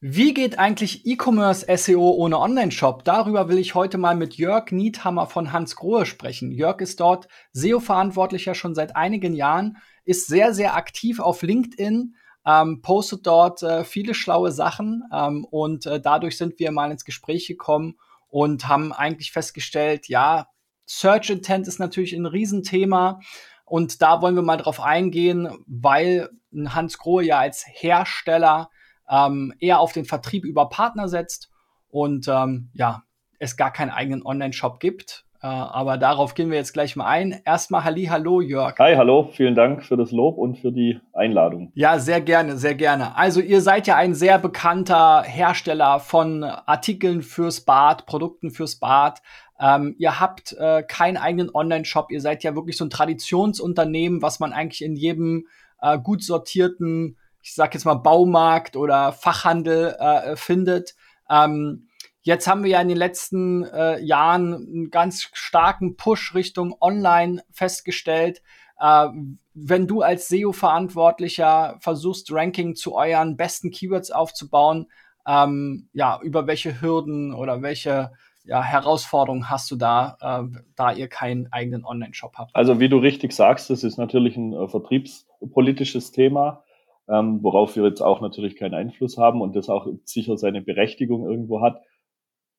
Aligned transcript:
Wie 0.00 0.34
geht 0.34 0.58
eigentlich 0.58 1.06
E-Commerce 1.06 1.64
SEO 1.74 2.10
ohne 2.10 2.38
Online-Shop? 2.38 3.02
Darüber 3.04 3.48
will 3.48 3.56
ich 3.56 3.74
heute 3.74 3.96
mal 3.96 4.14
mit 4.14 4.34
Jörg 4.34 4.70
Niethammer 4.70 5.26
von 5.26 5.54
Hans 5.54 5.74
Grohe 5.74 6.04
sprechen. 6.04 6.52
Jörg 6.52 6.82
ist 6.82 7.00
dort 7.00 7.28
SEO-Verantwortlicher 7.52 8.54
schon 8.54 8.74
seit 8.74 8.94
einigen 8.94 9.32
Jahren, 9.32 9.78
ist 10.04 10.26
sehr, 10.26 10.52
sehr 10.52 10.76
aktiv 10.76 11.18
auf 11.18 11.40
LinkedIn, 11.40 12.14
ähm, 12.44 12.82
postet 12.82 13.26
dort 13.26 13.62
äh, 13.62 13.84
viele 13.84 14.12
schlaue 14.12 14.52
Sachen 14.52 15.02
ähm, 15.10 15.46
und 15.50 15.86
äh, 15.86 15.98
dadurch 15.98 16.36
sind 16.36 16.58
wir 16.58 16.72
mal 16.72 16.90
ins 16.90 17.06
Gespräch 17.06 17.46
gekommen 17.46 17.96
und 18.28 18.68
haben 18.68 18.92
eigentlich 18.92 19.32
festgestellt, 19.32 20.08
ja, 20.08 20.48
Search 20.84 21.30
Intent 21.30 21.66
ist 21.68 21.78
natürlich 21.78 22.12
ein 22.12 22.26
Riesenthema 22.26 23.20
und 23.64 24.02
da 24.02 24.20
wollen 24.20 24.36
wir 24.36 24.42
mal 24.42 24.58
drauf 24.58 24.78
eingehen, 24.78 25.48
weil 25.66 26.28
Hans 26.68 26.98
Grohe 26.98 27.24
ja 27.24 27.38
als 27.38 27.64
Hersteller 27.66 28.68
ähm, 29.10 29.52
eher 29.58 29.80
auf 29.80 29.92
den 29.92 30.04
Vertrieb 30.04 30.44
über 30.44 30.68
Partner 30.68 31.08
setzt 31.08 31.50
und 31.88 32.28
ähm, 32.28 32.70
ja, 32.74 33.02
es 33.38 33.56
gar 33.56 33.72
keinen 33.72 33.90
eigenen 33.90 34.24
Online-Shop 34.24 34.80
gibt. 34.80 35.26
Äh, 35.42 35.46
aber 35.46 35.98
darauf 35.98 36.34
gehen 36.34 36.50
wir 36.50 36.56
jetzt 36.56 36.72
gleich 36.72 36.96
mal 36.96 37.06
ein. 37.06 37.40
Erstmal 37.44 37.84
Halli, 37.84 38.06
hallo 38.06 38.40
Jörg. 38.40 38.78
Hi, 38.78 38.96
hallo, 38.96 39.30
vielen 39.32 39.54
Dank 39.54 39.84
für 39.84 39.96
das 39.96 40.10
Lob 40.10 40.38
und 40.38 40.58
für 40.58 40.72
die 40.72 40.98
Einladung. 41.12 41.72
Ja, 41.74 41.98
sehr 41.98 42.20
gerne, 42.20 42.56
sehr 42.56 42.74
gerne. 42.74 43.16
Also 43.16 43.40
ihr 43.40 43.60
seid 43.60 43.86
ja 43.86 43.96
ein 43.96 44.14
sehr 44.14 44.38
bekannter 44.38 45.22
Hersteller 45.22 46.00
von 46.00 46.42
Artikeln 46.42 47.22
fürs 47.22 47.60
Bad, 47.60 48.06
Produkten 48.06 48.50
fürs 48.50 48.76
Bad. 48.76 49.20
Ähm, 49.60 49.94
ihr 49.98 50.20
habt 50.20 50.54
äh, 50.58 50.82
keinen 50.82 51.16
eigenen 51.16 51.54
Online-Shop, 51.54 52.10
ihr 52.10 52.20
seid 52.20 52.42
ja 52.42 52.54
wirklich 52.54 52.76
so 52.76 52.84
ein 52.84 52.90
Traditionsunternehmen, 52.90 54.22
was 54.22 54.40
man 54.40 54.52
eigentlich 54.52 54.82
in 54.82 54.96
jedem 54.96 55.46
äh, 55.80 55.98
gut 55.98 56.22
sortierten 56.22 57.16
ich 57.46 57.54
sag 57.54 57.74
jetzt 57.74 57.84
mal 57.84 57.94
Baumarkt 57.94 58.74
oder 58.74 59.12
Fachhandel 59.12 59.94
äh, 60.00 60.34
findet. 60.34 60.96
Ähm, 61.30 61.86
jetzt 62.22 62.48
haben 62.48 62.64
wir 62.64 62.70
ja 62.70 62.80
in 62.80 62.88
den 62.88 62.96
letzten 62.96 63.62
äh, 63.62 64.00
Jahren 64.00 64.52
einen 64.52 64.90
ganz 64.90 65.30
starken 65.32 65.96
Push 65.96 66.34
Richtung 66.34 66.74
Online 66.80 67.44
festgestellt. 67.52 68.42
Äh, 68.80 69.06
wenn 69.54 69.86
du 69.86 70.02
als 70.02 70.26
SEO-Verantwortlicher 70.26 71.76
versuchst, 71.78 72.32
Ranking 72.32 72.74
zu 72.74 72.96
euren 72.96 73.36
besten 73.36 73.70
Keywords 73.70 74.10
aufzubauen, 74.10 74.88
ähm, 75.24 75.88
ja, 75.92 76.18
über 76.24 76.48
welche 76.48 76.80
Hürden 76.80 77.32
oder 77.32 77.62
welche 77.62 78.10
ja, 78.44 78.60
Herausforderungen 78.60 79.48
hast 79.48 79.70
du 79.70 79.76
da, 79.76 80.18
äh, 80.20 80.58
da 80.74 80.90
ihr 80.90 81.06
keinen 81.06 81.52
eigenen 81.52 81.84
Online-Shop 81.84 82.32
habt? 82.38 82.56
Also 82.56 82.80
wie 82.80 82.88
du 82.88 82.98
richtig 82.98 83.32
sagst, 83.32 83.70
das 83.70 83.84
ist 83.84 83.98
natürlich 83.98 84.36
ein 84.36 84.52
äh, 84.52 84.66
vertriebspolitisches 84.66 86.10
Thema 86.10 86.64
ähm, 87.08 87.42
worauf 87.42 87.76
wir 87.76 87.84
jetzt 87.84 88.00
auch 88.00 88.20
natürlich 88.20 88.56
keinen 88.56 88.74
Einfluss 88.74 89.18
haben 89.18 89.40
und 89.40 89.54
das 89.56 89.68
auch 89.68 89.86
sicher 90.04 90.36
seine 90.36 90.62
Berechtigung 90.62 91.28
irgendwo 91.28 91.60
hat. 91.60 91.82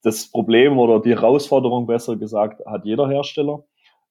Das 0.03 0.29
Problem 0.29 0.77
oder 0.77 1.01
die 1.01 1.15
Herausforderung, 1.15 1.87
besser 1.87 2.15
gesagt, 2.15 2.65
hat 2.65 2.85
jeder 2.85 3.09
Hersteller. 3.09 3.65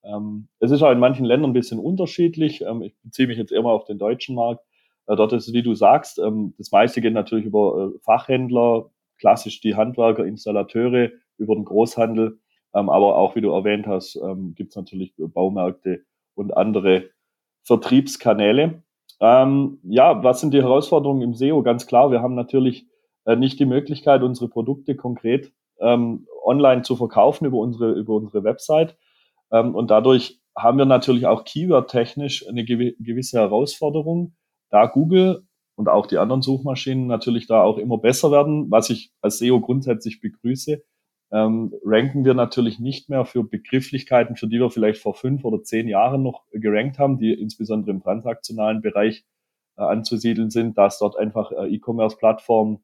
Ähm, 0.05 0.49
es 0.61 0.71
ist 0.71 0.83
auch 0.83 0.91
in 0.91 0.99
manchen 0.99 1.25
Ländern 1.25 1.51
ein 1.51 1.55
bisschen 1.55 1.79
unterschiedlich. 1.79 2.63
Ähm, 2.63 2.83
ich 2.83 2.95
beziehe 3.03 3.29
mich 3.29 3.39
jetzt 3.39 3.53
immer 3.53 3.71
auf 3.71 3.85
den 3.85 3.99
deutschen 3.99 4.35
Markt. 4.35 4.65
Äh, 5.07 5.17
dort 5.17 5.33
ist 5.33 5.49
es, 5.49 5.55
wie 5.55 5.63
du 5.63 5.75
sagst, 5.75 6.19
ähm, 6.19 6.55
das 6.59 6.71
meiste 6.71 7.01
geht 7.01 7.15
natürlich 7.15 7.47
über 7.47 7.93
äh, 7.95 7.99
Fachhändler, 8.01 8.91
klassisch 9.19 9.61
die 9.61 9.75
Handwerker, 9.75 10.25
Installateure, 10.25 11.11
über 11.39 11.55
den 11.55 11.65
Großhandel. 11.65 12.39
Ähm, 12.75 12.91
aber 12.91 13.17
auch, 13.17 13.37
wie 13.37 13.41
du 13.41 13.51
erwähnt 13.53 13.87
hast, 13.87 14.17
ähm, 14.17 14.55
gibt 14.55 14.71
es 14.71 14.77
natürlich 14.77 15.15
Baumärkte 15.17 16.05
und 16.35 16.57
andere 16.57 17.11
Vertriebskanäle. 17.63 18.83
Ähm, 19.21 19.79
ja, 19.83 20.23
was 20.23 20.41
sind 20.41 20.53
die 20.53 20.63
Herausforderungen 20.63 21.23
im 21.23 21.35
SEO? 21.35 21.63
Ganz 21.63 21.87
klar, 21.87 22.11
wir 22.11 22.21
haben 22.21 22.35
natürlich 22.35 22.87
äh, 23.25 23.37
nicht 23.37 23.59
die 23.59 23.67
Möglichkeit, 23.67 24.23
unsere 24.23 24.49
Produkte 24.49 24.95
konkret 24.95 25.53
ähm, 25.81 26.27
online 26.45 26.83
zu 26.83 26.97
verkaufen 26.97 27.47
über 27.47 27.59
unsere, 27.59 27.93
über 27.93 28.15
unsere 28.15 28.45
Website. 28.45 28.97
Ähm, 29.51 29.75
und 29.75 29.91
dadurch 29.91 30.41
haben 30.57 30.79
wir 30.79 30.87
natürlich 30.87 31.27
auch 31.27 31.45
keyword-technisch 31.45 32.49
eine 32.49 32.65
gewisse 32.65 33.39
Herausforderung, 33.39 34.35
da 34.71 34.87
Google 34.87 35.47
und 35.75 35.89
auch 35.89 36.07
die 36.07 36.19
anderen 36.19 36.43
Suchmaschinen 36.43 37.07
natürlich 37.07 37.47
da 37.47 37.63
auch 37.63 37.77
immer 37.77 37.99
besser 37.99 38.31
werden, 38.31 38.71
was 38.71 38.89
ich 38.89 39.13
als 39.21 39.39
SEO 39.39 39.61
grundsätzlich 39.61 40.21
begrüße 40.21 40.83
ähm, 41.37 41.75
ranken 41.85 42.25
wir 42.25 42.33
natürlich 42.33 42.79
nicht 42.79 43.11
mehr 43.11 43.27
für 43.27 43.45
Begrifflichkeiten, 43.45 44.37
für 44.37 44.47
die 44.47 44.59
wir 44.59 44.71
vielleicht 44.71 45.03
vor 45.03 45.15
fünf 45.15 45.45
oder 45.45 45.63
zehn 45.63 45.87
Jahren 45.87 46.23
noch 46.23 46.45
gerankt 46.51 46.99
haben, 46.99 47.19
die 47.19 47.33
insbesondere 47.33 47.91
im 47.91 48.03
transaktionalen 48.03 48.81
Bereich 48.81 49.25
äh, 49.77 49.83
anzusiedeln 49.83 50.49
sind, 50.49 50.79
dass 50.79 50.99
dort 50.99 51.19
einfach 51.19 51.53
äh, 51.53 51.67
E-Commerce-Plattformen, 51.75 52.79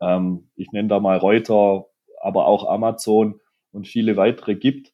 ähm, 0.00 0.50
ich 0.56 0.72
nenne 0.72 0.88
da 0.88 1.00
mal 1.00 1.16
Reuter, 1.16 1.86
aber 2.20 2.46
auch 2.46 2.68
Amazon 2.68 3.40
und 3.72 3.88
viele 3.88 4.18
weitere 4.18 4.56
gibt, 4.56 4.92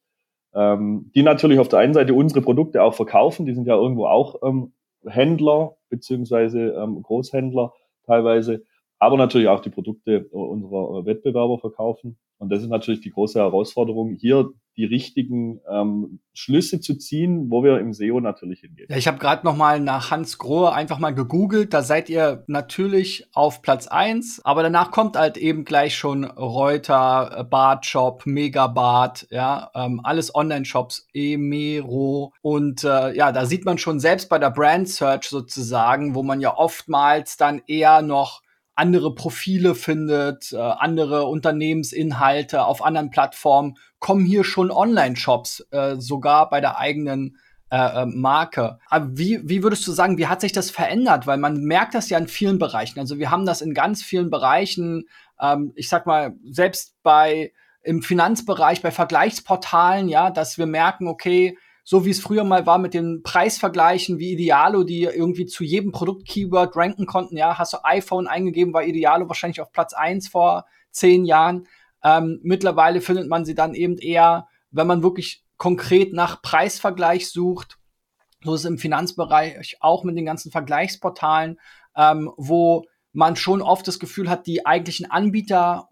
ähm, 0.54 1.10
die 1.16 1.24
natürlich 1.24 1.58
auf 1.58 1.68
der 1.68 1.80
einen 1.80 1.94
Seite 1.94 2.14
unsere 2.14 2.40
Produkte 2.40 2.84
auch 2.84 2.94
verkaufen, 2.94 3.46
die 3.46 3.54
sind 3.54 3.66
ja 3.66 3.74
irgendwo 3.74 4.06
auch 4.06 4.42
ähm, 4.44 4.74
Händler 5.04 5.76
beziehungsweise 5.88 6.72
ähm, 6.74 7.02
Großhändler 7.02 7.72
teilweise, 8.06 8.64
aber 9.00 9.16
natürlich 9.16 9.48
auch 9.48 9.60
die 9.60 9.70
Produkte 9.70 10.28
unserer 10.28 11.04
Wettbewerber 11.04 11.58
verkaufen. 11.58 12.18
Und 12.40 12.50
das 12.50 12.62
ist 12.62 12.68
natürlich 12.68 13.02
die 13.02 13.10
große 13.10 13.38
Herausforderung, 13.38 14.16
hier 14.18 14.50
die 14.78 14.86
richtigen 14.86 15.60
ähm, 15.70 16.20
Schlüsse 16.32 16.80
zu 16.80 16.96
ziehen, 16.96 17.50
wo 17.50 17.62
wir 17.62 17.78
im 17.80 17.92
SEO 17.92 18.18
natürlich 18.20 18.60
hingehen. 18.60 18.86
Ja, 18.88 18.96
ich 18.96 19.06
habe 19.08 19.18
gerade 19.18 19.44
noch 19.44 19.54
mal 19.54 19.78
nach 19.78 20.10
Hans 20.10 20.38
Grohe 20.38 20.72
einfach 20.72 20.98
mal 20.98 21.14
gegoogelt. 21.14 21.74
Da 21.74 21.82
seid 21.82 22.08
ihr 22.08 22.44
natürlich 22.46 23.26
auf 23.34 23.60
Platz 23.60 23.88
eins, 23.88 24.40
aber 24.42 24.62
danach 24.62 24.90
kommt 24.90 25.18
halt 25.18 25.36
eben 25.36 25.66
gleich 25.66 25.96
schon 25.96 26.24
Reuter, 26.24 27.46
Bartshop, 27.50 28.24
Megabart, 28.24 29.26
ja, 29.30 29.70
ähm, 29.74 30.00
alles 30.02 30.34
Online-Shops, 30.34 31.08
Emero 31.12 32.32
und 32.40 32.82
äh, 32.82 33.14
ja, 33.14 33.32
da 33.32 33.44
sieht 33.44 33.66
man 33.66 33.76
schon 33.76 34.00
selbst 34.00 34.30
bei 34.30 34.38
der 34.38 34.50
Brand 34.50 34.88
Search 34.88 35.24
sozusagen, 35.24 36.14
wo 36.14 36.22
man 36.22 36.40
ja 36.40 36.56
oftmals 36.56 37.36
dann 37.36 37.60
eher 37.66 38.00
noch 38.00 38.40
andere 38.74 39.14
Profile 39.14 39.74
findet, 39.74 40.52
äh, 40.52 40.56
andere 40.56 41.26
Unternehmensinhalte 41.26 42.64
auf 42.64 42.84
anderen 42.84 43.10
Plattformen, 43.10 43.76
kommen 43.98 44.24
hier 44.24 44.44
schon 44.44 44.70
Online-Shops, 44.70 45.66
äh, 45.70 45.96
sogar 45.96 46.48
bei 46.48 46.60
der 46.60 46.78
eigenen 46.78 47.36
äh, 47.70 48.02
äh, 48.02 48.06
Marke. 48.06 48.78
Aber 48.88 49.16
wie, 49.16 49.40
wie 49.48 49.62
würdest 49.62 49.86
du 49.86 49.92
sagen, 49.92 50.18
wie 50.18 50.26
hat 50.26 50.40
sich 50.40 50.52
das 50.52 50.70
verändert? 50.70 51.28
Weil 51.28 51.38
man 51.38 51.62
merkt 51.62 51.94
das 51.94 52.10
ja 52.10 52.18
in 52.18 52.26
vielen 52.26 52.58
Bereichen. 52.58 52.98
Also 52.98 53.18
wir 53.18 53.30
haben 53.30 53.46
das 53.46 53.60
in 53.60 53.74
ganz 53.74 54.02
vielen 54.02 54.28
Bereichen, 54.28 55.04
ähm, 55.40 55.72
ich 55.76 55.88
sag 55.88 56.04
mal, 56.06 56.34
selbst 56.44 56.96
bei 57.02 57.52
im 57.82 58.02
Finanzbereich, 58.02 58.82
bei 58.82 58.90
Vergleichsportalen, 58.90 60.08
ja, 60.08 60.30
dass 60.30 60.58
wir 60.58 60.66
merken, 60.66 61.06
okay, 61.06 61.56
so 61.84 62.04
wie 62.04 62.10
es 62.10 62.20
früher 62.20 62.44
mal 62.44 62.66
war 62.66 62.78
mit 62.78 62.94
den 62.94 63.22
Preisvergleichen 63.22 64.18
wie 64.18 64.32
Idealo, 64.32 64.84
die 64.84 65.02
irgendwie 65.02 65.46
zu 65.46 65.64
jedem 65.64 65.92
Produkt-Keyword 65.92 66.76
ranken 66.76 67.06
konnten. 67.06 67.36
Ja, 67.36 67.58
hast 67.58 67.72
du 67.72 67.78
iPhone 67.84 68.26
eingegeben, 68.26 68.74
war 68.74 68.84
Idealo 68.84 69.28
wahrscheinlich 69.28 69.60
auf 69.60 69.72
Platz 69.72 69.92
eins 69.92 70.28
vor 70.28 70.66
zehn 70.90 71.24
Jahren. 71.24 71.66
Ähm, 72.02 72.40
mittlerweile 72.42 73.00
findet 73.00 73.28
man 73.28 73.44
sie 73.44 73.54
dann 73.54 73.74
eben 73.74 73.98
eher, 73.98 74.48
wenn 74.70 74.86
man 74.86 75.02
wirklich 75.02 75.44
konkret 75.56 76.12
nach 76.12 76.42
Preisvergleich 76.42 77.28
sucht. 77.28 77.78
So 78.42 78.54
ist 78.54 78.60
es 78.60 78.66
im 78.66 78.78
Finanzbereich 78.78 79.76
auch 79.80 80.04
mit 80.04 80.16
den 80.16 80.24
ganzen 80.24 80.50
Vergleichsportalen, 80.50 81.58
ähm, 81.96 82.32
wo 82.36 82.86
man 83.12 83.36
schon 83.36 83.60
oft 83.60 83.86
das 83.86 83.98
Gefühl 83.98 84.30
hat, 84.30 84.46
die 84.46 84.64
eigentlichen 84.64 85.10
Anbieter 85.10 85.88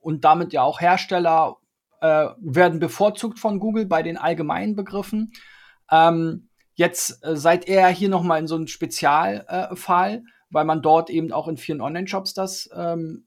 und 0.00 0.24
damit 0.24 0.52
ja 0.52 0.62
auch 0.62 0.80
Hersteller 0.80 1.56
äh, 2.00 2.28
werden 2.38 2.78
bevorzugt 2.78 3.38
von 3.38 3.58
Google 3.58 3.86
bei 3.86 4.02
den 4.02 4.16
allgemeinen 4.16 4.76
Begriffen. 4.76 5.32
Ähm, 5.90 6.48
jetzt 6.74 7.24
äh, 7.24 7.36
seid 7.36 7.68
ihr 7.68 7.86
hier 7.88 8.08
noch 8.08 8.22
mal 8.22 8.38
in 8.38 8.46
so 8.46 8.54
einem 8.54 8.66
Spezialfall, 8.66 10.14
äh, 10.14 10.20
weil 10.50 10.64
man 10.64 10.82
dort 10.82 11.10
eben 11.10 11.32
auch 11.32 11.48
in 11.48 11.56
vielen 11.56 11.80
Online-Shops 11.80 12.34
das 12.34 12.70
ähm, 12.74 13.24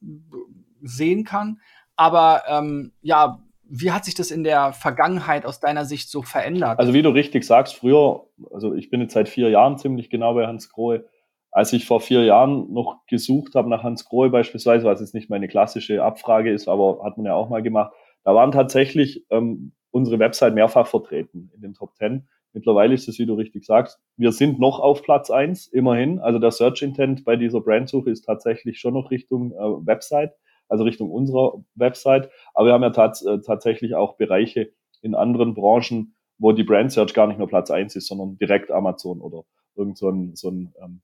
sehen 0.82 1.24
kann. 1.24 1.60
Aber 1.96 2.44
ähm, 2.48 2.94
ja, 3.02 3.40
wie 3.74 3.92
hat 3.92 4.06
sich 4.06 4.16
das 4.16 4.32
in 4.32 4.44
der 4.44 4.74
Vergangenheit 4.74 5.46
aus 5.46 5.60
deiner 5.60 5.86
Sicht 5.86 6.10
so 6.10 6.24
verändert? 6.24 6.78
Also 6.78 6.94
wie 6.94 7.02
du 7.02 7.10
richtig 7.10 7.46
sagst, 7.46 7.76
früher, 7.76 8.26
also 8.52 8.74
ich 8.74 8.90
bin 8.90 9.02
jetzt 9.02 9.14
seit 9.14 9.30
vier 9.30 9.50
Jahren 9.50 9.78
ziemlich 9.78 10.10
genau 10.10 10.34
bei 10.34 10.46
Hans 10.46 10.70
Grohe. 10.70 11.06
Als 11.52 11.74
ich 11.74 11.86
vor 11.86 12.02
vier 12.02 12.24
Jahren 12.24 12.72
noch 12.74 13.06
gesucht 13.08 13.56
habe 13.56 13.70
nach 13.70 13.84
Hans 13.84 14.06
Grohe 14.06 14.30
beispielsweise, 14.30 14.86
was 14.86 15.00
jetzt 15.00 15.14
nicht 15.14 15.30
meine 15.30 15.48
klassische 15.48 16.04
Abfrage 16.04 16.52
ist, 16.52 16.68
aber 16.68 17.02
hat 17.04 17.18
man 17.18 17.26
ja 17.26 17.34
auch 17.34 17.50
mal 17.50 17.62
gemacht, 17.62 17.94
da 18.24 18.36
waren 18.36 18.52
tatsächlich 18.52 19.26
ähm, 19.30 19.74
unsere 19.92 20.20
Website 20.20 20.56
mehrfach 20.56 20.88
vertreten 20.88 21.52
in 21.56 21.62
den 21.62 21.74
Top 21.74 21.96
10. 21.96 22.28
Mittlerweile 22.54 22.94
ist 22.94 23.08
es, 23.08 23.18
wie 23.18 23.26
du 23.26 23.34
richtig 23.36 23.66
sagst, 23.66 24.00
wir 24.18 24.32
sind 24.32 24.60
noch 24.60 24.80
auf 24.80 25.04
Platz 25.04 25.30
eins 25.30 25.68
immerhin. 25.68 26.20
Also 26.20 26.38
der 26.38 26.52
Search 26.52 26.82
Intent 26.82 27.24
bei 27.24 27.36
dieser 27.36 27.62
Brandsuche 27.62 28.10
ist 28.10 28.24
tatsächlich 28.24 28.80
schon 28.80 28.94
noch 28.94 29.10
Richtung 29.10 29.54
äh, 29.54 29.86
Website, 29.86 30.34
also 30.68 30.84
Richtung 30.84 31.12
unserer 31.12 31.64
Website. 31.76 32.30
Aber 32.54 32.68
wir 32.68 32.74
haben 32.74 32.84
ja 32.84 32.90
tats 32.90 33.26
äh, 33.26 33.40
tatsächlich 33.40 33.96
auch 33.96 34.18
Bereiche 34.18 34.72
in 35.02 35.16
anderen 35.16 35.54
Branchen, 35.54 36.16
wo 36.38 36.52
die 36.52 36.64
Brand 36.64 36.92
Search 36.92 37.14
gar 37.14 37.28
nicht 37.28 37.38
mehr 37.38 37.48
Platz 37.48 37.72
eins 37.72 37.96
ist, 37.96 38.08
sondern 38.08 38.38
direkt 38.38 38.70
Amazon 38.72 39.22
oder 39.22 39.44
irgend 39.76 39.98
so 39.98 40.10
ein, 40.10 40.36
so 40.36 40.50
ein 40.50 40.74
ähm, 40.84 41.02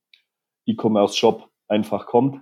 E-Commerce-Shop 0.65 1.49
einfach 1.67 2.07
kommt. 2.07 2.41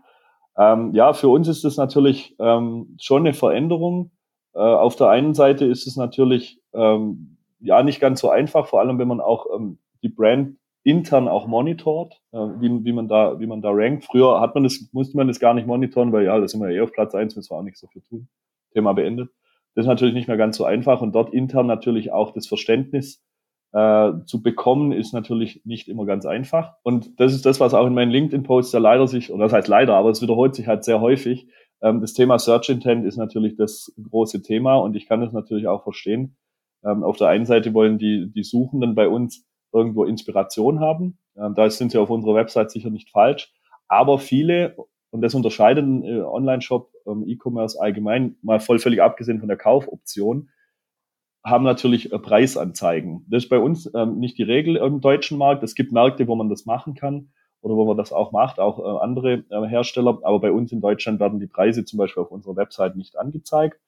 Ähm, 0.58 0.94
ja, 0.94 1.14
für 1.14 1.28
uns 1.28 1.48
ist 1.48 1.64
das 1.64 1.78
natürlich 1.78 2.36
ähm, 2.40 2.96
schon 3.00 3.24
eine 3.24 3.34
Veränderung. 3.34 4.12
Äh, 4.56 4.60
auf 4.60 4.96
der 4.96 5.10
einen 5.10 5.34
Seite 5.34 5.66
ist 5.66 5.86
es 5.86 5.98
natürlich 5.98 6.62
ähm, 6.74 7.38
ja 7.60 7.84
nicht 7.84 8.00
ganz 8.00 8.22
so 8.22 8.30
einfach, 8.30 8.68
vor 8.68 8.80
allem 8.80 8.98
wenn 9.00 9.08
man 9.08 9.20
auch 9.20 9.46
ähm, 9.54 9.80
die 10.02 10.10
Brand 10.10 10.58
intern 10.84 11.28
auch 11.28 11.48
monitort, 11.48 12.22
äh, 12.32 12.38
wie, 12.38 12.86
wie 12.86 12.94
man 12.94 13.08
da, 13.08 13.40
wie 13.40 13.48
man 13.48 13.62
da 13.62 13.72
rankt. 13.72 14.06
Früher 14.06 14.40
hat 14.40 14.54
man 14.54 14.64
das, 14.64 14.88
musste 14.94 15.18
man 15.18 15.28
das 15.28 15.40
gar 15.40 15.54
nicht 15.54 15.68
monitoren, 15.68 16.12
weil 16.14 16.26
ja, 16.26 16.40
da 16.40 16.48
sind 16.48 16.62
wir 16.62 16.70
eh 16.70 16.80
auf 16.80 16.92
Platz 16.92 17.14
eins, 17.16 17.36
müssen 17.36 17.52
wir 17.52 17.58
auch 17.58 17.64
nichts 17.64 17.82
dafür 17.82 18.04
tun. 18.04 18.28
Thema 18.72 18.94
beendet. 18.94 19.30
Das 19.74 19.84
ist 19.84 19.90
natürlich 19.90 20.14
nicht 20.14 20.28
mehr 20.28 20.38
ganz 20.38 20.58
so 20.58 20.64
einfach 20.64 21.02
und 21.02 21.14
dort 21.14 21.34
intern 21.34 21.68
natürlich 21.68 22.12
auch 22.12 22.32
das 22.32 22.48
Verständnis 22.48 23.22
äh, 23.74 24.14
zu 24.26 24.42
bekommen, 24.42 24.94
ist 24.94 25.14
natürlich 25.14 25.66
nicht 25.66 25.90
immer 25.90 26.06
ganz 26.06 26.26
einfach. 26.26 26.76
Und 26.84 27.20
das 27.20 27.34
ist 27.34 27.46
das, 27.46 27.60
was 27.60 27.74
auch 27.74 27.86
in 27.86 27.94
meinen 27.94 28.12
LinkedIn-Posts 28.12 28.72
ja 28.72 28.80
leider 28.80 29.08
sich, 29.08 29.34
oder 29.34 29.46
das 29.46 29.54
heißt 29.54 29.68
leider, 29.68 29.96
aber 29.96 30.12
es 30.12 30.22
wiederholt 30.22 30.56
sich 30.56 30.68
halt 30.68 30.86
sehr 30.86 31.02
häufig. 31.02 31.48
Ähm, 31.82 32.02
das 32.02 32.14
Thema 32.14 32.40
Search 32.40 32.70
Intent 32.70 33.06
ist 33.06 33.18
natürlich 33.18 33.56
das 33.56 33.94
große 34.02 34.42
Thema 34.42 34.76
und 34.76 34.96
ich 34.96 35.08
kann 35.08 35.22
das 35.22 35.34
natürlich 35.34 35.68
auch 35.68 35.84
verstehen. 35.84 36.38
Ähm, 36.84 37.04
auf 37.04 37.18
der 37.18 37.30
einen 37.30 37.46
Seite 37.46 37.74
wollen 37.74 37.98
die, 37.98 38.32
die 38.32 38.44
Suchenden 38.44 38.96
bei 38.96 39.08
uns 39.08 39.46
irgendwo 39.74 40.06
Inspiration 40.06 40.80
haben. 40.80 41.18
Ähm, 41.38 41.54
da 41.56 41.70
sind 41.70 41.92
sie 41.92 41.98
auf 41.98 42.10
unserer 42.10 42.36
Website 42.36 42.72
sicher 42.72 42.90
nicht 42.90 43.10
falsch. 43.10 43.54
Aber 43.88 44.20
viele, 44.20 44.76
und 45.12 45.22
das 45.22 45.36
unterscheidet 45.36 45.84
einen 45.84 46.04
äh, 46.04 46.22
Online-Shop, 46.22 46.92
E-Commerce 47.26 47.80
allgemein, 47.80 48.36
mal 48.42 48.60
voll 48.60 48.80
völlig 48.80 49.02
abgesehen 49.02 49.40
von 49.40 49.48
der 49.48 49.58
Kaufoption, 49.58 50.50
haben 51.44 51.64
natürlich 51.64 52.12
äh, 52.12 52.18
Preisanzeigen. 52.18 53.26
Das 53.30 53.44
ist 53.44 53.50
bei 53.50 53.60
uns 53.60 53.92
nicht 54.16 54.40
die 54.40 54.44
Regel 54.44 54.78
im 54.78 55.02
deutschen 55.02 55.38
Markt. 55.38 55.62
Es 55.64 55.76
gibt 55.76 55.92
Märkte, 55.92 56.28
wo 56.28 56.36
man 56.36 56.50
das 56.50 56.66
machen 56.66 56.96
kann 56.96 57.30
oder 57.66 57.76
wo 57.76 57.86
man 57.86 57.98
das 57.98 58.14
auch 58.14 58.32
macht, 58.32 58.60
auch 58.60 58.78
äh, 58.78 59.04
andere 59.04 59.44
äh, 59.50 59.68
Hersteller. 59.68 60.20
Aber 60.22 60.40
bei 60.40 60.52
uns 60.52 60.72
in 60.72 60.82
Deutschland 60.82 61.20
werden 61.20 61.40
die 61.40 61.48
Preise 61.48 61.84
zum 61.84 61.98
Beispiel 61.98 62.22
auf 62.22 62.32
unserer 62.32 62.56
Website 62.56 62.96
nicht 62.96 63.18
angezeigt. 63.18 63.80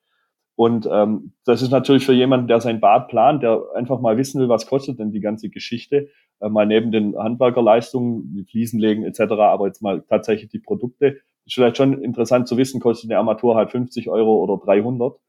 Und 0.55 0.89
ähm, 0.91 1.33
das 1.45 1.61
ist 1.61 1.69
natürlich 1.69 2.03
für 2.03 2.13
jemanden, 2.13 2.47
der 2.47 2.59
sein 2.59 2.79
Bad 2.79 3.07
plant, 3.07 3.43
der 3.43 3.61
einfach 3.75 4.01
mal 4.01 4.17
wissen 4.17 4.41
will, 4.41 4.49
was 4.49 4.65
kostet 4.65 4.97
denn 4.97 5.11
die 5.11 5.19
ganze 5.19 5.49
Geschichte, 5.49 6.09
äh, 6.39 6.49
mal 6.49 6.65
neben 6.65 6.91
den 6.91 7.15
Handwerkerleistungen, 7.15 8.33
wie 8.33 8.45
Fliesen 8.45 8.79
legen 8.79 9.03
etc., 9.03 9.33
aber 9.33 9.67
jetzt 9.67 9.83
mal 9.83 10.01
tatsächlich 10.09 10.49
die 10.49 10.57
Produkte, 10.57 11.19
ist 11.45 11.53
vielleicht 11.53 11.77
schon 11.77 12.01
interessant 12.01 12.47
zu 12.47 12.57
wissen, 12.57 12.81
kostet 12.81 13.11
eine 13.11 13.19
Armatur 13.19 13.55
halt 13.55 13.69
50 13.69 14.09
Euro 14.09 14.37
oder 14.37 14.57
300. 14.57 15.19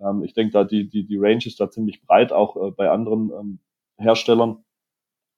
Ähm, 0.00 0.24
ich 0.24 0.34
denke, 0.34 0.52
da 0.52 0.64
die, 0.64 0.88
die, 0.88 1.06
die 1.06 1.18
Range 1.18 1.46
ist 1.46 1.60
da 1.60 1.70
ziemlich 1.70 2.02
breit, 2.02 2.32
auch 2.32 2.56
äh, 2.56 2.72
bei 2.72 2.90
anderen 2.90 3.30
ähm, 3.30 3.58
Herstellern. 3.96 4.64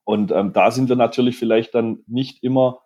Und 0.04 0.30
ähm, 0.30 0.52
da 0.52 0.70
sind 0.70 0.88
wir 0.88 0.96
natürlich 0.96 1.36
vielleicht 1.36 1.74
dann 1.74 2.00
nicht 2.06 2.42
immer 2.42 2.80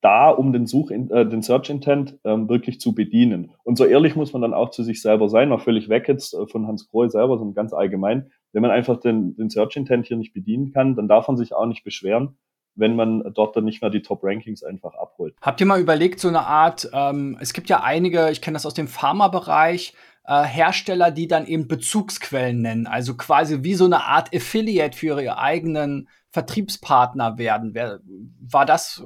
da, 0.00 0.30
um 0.30 0.52
den 0.52 0.66
Such, 0.66 0.90
äh, 0.90 1.24
den 1.24 1.42
Search 1.42 1.70
Intent 1.70 2.18
ähm, 2.24 2.48
wirklich 2.48 2.80
zu 2.80 2.94
bedienen. 2.94 3.52
Und 3.64 3.78
so 3.78 3.84
ehrlich 3.84 4.16
muss 4.16 4.32
man 4.32 4.42
dann 4.42 4.54
auch 4.54 4.70
zu 4.70 4.82
sich 4.82 5.00
selber 5.00 5.28
sein, 5.28 5.48
mal 5.48 5.58
völlig 5.58 5.88
weg 5.88 6.08
jetzt 6.08 6.34
äh, 6.34 6.46
von 6.46 6.66
Hans 6.66 6.88
Kroll 6.88 7.10
selber, 7.10 7.38
sondern 7.38 7.54
ganz 7.54 7.72
allgemein. 7.72 8.30
Wenn 8.52 8.62
man 8.62 8.70
einfach 8.70 8.98
den, 9.00 9.36
den 9.36 9.50
Search 9.50 9.76
Intent 9.76 10.06
hier 10.06 10.16
nicht 10.16 10.34
bedienen 10.34 10.72
kann, 10.72 10.96
dann 10.96 11.08
darf 11.08 11.28
man 11.28 11.36
sich 11.36 11.54
auch 11.54 11.66
nicht 11.66 11.84
beschweren, 11.84 12.38
wenn 12.74 12.96
man 12.96 13.32
dort 13.34 13.56
dann 13.56 13.64
nicht 13.64 13.82
mehr 13.82 13.90
die 13.90 14.02
Top 14.02 14.20
Rankings 14.22 14.62
einfach 14.62 14.94
abholt. 14.94 15.34
Habt 15.42 15.60
ihr 15.60 15.66
mal 15.66 15.80
überlegt, 15.80 16.20
so 16.20 16.28
eine 16.28 16.46
Art, 16.46 16.88
ähm, 16.92 17.36
es 17.40 17.52
gibt 17.52 17.68
ja 17.68 17.82
einige, 17.82 18.30
ich 18.30 18.40
kenne 18.40 18.54
das 18.54 18.66
aus 18.66 18.74
dem 18.74 18.88
Pharma-Bereich, 18.88 19.94
äh, 20.28 20.44
Hersteller, 20.44 21.10
die 21.10 21.26
dann 21.26 21.46
eben 21.46 21.66
Bezugsquellen 21.66 22.60
nennen, 22.60 22.86
also 22.86 23.16
quasi 23.16 23.64
wie 23.64 23.74
so 23.74 23.86
eine 23.86 24.04
Art 24.04 24.34
Affiliate 24.34 24.96
für 24.96 25.20
ihre 25.22 25.38
eigenen 25.38 26.08
Vertriebspartner 26.30 27.38
werden. 27.38 27.74
Wer, 27.74 28.00
war 28.38 28.66
das 28.66 29.02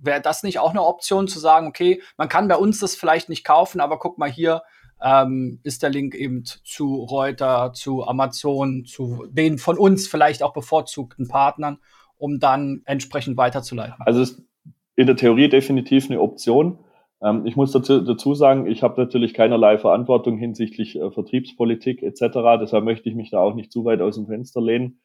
wäre 0.00 0.20
das 0.20 0.42
nicht 0.42 0.58
auch 0.58 0.70
eine 0.70 0.82
Option 0.82 1.28
zu 1.28 1.38
sagen, 1.38 1.66
okay, 1.66 2.02
man 2.18 2.28
kann 2.28 2.48
bei 2.48 2.56
uns 2.56 2.80
das 2.80 2.94
vielleicht 2.94 3.30
nicht 3.30 3.44
kaufen, 3.44 3.80
aber 3.80 3.98
guck 3.98 4.18
mal 4.18 4.30
hier, 4.30 4.62
ähm, 5.00 5.60
ist 5.62 5.82
der 5.82 5.90
Link 5.90 6.14
eben 6.14 6.44
zu 6.44 6.96
Reuter, 6.96 7.72
zu 7.72 8.06
Amazon, 8.06 8.84
zu 8.84 9.26
den 9.30 9.58
von 9.58 9.78
uns 9.78 10.06
vielleicht 10.08 10.42
auch 10.42 10.52
bevorzugten 10.52 11.28
Partnern, 11.28 11.78
um 12.18 12.38
dann 12.38 12.82
entsprechend 12.84 13.36
weiterzuleiten. 13.36 13.94
Also 14.00 14.20
ist 14.20 14.42
in 14.96 15.06
der 15.06 15.16
Theorie 15.16 15.48
definitiv 15.48 16.10
eine 16.10 16.20
Option. 16.20 16.78
Ähm, 17.24 17.46
ich 17.46 17.56
muss 17.56 17.72
dazu, 17.72 18.00
dazu 18.00 18.34
sagen, 18.34 18.66
ich 18.66 18.82
habe 18.82 19.00
natürlich 19.00 19.34
keinerlei 19.34 19.78
Verantwortung 19.78 20.36
hinsichtlich 20.36 20.96
äh, 20.96 21.10
Vertriebspolitik 21.10 22.02
etc. 22.02 22.20
Deshalb 22.60 22.84
möchte 22.84 23.08
ich 23.08 23.14
mich 23.14 23.30
da 23.30 23.40
auch 23.40 23.54
nicht 23.54 23.72
zu 23.72 23.84
weit 23.84 24.00
aus 24.00 24.16
dem 24.16 24.26
Fenster 24.26 24.60
lehnen. 24.60 25.00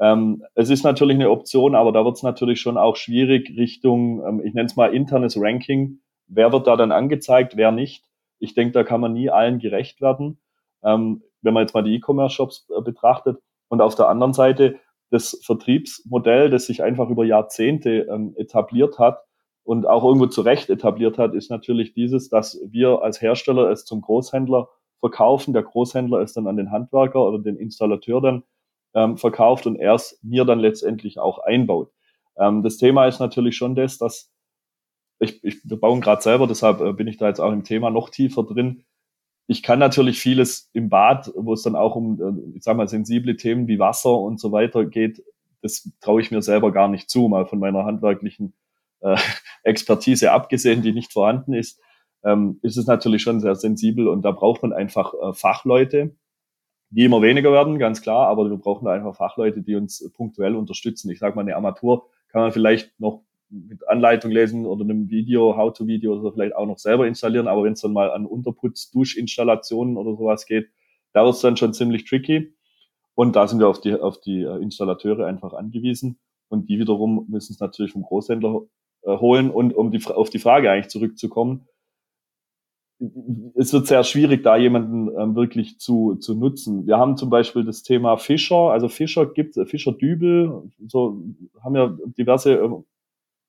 Ähm, 0.00 0.44
es 0.54 0.70
ist 0.70 0.82
natürlich 0.82 1.14
eine 1.14 1.30
Option, 1.30 1.74
aber 1.74 1.92
da 1.92 2.04
wird 2.04 2.16
es 2.16 2.22
natürlich 2.22 2.60
schon 2.60 2.76
auch 2.76 2.96
schwierig 2.96 3.56
Richtung, 3.56 4.22
ähm, 4.26 4.42
ich 4.44 4.52
nenne 4.54 4.66
es 4.66 4.76
mal 4.76 4.92
internes 4.92 5.40
Ranking. 5.40 6.00
Wer 6.26 6.52
wird 6.52 6.66
da 6.66 6.76
dann 6.76 6.92
angezeigt, 6.92 7.56
wer 7.56 7.70
nicht? 7.70 8.04
Ich 8.38 8.54
denke, 8.54 8.72
da 8.72 8.82
kann 8.82 9.00
man 9.00 9.12
nie 9.12 9.30
allen 9.30 9.58
gerecht 9.58 10.00
werden, 10.00 10.40
ähm, 10.82 11.22
wenn 11.42 11.54
man 11.54 11.62
jetzt 11.62 11.74
mal 11.74 11.82
die 11.82 11.94
E-Commerce-Shops 11.94 12.68
äh, 12.76 12.80
betrachtet. 12.82 13.38
Und 13.68 13.80
auf 13.80 13.94
der 13.94 14.08
anderen 14.08 14.32
Seite 14.32 14.76
das 15.10 15.40
Vertriebsmodell, 15.44 16.50
das 16.50 16.66
sich 16.66 16.82
einfach 16.82 17.10
über 17.10 17.24
Jahrzehnte 17.24 18.08
ähm, 18.10 18.34
etabliert 18.36 18.98
hat 18.98 19.20
und 19.64 19.86
auch 19.86 20.04
irgendwo 20.04 20.26
zu 20.26 20.40
Recht 20.42 20.70
etabliert 20.70 21.18
hat, 21.18 21.34
ist 21.34 21.50
natürlich 21.50 21.92
dieses, 21.92 22.28
dass 22.28 22.60
wir 22.64 23.02
als 23.02 23.20
Hersteller 23.20 23.70
es 23.70 23.84
zum 23.84 24.00
Großhändler 24.00 24.68
verkaufen. 25.00 25.52
Der 25.52 25.62
Großhändler 25.62 26.20
es 26.20 26.32
dann 26.32 26.46
an 26.46 26.56
den 26.56 26.70
Handwerker 26.70 27.26
oder 27.26 27.38
den 27.38 27.56
Installateur 27.56 28.20
dann 28.20 28.42
ähm, 28.94 29.16
verkauft 29.16 29.66
und 29.66 29.76
er 29.76 29.94
es 29.94 30.18
mir 30.22 30.44
dann 30.44 30.58
letztendlich 30.58 31.18
auch 31.18 31.38
einbaut. 31.38 31.90
Ähm, 32.36 32.62
das 32.62 32.76
Thema 32.76 33.06
ist 33.06 33.20
natürlich 33.20 33.56
schon 33.56 33.74
das, 33.74 33.98
dass 33.98 34.32
ich, 35.20 35.44
ich 35.44 35.58
wir 35.64 35.78
bauen 35.78 36.00
gerade 36.00 36.22
selber, 36.22 36.46
deshalb 36.46 36.80
äh, 36.80 36.92
bin 36.92 37.06
ich 37.06 37.18
da 37.18 37.28
jetzt 37.28 37.40
auch 37.40 37.52
im 37.52 37.64
Thema 37.64 37.90
noch 37.90 38.08
tiefer 38.08 38.42
drin. 38.42 38.84
Ich 39.46 39.62
kann 39.62 39.78
natürlich 39.78 40.20
vieles 40.20 40.70
im 40.72 40.88
Bad, 40.88 41.32
wo 41.36 41.52
es 41.52 41.62
dann 41.62 41.76
auch 41.76 41.96
um, 41.96 42.20
äh, 42.20 42.56
ich 42.56 42.62
sag 42.62 42.76
mal, 42.76 42.88
sensible 42.88 43.36
Themen 43.36 43.68
wie 43.68 43.78
Wasser 43.78 44.16
und 44.18 44.40
so 44.40 44.52
weiter 44.52 44.86
geht, 44.86 45.22
das 45.62 45.90
traue 46.00 46.22
ich 46.22 46.30
mir 46.30 46.42
selber 46.42 46.72
gar 46.72 46.88
nicht 46.88 47.10
zu, 47.10 47.28
mal 47.28 47.46
von 47.46 47.58
meiner 47.58 47.84
handwerklichen 47.84 48.54
äh, 49.00 49.16
Expertise 49.62 50.32
abgesehen, 50.32 50.82
die 50.82 50.92
nicht 50.92 51.12
vorhanden 51.12 51.54
ist, 51.54 51.80
ähm, 52.24 52.58
ist 52.62 52.76
es 52.76 52.86
natürlich 52.86 53.22
schon 53.22 53.40
sehr 53.40 53.54
sensibel 53.54 54.08
und 54.08 54.22
da 54.22 54.30
braucht 54.30 54.62
man 54.62 54.72
einfach 54.72 55.14
äh, 55.14 55.32
Fachleute, 55.32 56.16
die 56.90 57.04
immer 57.04 57.22
weniger 57.22 57.52
werden, 57.52 57.78
ganz 57.78 58.02
klar, 58.02 58.26
aber 58.28 58.50
wir 58.50 58.56
brauchen 58.56 58.84
da 58.84 58.92
einfach 58.92 59.16
Fachleute, 59.16 59.62
die 59.62 59.76
uns 59.76 60.10
punktuell 60.14 60.56
unterstützen. 60.56 61.10
Ich 61.10 61.20
sage 61.20 61.36
mal, 61.36 61.42
eine 61.42 61.56
Armatur 61.56 62.08
kann 62.28 62.42
man 62.42 62.52
vielleicht 62.52 62.98
noch 62.98 63.22
mit 63.48 63.86
Anleitung 63.88 64.30
lesen 64.30 64.66
oder 64.66 64.84
einem 64.84 65.08
Video, 65.08 65.56
How-to-Video 65.56 66.14
oder 66.14 66.32
vielleicht 66.32 66.54
auch 66.54 66.66
noch 66.66 66.78
selber 66.78 67.06
installieren, 67.06 67.48
aber 67.48 67.64
wenn 67.64 67.72
es 67.72 67.80
dann 67.80 67.92
mal 67.92 68.10
an 68.10 68.26
Unterputz, 68.26 68.90
Duschinstallationen 68.90 69.96
oder 69.96 70.16
sowas 70.16 70.46
geht, 70.46 70.68
da 71.12 71.24
wird 71.24 71.34
es 71.34 71.40
dann 71.40 71.56
schon 71.56 71.72
ziemlich 71.74 72.04
tricky. 72.04 72.54
Und 73.14 73.36
da 73.36 73.46
sind 73.46 73.58
wir 73.58 73.68
auf 73.68 73.80
die, 73.80 73.94
auf 73.94 74.20
die 74.20 74.42
äh, 74.42 74.62
Installateure 74.62 75.26
einfach 75.26 75.52
angewiesen. 75.52 76.18
Und 76.48 76.68
die 76.68 76.78
wiederum 76.78 77.26
müssen 77.28 77.52
es 77.52 77.60
natürlich 77.60 77.92
vom 77.92 78.02
Großhändler 78.02 78.62
äh, 79.02 79.16
holen. 79.16 79.50
Und 79.50 79.74
um 79.74 79.90
die, 79.90 80.04
auf 80.06 80.30
die 80.30 80.38
Frage 80.38 80.70
eigentlich 80.70 80.90
zurückzukommen, 80.90 81.66
es 83.54 83.72
wird 83.72 83.86
sehr 83.86 84.04
schwierig, 84.04 84.42
da 84.42 84.56
jemanden 84.56 85.08
ähm, 85.18 85.34
wirklich 85.34 85.78
zu, 85.78 86.16
zu 86.16 86.34
nutzen. 86.34 86.86
Wir 86.86 86.98
haben 86.98 87.16
zum 87.16 87.30
Beispiel 87.30 87.64
das 87.64 87.82
Thema 87.82 88.18
Fischer, 88.18 88.70
also 88.72 88.88
Fischer 88.88 89.26
gibt 89.26 89.56
äh, 89.56 89.64
Fischer 89.64 89.92
Dübel, 89.92 90.70
so 90.86 91.22
haben 91.64 91.76
ja 91.76 91.96
diverse, 92.18 92.54
äh, 92.54 92.68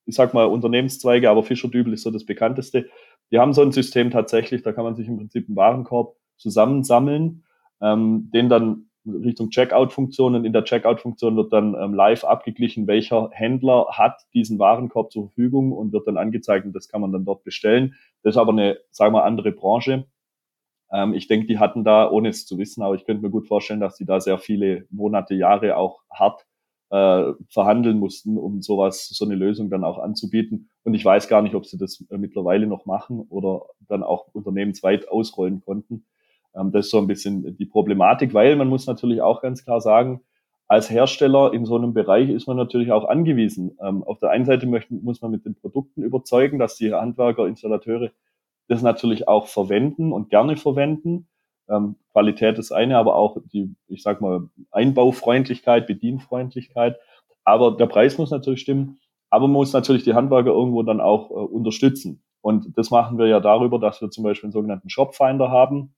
ich 0.05 0.15
sag 0.15 0.33
mal, 0.33 0.45
Unternehmenszweige, 0.45 1.29
aber 1.29 1.43
Fischer 1.43 1.67
Dübel 1.67 1.93
ist 1.93 2.03
so 2.03 2.11
das 2.11 2.25
bekannteste. 2.25 2.87
Die 3.31 3.39
haben 3.39 3.53
so 3.53 3.61
ein 3.61 3.73
System 3.73 4.09
tatsächlich, 4.09 4.61
da 4.61 4.71
kann 4.71 4.85
man 4.85 4.95
sich 4.95 5.07
im 5.07 5.17
Prinzip 5.17 5.47
einen 5.47 5.57
Warenkorb 5.57 6.15
zusammensammeln, 6.37 7.43
ähm, 7.81 8.29
den 8.33 8.47
dann 8.47 8.89
Richtung 9.05 9.49
Checkout-Funktion 9.49 10.35
und 10.35 10.45
in 10.45 10.53
der 10.53 10.63
Checkout-Funktion 10.63 11.35
wird 11.35 11.51
dann 11.51 11.75
ähm, 11.75 11.93
live 11.93 12.23
abgeglichen, 12.23 12.87
welcher 12.87 13.29
Händler 13.31 13.87
hat 13.89 14.21
diesen 14.33 14.59
Warenkorb 14.59 15.11
zur 15.11 15.27
Verfügung 15.27 15.71
und 15.71 15.91
wird 15.91 16.07
dann 16.07 16.17
angezeigt 16.17 16.65
und 16.65 16.73
das 16.73 16.87
kann 16.87 17.01
man 17.01 17.11
dann 17.11 17.25
dort 17.25 17.43
bestellen. 17.43 17.95
Das 18.23 18.35
ist 18.35 18.37
aber 18.37 18.51
eine, 18.51 18.77
sagen 18.91 19.13
wir, 19.13 19.23
andere 19.23 19.51
Branche. 19.51 20.05
Ähm, 20.91 21.13
ich 21.13 21.27
denke, 21.27 21.47
die 21.47 21.57
hatten 21.57 21.83
da, 21.83 22.09
ohne 22.09 22.29
es 22.29 22.45
zu 22.45 22.57
wissen, 22.57 22.83
aber 22.83 22.95
ich 22.95 23.05
könnte 23.05 23.23
mir 23.23 23.31
gut 23.31 23.47
vorstellen, 23.47 23.79
dass 23.79 23.95
die 23.95 24.05
da 24.05 24.19
sehr 24.19 24.37
viele 24.37 24.85
Monate, 24.91 25.33
Jahre 25.33 25.77
auch 25.77 26.03
hart 26.11 26.45
äh, 26.91 27.33
verhandeln 27.49 27.97
mussten, 27.97 28.37
um 28.37 28.61
sowas, 28.61 29.07
so 29.07 29.25
eine 29.25 29.35
Lösung 29.35 29.69
dann 29.69 29.83
auch 29.83 29.97
anzubieten. 29.97 30.69
Und 30.83 30.93
ich 30.93 31.05
weiß 31.05 31.27
gar 31.27 31.41
nicht, 31.41 31.55
ob 31.55 31.65
sie 31.65 31.77
das 31.77 32.05
äh, 32.09 32.17
mittlerweile 32.17 32.67
noch 32.67 32.85
machen 32.85 33.21
oder 33.29 33.65
dann 33.87 34.03
auch 34.03 34.27
unternehmensweit 34.33 35.07
ausrollen 35.09 35.61
konnten. 35.61 36.05
Ähm, 36.55 36.71
das 36.71 36.85
ist 36.85 36.91
so 36.91 36.97
ein 36.97 37.07
bisschen 37.07 37.57
die 37.57 37.65
Problematik, 37.65 38.33
weil 38.33 38.55
man 38.55 38.67
muss 38.67 38.87
natürlich 38.87 39.21
auch 39.21 39.41
ganz 39.41 39.63
klar 39.63 39.81
sagen, 39.81 40.21
als 40.67 40.89
Hersteller 40.89 41.53
in 41.53 41.65
so 41.65 41.75
einem 41.75 41.93
Bereich 41.93 42.29
ist 42.29 42.47
man 42.47 42.55
natürlich 42.55 42.93
auch 42.93 43.03
angewiesen. 43.03 43.77
Ähm, 43.81 44.03
auf 44.03 44.19
der 44.19 44.29
einen 44.29 44.45
Seite 44.45 44.67
möchten, 44.67 45.03
muss 45.03 45.21
man 45.21 45.31
mit 45.31 45.45
den 45.45 45.55
Produkten 45.55 46.01
überzeugen, 46.01 46.59
dass 46.59 46.77
die 46.77 46.93
Handwerker, 46.93 47.45
Installateure 47.45 48.11
das 48.69 48.81
natürlich 48.81 49.27
auch 49.27 49.47
verwenden 49.47 50.13
und 50.13 50.29
gerne 50.29 50.55
verwenden. 50.55 51.27
Ähm, 51.69 51.97
Qualität 52.13 52.57
ist 52.57 52.71
eine, 52.71 52.97
aber 52.97 53.15
auch 53.15 53.37
die, 53.51 53.75
ich 53.87 54.01
sag 54.01 54.21
mal, 54.21 54.49
Einbaufreundlichkeit, 54.71 55.87
Bedienfreundlichkeit. 55.87 56.97
Aber 57.43 57.75
der 57.75 57.87
Preis 57.87 58.17
muss 58.17 58.31
natürlich 58.31 58.61
stimmen. 58.61 58.99
Aber 59.29 59.47
man 59.47 59.53
muss 59.53 59.73
natürlich 59.73 60.03
die 60.03 60.13
Handwerker 60.13 60.51
irgendwo 60.51 60.83
dann 60.83 61.01
auch 61.01 61.31
äh, 61.31 61.33
unterstützen. 61.33 62.23
Und 62.39 62.77
das 62.77 62.91
machen 62.91 63.17
wir 63.17 63.27
ja 63.27 63.41
darüber, 63.41 63.77
dass 63.77 64.01
wir 64.01 64.09
zum 64.09 64.23
Beispiel 64.23 64.47
einen 64.47 64.53
sogenannten 64.53 64.89
Shopfinder 64.89 65.51
haben, 65.51 65.93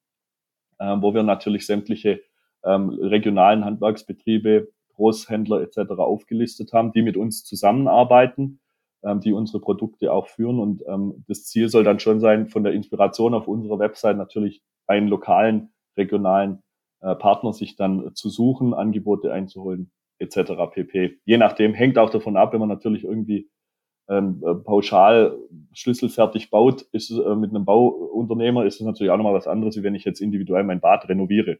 wo 0.83 1.13
wir 1.13 1.23
natürlich 1.23 1.65
sämtliche 1.65 2.21
ähm, 2.63 2.89
regionalen 2.89 3.65
Handwerksbetriebe, 3.65 4.69
Großhändler 4.95 5.61
etc. 5.61 5.91
aufgelistet 5.97 6.73
haben, 6.73 6.91
die 6.91 7.01
mit 7.01 7.17
uns 7.17 7.43
zusammenarbeiten, 7.43 8.59
ähm, 9.03 9.19
die 9.19 9.33
unsere 9.33 9.59
Produkte 9.59 10.11
auch 10.11 10.27
führen. 10.27 10.59
Und 10.59 10.83
ähm, 10.87 11.23
das 11.27 11.45
Ziel 11.45 11.69
soll 11.69 11.83
dann 11.83 11.99
schon 11.99 12.19
sein, 12.19 12.47
von 12.47 12.63
der 12.63 12.73
Inspiration 12.73 13.33
auf 13.33 13.47
unserer 13.47 13.79
Website 13.79 14.17
natürlich 14.17 14.61
einen 14.87 15.07
lokalen, 15.07 15.73
regionalen 15.97 16.61
äh, 17.01 17.15
Partner 17.15 17.53
sich 17.53 17.75
dann 17.75 18.15
zu 18.15 18.29
suchen, 18.29 18.73
Angebote 18.73 19.31
einzuholen 19.31 19.91
etc. 20.19 20.53
pp. 20.71 21.19
Je 21.25 21.37
nachdem 21.37 21.73
hängt 21.73 21.97
auch 21.97 22.09
davon 22.09 22.37
ab, 22.37 22.53
wenn 22.53 22.59
man 22.59 22.69
natürlich 22.69 23.03
irgendwie 23.03 23.49
ähm, 24.09 24.43
äh, 24.45 24.55
pauschal 24.55 25.37
schlüsselfertig 25.73 26.49
baut, 26.49 26.81
ist 26.91 27.09
äh, 27.11 27.35
mit 27.35 27.51
einem 27.51 27.65
Bauunternehmer 27.65 28.65
ist 28.65 28.75
es 28.75 28.85
natürlich 28.85 29.11
auch 29.11 29.17
nochmal 29.17 29.33
was 29.33 29.47
anderes, 29.47 29.77
wie 29.77 29.83
wenn 29.83 29.95
ich 29.95 30.03
jetzt 30.03 30.21
individuell 30.21 30.63
mein 30.63 30.81
Bad 30.81 31.07
renoviere, 31.07 31.59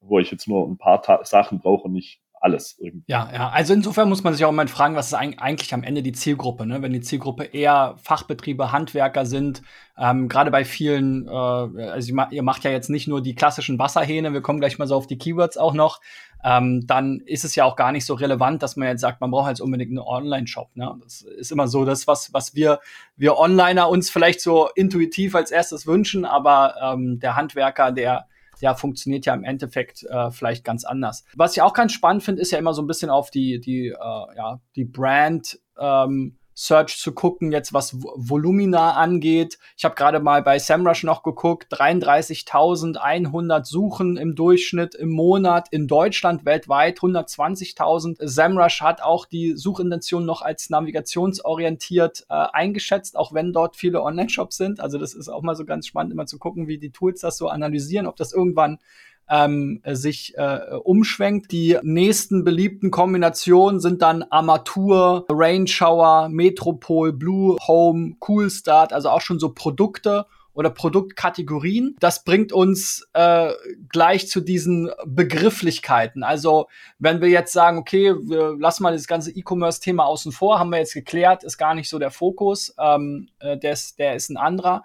wo 0.00 0.18
ich 0.18 0.30
jetzt 0.30 0.48
nur 0.48 0.66
ein 0.66 0.78
paar 0.78 1.02
Ta 1.02 1.24
Sachen 1.24 1.60
brauche 1.60 1.84
und 1.84 1.92
nicht 1.92 2.20
alles 2.40 2.76
irgendwie. 2.78 3.04
Ja, 3.06 3.28
ja, 3.32 3.48
also 3.50 3.74
insofern 3.74 4.08
muss 4.08 4.22
man 4.22 4.34
sich 4.34 4.44
auch 4.44 4.52
mal 4.52 4.68
fragen, 4.68 4.94
was 4.94 5.08
ist 5.08 5.14
eigentlich 5.14 5.74
am 5.74 5.82
Ende 5.82 6.02
die 6.02 6.12
Zielgruppe, 6.12 6.66
ne? 6.66 6.82
Wenn 6.82 6.92
die 6.92 7.00
Zielgruppe 7.00 7.44
eher 7.44 7.96
Fachbetriebe, 8.02 8.72
Handwerker 8.72 9.26
sind, 9.26 9.62
ähm, 9.96 10.28
gerade 10.28 10.50
bei 10.50 10.64
vielen, 10.64 11.26
äh, 11.26 11.30
also 11.30 12.14
ihr 12.30 12.42
macht 12.42 12.64
ja 12.64 12.70
jetzt 12.70 12.90
nicht 12.90 13.08
nur 13.08 13.22
die 13.22 13.34
klassischen 13.34 13.78
Wasserhähne, 13.78 14.32
wir 14.32 14.40
kommen 14.40 14.60
gleich 14.60 14.78
mal 14.78 14.86
so 14.86 14.94
auf 14.94 15.06
die 15.06 15.18
Keywords 15.18 15.56
auch 15.56 15.74
noch, 15.74 16.00
ähm, 16.44 16.86
dann 16.86 17.20
ist 17.20 17.44
es 17.44 17.56
ja 17.56 17.64
auch 17.64 17.74
gar 17.74 17.90
nicht 17.90 18.04
so 18.04 18.14
relevant, 18.14 18.62
dass 18.62 18.76
man 18.76 18.88
jetzt 18.88 19.00
sagt, 19.00 19.20
man 19.20 19.30
braucht 19.30 19.48
jetzt 19.48 19.60
unbedingt 19.60 19.90
einen 19.90 19.98
Online-Shop. 19.98 20.76
Ne? 20.76 20.94
Das 21.02 21.22
ist 21.22 21.50
immer 21.50 21.66
so 21.66 21.84
das, 21.84 22.06
was, 22.06 22.32
was 22.32 22.54
wir, 22.54 22.80
wir 23.16 23.38
Onliner 23.38 23.88
uns 23.88 24.10
vielleicht 24.10 24.40
so 24.40 24.68
intuitiv 24.76 25.34
als 25.34 25.50
erstes 25.50 25.86
wünschen, 25.86 26.24
aber 26.24 26.74
ähm, 26.80 27.18
der 27.18 27.34
Handwerker, 27.34 27.90
der 27.90 28.26
der 28.60 28.74
funktioniert 28.74 29.26
ja 29.26 29.34
im 29.34 29.44
Endeffekt 29.44 30.04
äh, 30.04 30.30
vielleicht 30.30 30.64
ganz 30.64 30.84
anders. 30.84 31.24
Was 31.34 31.56
ich 31.56 31.62
auch 31.62 31.74
ganz 31.74 31.92
spannend 31.92 32.22
finde, 32.22 32.42
ist 32.42 32.50
ja 32.50 32.58
immer 32.58 32.74
so 32.74 32.82
ein 32.82 32.86
bisschen 32.86 33.10
auf 33.10 33.30
die, 33.30 33.60
die, 33.60 33.88
äh, 33.88 34.36
ja, 34.36 34.60
die 34.76 34.84
Brand 34.84 35.58
ähm, 35.78 36.38
Search 36.60 36.98
zu 36.98 37.12
gucken, 37.12 37.52
jetzt 37.52 37.72
was 37.72 38.02
Volumina 38.02 38.94
angeht. 38.94 39.60
Ich 39.76 39.84
habe 39.84 39.94
gerade 39.94 40.18
mal 40.18 40.42
bei 40.42 40.58
SEMrush 40.58 41.04
noch 41.04 41.22
geguckt, 41.22 41.72
33.100 41.72 43.64
Suchen 43.64 44.16
im 44.16 44.34
Durchschnitt 44.34 44.96
im 44.96 45.10
Monat 45.10 45.68
in 45.70 45.86
Deutschland, 45.86 46.44
weltweit 46.44 46.98
120.000. 46.98 48.26
SEMrush 48.26 48.80
hat 48.80 49.02
auch 49.02 49.24
die 49.26 49.52
Suchintention 49.54 50.26
noch 50.26 50.42
als 50.42 50.68
navigationsorientiert 50.68 52.26
äh, 52.28 52.34
eingeschätzt, 52.34 53.16
auch 53.16 53.32
wenn 53.32 53.52
dort 53.52 53.76
viele 53.76 54.02
Online-Shops 54.02 54.56
sind. 54.56 54.80
Also 54.80 54.98
das 54.98 55.14
ist 55.14 55.28
auch 55.28 55.42
mal 55.42 55.54
so 55.54 55.64
ganz 55.64 55.86
spannend, 55.86 56.12
immer 56.12 56.26
zu 56.26 56.40
gucken, 56.40 56.66
wie 56.66 56.78
die 56.78 56.90
Tools 56.90 57.20
das 57.20 57.38
so 57.38 57.46
analysieren, 57.46 58.08
ob 58.08 58.16
das 58.16 58.32
irgendwann 58.32 58.80
ähm, 59.28 59.80
sich 59.84 60.36
äh, 60.36 60.60
umschwenkt. 60.82 61.52
Die 61.52 61.78
nächsten 61.82 62.44
beliebten 62.44 62.90
Kombinationen 62.90 63.80
sind 63.80 64.02
dann 64.02 64.22
Armatur, 64.24 65.26
Rain 65.30 65.66
Shower, 65.66 66.28
Metropol, 66.28 67.12
Blue 67.12 67.56
Home, 67.66 68.16
Cool 68.26 68.50
Start, 68.50 68.92
also 68.92 69.10
auch 69.10 69.20
schon 69.20 69.38
so 69.38 69.50
Produkte 69.50 70.26
oder 70.58 70.70
Produktkategorien. 70.70 71.94
Das 72.00 72.24
bringt 72.24 72.52
uns 72.52 73.08
äh, 73.12 73.52
gleich 73.90 74.28
zu 74.28 74.40
diesen 74.40 74.90
Begrifflichkeiten. 75.06 76.24
Also 76.24 76.66
wenn 76.98 77.20
wir 77.20 77.28
jetzt 77.28 77.52
sagen, 77.52 77.78
okay, 77.78 78.12
wir 78.12 78.56
lassen 78.58 78.82
mal 78.82 78.92
das 78.92 79.06
ganze 79.06 79.30
E-Commerce-Thema 79.30 80.04
außen 80.04 80.32
vor, 80.32 80.58
haben 80.58 80.70
wir 80.70 80.78
jetzt 80.78 80.94
geklärt, 80.94 81.44
ist 81.44 81.58
gar 81.58 81.74
nicht 81.74 81.88
so 81.88 82.00
der 82.00 82.10
Fokus, 82.10 82.74
ähm, 82.76 83.28
äh, 83.38 83.56
des, 83.56 83.94
der 83.94 84.16
ist 84.16 84.30
ein 84.30 84.36
anderer 84.36 84.82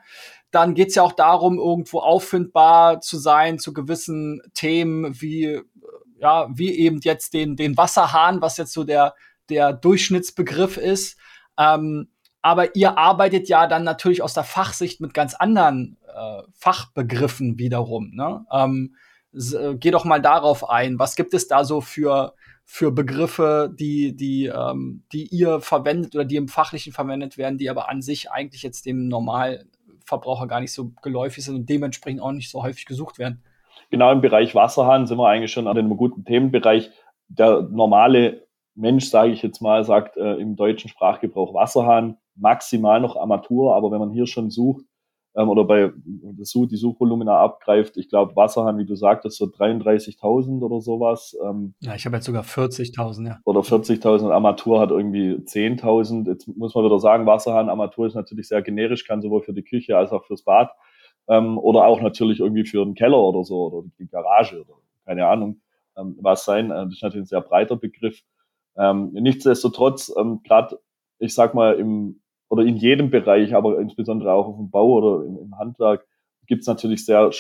dann 0.54 0.76
geht 0.76 0.90
es 0.90 0.96
ja 0.96 1.04
auch 1.04 1.14
darum, 1.14 1.58
irgendwo 1.58 2.00
auffindbar 2.00 3.02
zu 3.02 3.18
sein 3.18 3.60
zu 3.60 3.74
gewissen 3.74 4.42
Themen 4.54 5.20
wie 5.22 5.62
ja 6.20 6.48
wie 6.54 6.78
eben 6.78 7.00
jetzt 7.02 7.34
den 7.34 7.56
den 7.56 7.76
Wasserhahn, 7.76 8.42
was 8.42 8.58
jetzt 8.58 8.74
so 8.74 8.84
der 8.84 9.16
der 9.50 9.74
Durchschnittsbegriff 9.74 10.78
ist. 10.78 11.18
Ähm, 11.58 12.10
aber 12.42 12.76
ihr 12.76 12.98
arbeitet 12.98 13.48
ja 13.50 13.68
dann 13.68 13.84
natürlich 13.84 14.22
aus 14.22 14.34
der 14.34 14.44
Fachsicht 14.44 15.02
mit 15.02 15.14
ganz 15.14 15.34
anderen 15.34 15.98
äh, 16.14 16.44
Fachbegriffen 16.54 17.58
wiederum. 17.58 18.12
Ne? 18.14 18.46
Ähm, 18.52 18.96
äh, 19.34 19.76
geh 19.76 19.92
doch 19.92 20.06
mal 20.06 20.22
darauf 20.22 20.70
ein. 20.70 21.00
Was 21.00 21.16
gibt 21.16 21.34
es 21.34 21.48
da 21.48 21.64
so 21.64 21.82
für 21.82 22.34
für 22.66 22.92
Begriffe, 22.92 23.74
die, 23.78 24.16
die, 24.16 24.46
ähm, 24.46 25.04
die 25.12 25.28
ihr 25.28 25.60
verwendet 25.60 26.16
oder 26.16 26.26
die 26.26 26.38
im 26.38 26.48
Fachlichen 26.48 26.94
verwendet 26.94 27.38
werden, 27.38 27.58
die 27.58 27.70
aber 27.70 27.90
an 27.90 28.02
sich 28.02 28.32
eigentlich 28.32 28.64
jetzt 28.64 28.86
dem 28.86 29.10
normal 29.10 29.66
Verbraucher 30.06 30.48
gar 30.48 30.60
nicht 30.60 30.74
so 30.74 30.92
geläufig 31.02 31.44
sind 31.44 31.56
und 31.56 31.70
dementsprechend 31.70 32.22
auch 32.22 32.32
nicht 32.32 32.50
so 32.50 32.64
häufig 32.64 32.86
gesucht 32.86 33.20
werden. 33.20 33.44
Genau 33.90 34.12
im 34.12 34.22
Bereich 34.22 34.56
Wasserhahn 34.56 35.06
sind 35.06 35.18
wir 35.18 35.28
eigentlich 35.28 35.52
schon 35.52 35.68
an 35.68 35.78
einem 35.78 35.96
guten 35.98 36.26
Themenbereich. 36.26 36.92
Der 37.28 37.62
normale 37.62 38.48
Mensch, 38.76 39.06
sage 39.06 39.32
ich 39.32 39.42
jetzt 39.42 39.62
mal, 39.62 39.84
sagt 39.84 40.18
äh, 40.18 40.36
im 40.36 40.56
deutschen 40.56 40.90
Sprachgebrauch 40.90 41.54
Wasserhahn, 41.54 42.18
maximal 42.36 43.00
noch 43.00 43.16
Armatur, 43.16 43.76
aber 43.76 43.92
wenn 43.92 44.00
man 44.00 44.12
hier 44.12 44.28
schon 44.28 44.50
sucht, 44.50 44.86
ähm, 45.36 45.50
oder 45.50 45.66
bei 45.66 45.92
die 45.96 46.76
Suchvolumina 46.76 47.40
abgreift, 47.40 47.98
ich 47.98 48.10
glaube 48.10 48.36
Wasserhahn, 48.36 48.78
wie 48.78 48.86
du 48.86 48.96
sagtest, 48.96 49.38
so 49.38 49.46
33.000 49.46 50.62
oder 50.62 50.82
sowas. 50.82 51.36
Ähm, 51.44 51.74
ja, 51.80 51.96
ich 51.96 52.06
habe 52.06 52.16
jetzt 52.18 52.26
sogar 52.26 52.44
40.000, 52.44 53.28
ja. 53.28 53.40
Oder 53.46 53.62
40.000 53.62 54.32
Armatur 54.32 54.80
hat 54.80 54.92
irgendwie 54.92 55.36
10.000. 55.36 56.28
Jetzt 56.28 56.48
muss 56.48 56.76
man 56.76 56.86
wieder 56.86 57.00
sagen, 57.00 57.26
Wasserhahn, 57.26 57.70
Armatur 57.70 58.08
ist 58.08 58.16
natürlich 58.16 58.48
sehr 58.48 58.62
generisch, 58.62 59.06
kann 59.06 59.22
sowohl 59.22 59.42
für 59.42 59.54
die 59.54 59.64
Küche 59.64 59.98
als 59.98 60.12
auch 60.12 60.26
fürs 60.26 60.44
Bad 60.44 60.72
ähm, 61.28 61.58
oder 61.58 61.86
auch 61.86 62.02
natürlich 62.02 62.40
irgendwie 62.40 62.66
für 62.66 62.84
den 62.84 62.96
Keller 62.96 63.20
oder 63.20 63.44
so 63.44 63.68
oder 63.68 63.88
die 64.00 64.08
Garage 64.08 64.62
oder 64.62 64.74
keine 65.06 65.28
Ahnung 65.28 65.62
ähm, 65.98 66.18
was 66.22 66.46
sein. 66.46 66.72
Äh, 66.72 66.86
das 66.86 66.94
ist 66.94 67.04
natürlich 67.04 67.26
ein 67.26 67.28
sehr 67.28 67.42
breiter 67.42 67.76
Begriff. 67.76 68.22
Ähm, 68.76 69.12
nichtsdestotrotz, 69.14 70.14
ähm, 70.18 70.42
gerade 70.44 70.80
ich 71.20 71.34
sag 71.34 71.54
mal 71.54 71.76
im 71.76 72.22
oder 72.50 72.64
in 72.64 72.76
jedem 72.76 73.10
Bereich, 73.10 73.56
aber 73.56 73.80
insbesondere 73.80 74.34
auch 74.34 74.48
auf 74.48 74.58
dem 74.58 74.70
Bau 74.70 74.94
oder 74.94 75.26
im, 75.26 75.38
im 75.38 75.58
Handwerk, 75.58 76.06
gibt 76.46 76.62
es 76.62 76.68
natürlich 76.68 77.06
sehr 77.06 77.32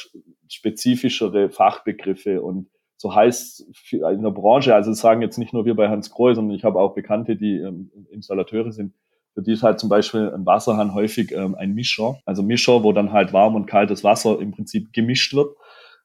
spezifischere 0.47 1.49
Fachbegriffe 1.49 2.41
und 2.41 2.69
so 2.97 3.13
heißt 3.13 3.67
in 3.91 4.23
der 4.23 4.31
Branche, 4.31 4.73
also 4.73 4.93
sagen 4.93 5.21
jetzt 5.21 5.37
nicht 5.37 5.51
nur 5.51 5.65
wir 5.65 5.75
bei 5.75 5.89
Hans 5.89 6.09
Kroll, 6.09 6.35
sondern 6.35 6.55
ich 6.55 6.63
habe 6.63 6.79
auch 6.79 6.93
Bekannte, 6.93 7.35
die 7.35 7.57
ähm, 7.57 7.91
Installateure 8.11 8.71
sind, 8.71 8.93
für 9.33 9.41
die 9.41 9.51
ist 9.51 9.63
halt 9.63 9.79
zum 9.79 9.89
Beispiel 9.89 10.31
ein 10.33 10.45
Wasserhahn 10.45 10.93
häufig 10.93 11.31
ähm, 11.31 11.55
ein 11.55 11.73
Mischer, 11.73 12.19
also 12.25 12.43
Mischer, 12.43 12.83
wo 12.83 12.93
dann 12.93 13.11
halt 13.11 13.33
warm 13.33 13.55
und 13.55 13.65
kaltes 13.65 14.03
Wasser 14.03 14.39
im 14.39 14.51
Prinzip 14.51 14.93
gemischt 14.93 15.33
wird. 15.33 15.55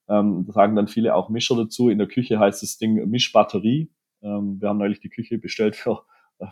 Ähm, 0.09 0.45
da 0.47 0.52
sagen 0.55 0.75
dann 0.75 0.88
viele 0.88 1.14
auch 1.14 1.28
Mischer 1.28 1.55
dazu. 1.55 1.90
In 1.90 1.99
der 1.99 2.09
Küche 2.09 2.38
heißt 2.38 2.62
das 2.62 2.78
Ding 2.78 2.95
Mischbatterie. 3.09 3.90
Ähm, 4.23 4.61
wir 4.61 4.71
haben 4.71 4.78
neulich 4.78 5.00
die 5.00 5.11
Küche 5.11 5.38
bestellt 5.38 5.76
für 5.76 6.02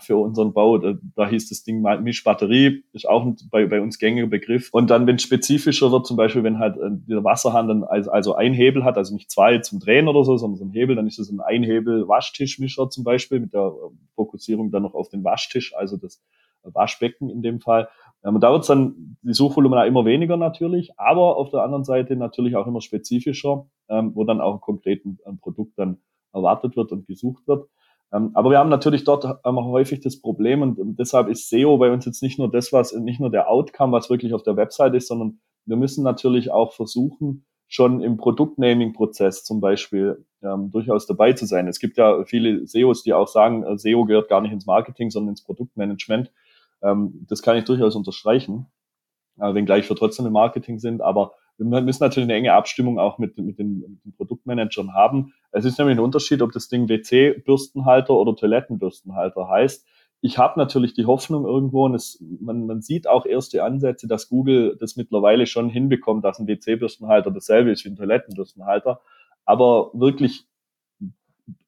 für 0.01 0.17
unseren 0.17 0.53
Bau. 0.53 0.79
Da, 0.79 0.95
da 1.15 1.29
hieß 1.29 1.49
das 1.49 1.63
Ding 1.63 1.81
Mischbatterie, 1.81 2.85
ist 2.93 3.09
auch 3.09 3.25
ein, 3.25 3.37
bei, 3.51 3.67
bei 3.67 3.81
uns 3.81 3.99
gängiger 3.99 4.27
Begriff. 4.27 4.69
Und 4.73 4.91
dann, 4.91 5.07
wenn 5.07 5.17
es 5.17 5.23
spezifischer 5.23 5.93
wird, 5.93 6.07
zum 6.07 6.17
Beispiel, 6.17 6.43
wenn 6.43 6.59
halt 6.59 6.77
äh, 6.77 6.91
der 7.09 7.23
Wasserhahn 7.25 7.69
dann 7.69 7.85
also, 7.85 8.11
also 8.11 8.35
ein 8.35 8.53
Hebel 8.53 8.85
hat, 8.85 8.97
also 8.97 9.15
nicht 9.15 9.31
zwei 9.31 9.59
zum 9.59 9.79
Drehen 9.79 10.09
oder 10.09 10.25
so, 10.25 10.37
sondern 10.37 10.59
so 10.59 10.65
ein 10.65 10.73
Hebel, 10.73 10.97
dann 10.97 11.07
ist 11.07 11.19
es 11.19 11.31
ein 11.31 11.41
Einhebel-Waschtischmischer 11.41 12.91
zum 12.91 13.05
Beispiel 13.05 13.41
mit 13.41 13.53
der 13.53 13.67
äh, 13.67 13.95
Fokussierung 14.15 14.71
dann 14.71 14.83
noch 14.83 14.95
auf 14.95 15.09
den 15.09 15.23
Waschtisch, 15.23 15.75
also 15.77 15.97
das 15.97 16.23
Waschbecken 16.63 17.31
in 17.31 17.43
dem 17.43 17.61
Fall. 17.61 17.89
Ähm, 18.25 18.41
da 18.41 18.53
wird 18.53 18.69
dann 18.69 19.17
die 19.23 19.35
Suchvolumina 19.35 19.85
immer 19.85 20.05
weniger 20.05 20.37
natürlich, 20.37 20.99
aber 20.99 21.37
auf 21.37 21.51
der 21.51 21.63
anderen 21.63 21.85
Seite 21.85 22.17
natürlich 22.17 22.57
auch 22.57 22.67
immer 22.67 22.81
spezifischer, 22.81 23.67
ähm, 23.89 24.13
wo 24.15 24.25
dann 24.25 24.41
auch 24.41 24.61
ein 24.67 25.17
ein 25.25 25.39
Produkt 25.39 25.79
dann 25.79 25.99
erwartet 26.33 26.77
wird 26.77 26.93
und 26.93 27.07
gesucht 27.07 27.47
wird. 27.47 27.69
Ähm, 28.13 28.31
aber 28.35 28.51
wir 28.51 28.59
haben 28.59 28.71
natürlich 28.71 29.05
dort 29.05 29.25
ähm, 29.25 29.57
häufig 29.57 30.01
das 30.01 30.21
Problem 30.21 30.63
und 30.63 30.99
deshalb 30.99 31.29
ist 31.29 31.49
SEO 31.49 31.79
bei 31.79 31.91
uns 31.91 32.05
jetzt 32.05 32.23
nicht 32.23 32.39
nur 32.39 32.51
das, 32.51 32.73
was 32.73 32.93
nicht 32.93 33.21
nur 33.21 33.31
der 33.31 33.51
Outcome, 33.51 33.93
was 33.93 34.11
wirklich 34.11 34.33
auf 34.35 34.43
der 34.43 34.57
Website 34.57 34.95
ist, 34.95 35.09
sondern 35.09 35.41
wir 35.65 35.77
müssen 35.77 36.05
natürlich 36.05 36.51
auch 36.51 36.73
versuchen, 36.73 37.45
schon 37.69 38.01
im 38.01 38.17
Produktnaming-Prozess 38.17 39.45
zum 39.45 39.61
Beispiel 39.61 40.25
ähm, 40.43 40.71
durchaus 40.71 41.07
dabei 41.07 41.33
zu 41.33 41.47
sein. 41.47 41.67
Es 41.67 41.81
gibt 41.81 41.97
ja 41.97 42.25
viele 42.25 42.67
SEOs, 42.67 43.03
die 43.03 43.13
auch 43.13 43.27
sagen, 43.27 43.65
äh, 43.65 43.77
SEO 43.77 44.05
gehört 44.05 44.29
gar 44.29 44.41
nicht 44.41 44.53
ins 44.53 44.67
Marketing, 44.67 45.11
sondern 45.11 45.31
ins 45.31 45.43
Produktmanagement. 45.43 46.31
Ähm, 46.83 47.27
das 47.29 47.43
kann 47.43 47.57
ich 47.57 47.65
durchaus 47.65 47.97
unterstreichen, 47.97 48.67
äh, 49.41 49.53
wenngleich 49.53 49.89
wir 49.89 49.97
trotzdem 49.97 50.27
im 50.27 50.33
Marketing 50.33 50.79
sind. 50.79 51.01
Aber 51.01 51.35
wir 51.59 51.81
müssen 51.81 52.03
natürlich 52.03 52.27
eine 52.27 52.35
enge 52.35 52.53
Abstimmung 52.53 52.99
auch 52.99 53.19
mit, 53.19 53.39
mit, 53.39 53.59
den, 53.59 53.81
mit 53.81 54.05
den 54.05 54.13
Produktmanagern 54.17 54.93
haben. 54.93 55.33
Es 55.53 55.65
ist 55.65 55.79
nämlich 55.79 55.97
ein 55.97 56.05
Unterschied, 56.05 56.43
ob 56.43 56.53
das 56.53 56.69
Ding 56.69 56.89
WC-Bürstenhalter 56.89 58.15
oder 58.15 58.37
Toilettenbürstenhalter 58.37 59.49
heißt. 59.49 59.87
Ich 60.21 60.39
habe 60.39 60.59
natürlich 60.59 60.95
die 60.95 61.07
Hoffnung 61.07 61.47
irgendwo, 61.47 61.85
und 61.85 61.95
es, 61.95 62.23
man, 62.41 62.67
man 62.67 62.83
sieht 62.83 63.07
auch 63.07 63.27
erste 63.27 63.65
Ansätze, 63.65 64.09
dass 64.09 64.29
Google 64.29 64.77
das 64.79 64.97
mittlerweile 64.97 65.47
schon 65.47 65.69
hinbekommt, 65.69 66.25
dass 66.25 66.39
ein 66.39 66.47
WC-Bürstenhalter 66.47 67.31
dasselbe 67.31 67.71
ist 67.71 67.85
wie 67.85 67.91
ein 67.91 67.97
Toilettenbürstenhalter. 67.97 69.01
Aber 69.45 69.91
wirklich 69.95 70.47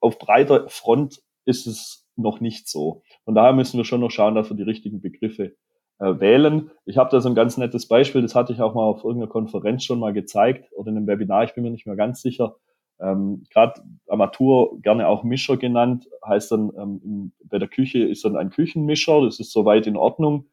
auf 0.00 0.18
breiter 0.18 0.68
Front 0.68 1.22
ist 1.44 1.66
es 1.66 2.06
noch 2.16 2.40
nicht 2.40 2.68
so. 2.68 3.02
Von 3.24 3.34
daher 3.34 3.52
müssen 3.52 3.78
wir 3.78 3.84
schon 3.84 4.00
noch 4.00 4.10
schauen, 4.10 4.34
dass 4.34 4.50
wir 4.50 4.56
die 4.56 4.64
richtigen 4.64 5.00
Begriffe 5.00 5.54
äh, 5.98 6.20
wählen. 6.20 6.70
Ich 6.84 6.96
habe 6.96 7.10
da 7.10 7.20
so 7.20 7.28
ein 7.28 7.34
ganz 7.34 7.56
nettes 7.56 7.88
Beispiel, 7.88 8.22
das 8.22 8.34
hatte 8.34 8.52
ich 8.52 8.60
auch 8.60 8.74
mal 8.74 8.82
auf 8.82 9.04
irgendeiner 9.04 9.30
Konferenz 9.30 9.84
schon 9.84 9.98
mal 9.98 10.12
gezeigt 10.12 10.70
oder 10.72 10.90
in 10.90 10.96
einem 10.96 11.06
Webinar, 11.06 11.44
ich 11.44 11.54
bin 11.54 11.64
mir 11.64 11.70
nicht 11.70 11.86
mehr 11.86 11.96
ganz 11.96 12.22
sicher. 12.22 12.56
Ähm, 13.00 13.44
Gerade 13.50 13.80
Armatur, 14.08 14.80
gerne 14.82 15.06
auch 15.06 15.22
Mischer 15.22 15.56
genannt, 15.56 16.08
heißt 16.26 16.52
dann 16.52 16.72
ähm, 16.76 17.32
bei 17.44 17.58
der 17.58 17.68
Küche 17.68 18.00
ist 18.00 18.24
dann 18.24 18.36
ein 18.36 18.50
Küchenmischer, 18.50 19.22
das 19.22 19.38
ist 19.40 19.52
soweit 19.52 19.86
in 19.86 19.96
Ordnung. 19.96 20.46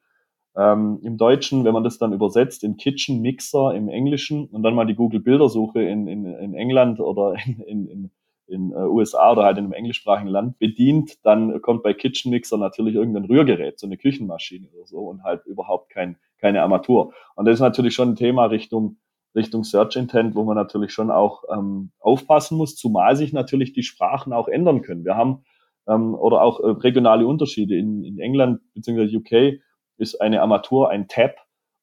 Ähm, 0.57 0.99
Im 1.03 1.17
Deutschen, 1.17 1.65
wenn 1.65 1.73
man 1.73 1.83
das 1.83 1.97
dann 1.97 2.13
übersetzt 2.13 2.63
in 2.63 2.77
Kitchen 2.77 3.21
Mixer 3.21 3.73
im 3.75 3.89
Englischen 3.89 4.45
und 4.45 4.63
dann 4.63 4.73
mal 4.73 4.85
die 4.85 4.95
Google 4.95 5.19
Bildersuche 5.19 5.81
in, 5.81 6.07
in, 6.07 6.25
in 6.25 6.53
England 6.53 6.99
oder 6.99 7.35
in, 7.45 7.59
in, 7.61 7.87
in 7.87 8.11
in 8.47 8.71
äh, 8.71 8.75
USA 8.75 9.31
oder 9.31 9.43
halt 9.43 9.57
in 9.57 9.65
einem 9.65 9.73
englischsprachigen 9.73 10.29
Land 10.29 10.59
bedient, 10.59 11.25
dann 11.25 11.61
kommt 11.61 11.83
bei 11.83 11.93
Kitchen 11.93 12.31
Mixer 12.31 12.57
natürlich 12.57 12.95
irgendein 12.95 13.25
Rührgerät, 13.25 13.79
so 13.79 13.87
eine 13.87 13.97
Küchenmaschine 13.97 14.67
oder 14.75 14.85
so 14.85 14.99
und 14.99 15.23
halt 15.23 15.45
überhaupt 15.45 15.89
kein, 15.89 16.17
keine 16.39 16.61
Armatur. 16.61 17.13
Und 17.35 17.45
das 17.45 17.55
ist 17.55 17.61
natürlich 17.61 17.95
schon 17.95 18.09
ein 18.09 18.15
Thema 18.15 18.45
Richtung 18.45 18.97
Richtung 19.35 19.63
Search 19.63 19.97
Intent, 19.97 20.33
wo 20.33 20.43
man 20.43 20.55
natürlich 20.55 20.93
schon 20.93 21.11
auch 21.11 21.43
ähm, 21.51 21.91
aufpassen 21.99 22.57
muss, 22.57 22.75
zumal 22.75 23.15
sich 23.15 23.33
natürlich 23.33 23.73
die 23.73 23.83
Sprachen 23.83 24.31
auch 24.31 24.47
ändern 24.47 24.81
können. 24.81 25.03
Wir 25.03 25.15
haben 25.15 25.43
ähm, 25.87 26.15
oder 26.15 26.41
auch 26.41 26.59
äh, 26.61 26.69
regionale 26.69 27.27
Unterschiede. 27.27 27.75
In, 27.75 28.03
in 28.03 28.19
England 28.19 28.61
bzw. 28.73 29.17
UK 29.17 29.59
ist 29.97 30.21
eine 30.21 30.41
Armatur 30.41 30.89
ein 30.89 31.07
Tab 31.07 31.35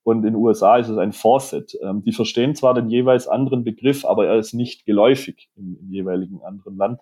und 0.05 0.19
in 0.19 0.23
den 0.23 0.35
USA 0.35 0.77
ist 0.77 0.89
es 0.89 0.99
ein 0.99 1.13
Faucet. 1.13 1.79
Ähm, 1.83 2.03
die 2.03 2.13
verstehen 2.13 2.55
zwar 2.55 2.75
den 2.75 2.91
jeweils 2.91 3.29
anderen 3.29 3.65
Begriff, 3.65 4.05
aber 4.05 4.27
er 4.27 4.39
ist 4.39 4.53
nicht 4.53 4.85
geläufig 4.85 5.49
im, 5.57 5.77
im 5.81 5.91
jeweiligen 5.91 6.43
anderen 6.43 6.77
Land. 6.77 7.01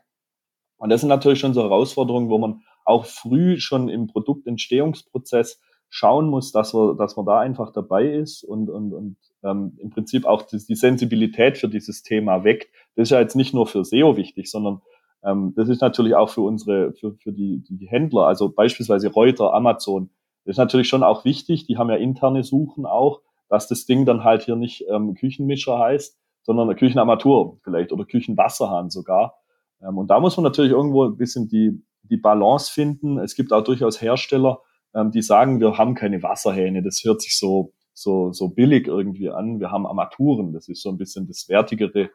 Und 0.77 0.91
das 0.91 1.01
sind 1.01 1.09
natürlich 1.09 1.41
schon 1.41 1.55
so 1.55 1.63
Herausforderungen, 1.63 2.29
wo 2.29 2.39
man 2.39 2.63
auch 2.85 3.05
früh 3.05 3.59
schon 3.59 3.89
im 3.89 4.07
Produktentstehungsprozess 4.07 5.61
schauen 5.89 6.29
muss, 6.29 6.53
dass 6.53 6.73
man, 6.73 6.97
dass 6.97 7.17
man 7.17 7.27
da 7.27 7.41
einfach 7.41 7.73
dabei 7.73 8.09
ist 8.09 8.45
und, 8.45 8.71
und, 8.71 8.93
und 8.93 9.17
ähm, 9.43 9.77
im 9.79 9.91
Prinzip 9.91 10.25
auch 10.25 10.43
die, 10.43 10.59
die 10.59 10.75
Sensibilität 10.75 11.59
für 11.59 11.69
dieses 11.69 12.03
Thema 12.03 12.45
weckt. 12.45 12.69
Das 12.95 13.05
ist 13.05 13.11
ja 13.11 13.21
jetzt 13.21 13.37
nicht 13.37 13.53
nur 13.55 13.67
für 13.67 13.85
SEO 13.85 14.17
wichtig, 14.17 14.51
sondern 14.51 14.81
ähm, 15.25 15.53
das 15.57 15.69
ist 15.69 15.81
natürlich 15.81 16.15
auch 16.15 16.31
für 16.31 16.43
unsere, 16.43 16.93
für, 16.93 17.15
für 17.15 17.33
die, 17.33 17.63
die 17.69 17.89
Händler, 17.89 18.27
also 18.27 18.51
beispielsweise 18.51 19.11
Reuter, 19.11 19.53
Amazon, 19.53 20.11
das 20.51 20.55
ist 20.55 20.59
natürlich 20.59 20.89
schon 20.89 21.05
auch 21.05 21.25
wichtig, 21.25 21.69
die 21.69 21.79
haben 21.79 21.91
ja 21.91 21.95
interne 21.95 22.43
Suchen 22.43 22.85
auch, 22.85 23.21
dass 23.49 23.69
das 23.69 23.87
Ding 23.87 24.05
dann 24.05 24.25
halt 24.25 24.43
hier 24.43 24.57
nicht 24.57 24.85
ähm, 24.91 25.15
Küchenmischer 25.15 25.79
heißt, 25.79 26.19
sondern 26.43 26.75
Küchenarmatur 26.75 27.61
vielleicht 27.63 27.93
oder 27.93 28.05
Küchenwasserhahn 28.05 28.91
sogar. 28.91 29.37
Ähm, 29.81 29.97
und 29.97 30.09
da 30.11 30.19
muss 30.19 30.37
man 30.37 30.43
natürlich 30.43 30.73
irgendwo 30.73 31.05
ein 31.05 31.17
bisschen 31.17 31.47
die, 31.49 31.81
die 32.03 32.17
Balance 32.17 32.73
finden. 32.73 33.21
Es 33.21 33.37
gibt 33.37 33.53
auch 33.53 33.63
durchaus 33.63 34.03
Hersteller, 34.03 34.59
ähm, 34.93 35.13
die 35.13 35.23
sagen, 35.23 35.61
wir 35.61 35.79
haben 35.79 35.95
keine 35.95 36.21
Wasserhähne. 36.21 36.83
Das 36.83 37.01
hört 37.05 37.23
sich 37.23 37.39
so, 37.39 37.73
so, 37.95 38.33
so 38.33 38.49
billig 38.49 38.89
irgendwie 38.89 39.31
an. 39.31 39.61
Wir 39.61 39.71
haben 39.71 39.87
Armaturen. 39.87 40.53
Das 40.53 40.69
ist 40.69 40.83
so 40.83 40.89
ein 40.89 40.99
bisschen 40.99 41.29
das 41.29 41.49
wertigere 41.49 42.11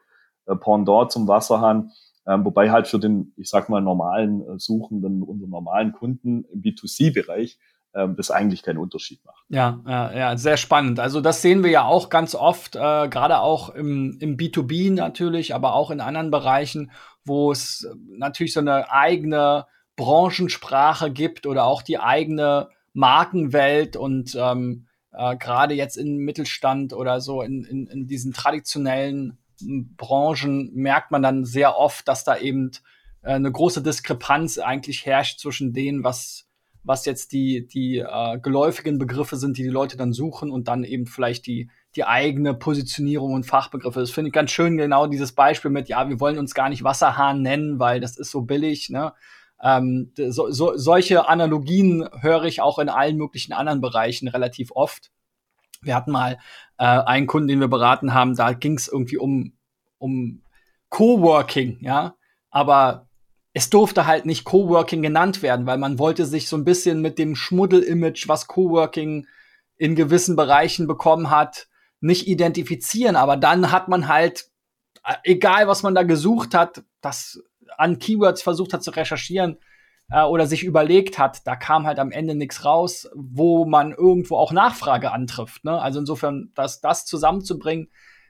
äh, 0.46 0.56
Pendant 0.60 1.10
zum 1.10 1.26
Wasserhahn. 1.30 1.90
Ähm, 2.28 2.44
wobei 2.44 2.70
halt 2.70 2.90
für 2.90 3.00
den, 3.00 3.32
ich 3.38 3.50
sag 3.50 3.70
mal, 3.70 3.80
normalen 3.80 4.42
äh, 4.42 4.60
Suchenden, 4.60 5.24
unseren 5.24 5.52
normalen 5.52 5.94
Kunden 5.94 6.44
im 6.52 6.62
B2C-Bereich 6.62 7.60
ähm, 7.96 8.16
das 8.16 8.30
eigentlich 8.30 8.62
keinen 8.62 8.78
Unterschied 8.78 9.24
macht. 9.26 9.44
Ja, 9.50 9.80
ja, 9.88 10.14
ja, 10.14 10.38
sehr 10.38 10.58
spannend. 10.58 11.00
Also 11.00 11.22
das 11.22 11.42
sehen 11.42 11.64
wir 11.64 11.72
ja 11.72 11.86
auch 11.86 12.10
ganz 12.10 12.36
oft, 12.36 12.76
äh, 12.76 13.08
gerade 13.08 13.40
auch 13.40 13.70
im, 13.70 14.18
im 14.20 14.38
B2B 14.38 14.94
natürlich, 14.94 15.56
aber 15.56 15.74
auch 15.74 15.92
in 15.92 16.02
anderen 16.02 16.30
Bereichen, 16.30 16.92
wo 17.24 17.52
es 17.52 17.88
natürlich 18.08 18.54
so 18.54 18.60
eine 18.60 18.92
eigene 18.92 19.66
Branchensprache 19.96 21.12
gibt 21.12 21.46
oder 21.46 21.66
auch 21.66 21.82
die 21.82 22.00
eigene 22.00 22.70
Markenwelt 22.94 23.96
und 23.96 24.36
ähm, 24.36 24.88
äh, 25.12 25.38
gerade 25.38 25.74
jetzt 25.74 25.98
im 25.98 26.18
Mittelstand 26.18 26.94
oder 26.94 27.22
so 27.22 27.42
in, 27.42 27.64
in, 27.64 27.88
in 27.88 28.08
diesen 28.08 28.34
traditionellen 28.34 29.38
Branchen 29.96 30.74
merkt 30.74 31.12
man 31.12 31.22
dann 31.22 31.46
sehr 31.46 31.78
oft, 31.78 32.08
dass 32.08 32.26
da 32.26 32.38
eben 32.38 32.72
äh, 33.22 33.34
eine 33.34 33.52
große 33.52 33.82
Diskrepanz 33.82 34.58
eigentlich 34.58 35.06
herrscht 35.06 35.40
zwischen 35.40 35.72
denen, 35.72 36.04
was 36.04 36.46
was 36.86 37.06
jetzt 37.06 37.32
die, 37.32 37.68
die 37.68 37.98
äh, 37.98 38.40
geläufigen 38.40 39.00
Begriffe 39.00 39.36
sind, 39.38 39.58
die 39.58 39.64
die 39.64 39.70
Leute 39.70 39.98
dann 39.98 40.14
suchen 40.14 40.52
und 40.52 40.68
dann 40.68 40.84
eben 40.84 41.08
vielleicht 41.08 41.48
die, 41.48 41.70
die 41.96 42.06
eigene 42.06 42.54
Positionierung 42.54 43.34
und 43.34 43.46
Fachbegriffe. 43.46 44.00
Das 44.00 44.12
finde 44.12 44.30
ich 44.30 44.34
ganz 44.34 44.52
schön, 44.52 44.78
genau 44.78 45.08
dieses 45.08 45.34
Beispiel 45.34 45.72
mit, 45.72 45.90
ja, 45.90 46.08
wir 46.08 46.20
wollen 46.20 46.38
uns 46.38 46.54
gar 46.54 46.70
nicht 46.70 46.84
Wasserhahn 46.84 47.42
nennen, 47.42 47.80
weil 47.80 48.00
das 48.00 48.18
ist 48.18 48.30
so 48.30 48.42
billig. 48.42 48.90
Ne? 48.92 49.14
Ähm, 49.62 50.12
so, 50.16 50.52
so, 50.52 50.78
solche 50.78 51.28
Analogien 51.28 52.08
höre 52.22 52.44
ich 52.44 52.62
auch 52.62 52.78
in 52.78 52.90
allen 52.90 53.18
möglichen 53.18 53.54
anderen 53.54 53.82
Bereichen 53.82 54.28
relativ 54.28 54.72
oft. 54.72 55.12
Wir 55.82 55.96
hatten 55.96 56.12
mal 56.12 56.38
äh, 56.78 56.86
einen 56.86 57.26
Kunden, 57.26 57.48
den 57.48 57.60
wir 57.60 57.68
beraten 57.68 58.14
haben, 58.14 58.36
da 58.36 58.54
ging 58.54 58.78
es 58.78 58.88
irgendwie 58.88 59.18
um, 59.18 59.54
um 59.98 60.42
Coworking, 60.90 61.80
ja. 61.82 62.16
Aber 62.52 63.08
es 63.58 63.70
durfte 63.70 64.06
halt 64.06 64.26
nicht 64.26 64.44
Coworking 64.44 65.02
genannt 65.02 65.42
werden, 65.42 65.66
weil 65.66 65.78
man 65.78 65.98
wollte 65.98 66.26
sich 66.26 66.50
so 66.50 66.58
ein 66.58 66.66
bisschen 66.66 67.02
mit 67.02 67.18
dem 67.18 67.38
Schmuddel-Image, 67.38 68.28
was 68.28 68.48
Coworking 68.48 69.28
in 69.78 69.96
gewissen 69.96 70.36
Bereichen 70.36 70.88
bekommen 70.88 71.30
hat, 71.30 71.68
nicht 72.02 72.28
identifizieren. 72.28 73.16
Aber 73.16 73.38
dann 73.38 73.72
hat 73.72 73.88
man 73.88 74.10
halt, 74.10 74.50
äh, 75.06 75.14
egal 75.24 75.70
was 75.70 75.84
man 75.84 75.96
da 75.96 76.04
gesucht 76.04 76.54
hat, 76.54 76.84
das 77.00 77.42
an 77.78 77.98
Keywords 77.98 78.42
versucht 78.42 78.74
hat 78.74 78.84
zu 78.84 78.92
recherchieren 78.92 79.58
äh, 80.12 80.24
oder 80.24 80.48
sich 80.48 80.66
überlegt 80.66 81.18
hat, 81.18 81.48
da 81.48 81.56
kam 81.56 81.88
halt 81.88 81.98
am 81.98 82.12
Ende 82.12 82.36
nichts 82.36 82.66
raus, 82.66 83.10
wo 83.16 83.64
man 83.64 83.94
irgendwo 83.94 84.36
auch 84.36 84.52
Nachfrage 84.52 85.14
antrifft. 85.14 85.64
Ne? 85.64 85.82
Also 85.82 86.00
insofern, 86.00 86.52
das, 86.56 86.82
das 86.82 87.06
zusammenzubringen, 87.06 87.90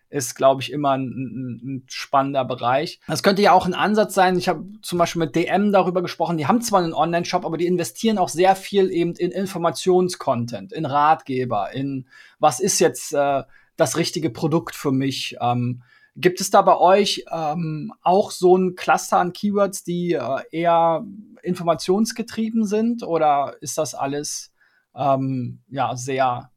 ist, 0.09 0.35
glaube 0.35 0.61
ich, 0.61 0.71
immer 0.71 0.91
ein, 0.91 1.59
ein, 1.63 1.83
spannender 1.87 2.45
Bereich. 2.45 2.99
Das 3.07 3.23
könnte 3.23 3.41
ja 3.41 3.51
auch 3.51 3.65
ein 3.65 3.73
Ansatz 3.73 4.13
sein. 4.13 4.37
Ich 4.37 4.47
habe 4.47 4.65
zum 4.81 4.99
Beispiel 4.99 5.21
mit 5.21 5.35
DM 5.35 5.71
darüber 5.71 6.01
gesprochen. 6.01 6.37
Die 6.37 6.47
haben 6.47 6.61
zwar 6.61 6.81
einen 6.81 6.93
Online-Shop, 6.93 7.45
aber 7.45 7.57
die 7.57 7.67
investieren 7.67 8.17
auch 8.17 8.29
sehr 8.29 8.55
viel 8.55 8.91
eben 8.91 9.13
in 9.13 9.31
Informationscontent, 9.31 10.73
in 10.73 10.85
Ratgeber, 10.85 11.71
in 11.73 12.07
was 12.39 12.59
ist 12.59 12.79
jetzt 12.79 13.13
äh, 13.13 13.43
das 13.75 13.97
richtige 13.97 14.29
Produkt 14.29 14.75
für 14.75 14.91
mich. 14.91 15.35
Ähm, 15.41 15.83
gibt 16.15 16.39
es 16.39 16.49
da 16.49 16.61
bei 16.61 16.77
euch 16.77 17.25
ähm, 17.31 17.93
auch 18.01 18.31
so 18.31 18.57
ein 18.57 18.75
Cluster 18.75 19.17
an 19.17 19.33
Keywords, 19.33 19.83
die 19.83 20.13
äh, 20.13 20.41
eher 20.51 21.05
informationsgetrieben 21.43 22.65
sind 22.65 23.03
oder 23.03 23.55
ist 23.61 23.77
das 23.77 23.93
alles 23.93 24.53
ähm, 24.95 25.59
ja 25.67 25.95
sehr 25.95 26.51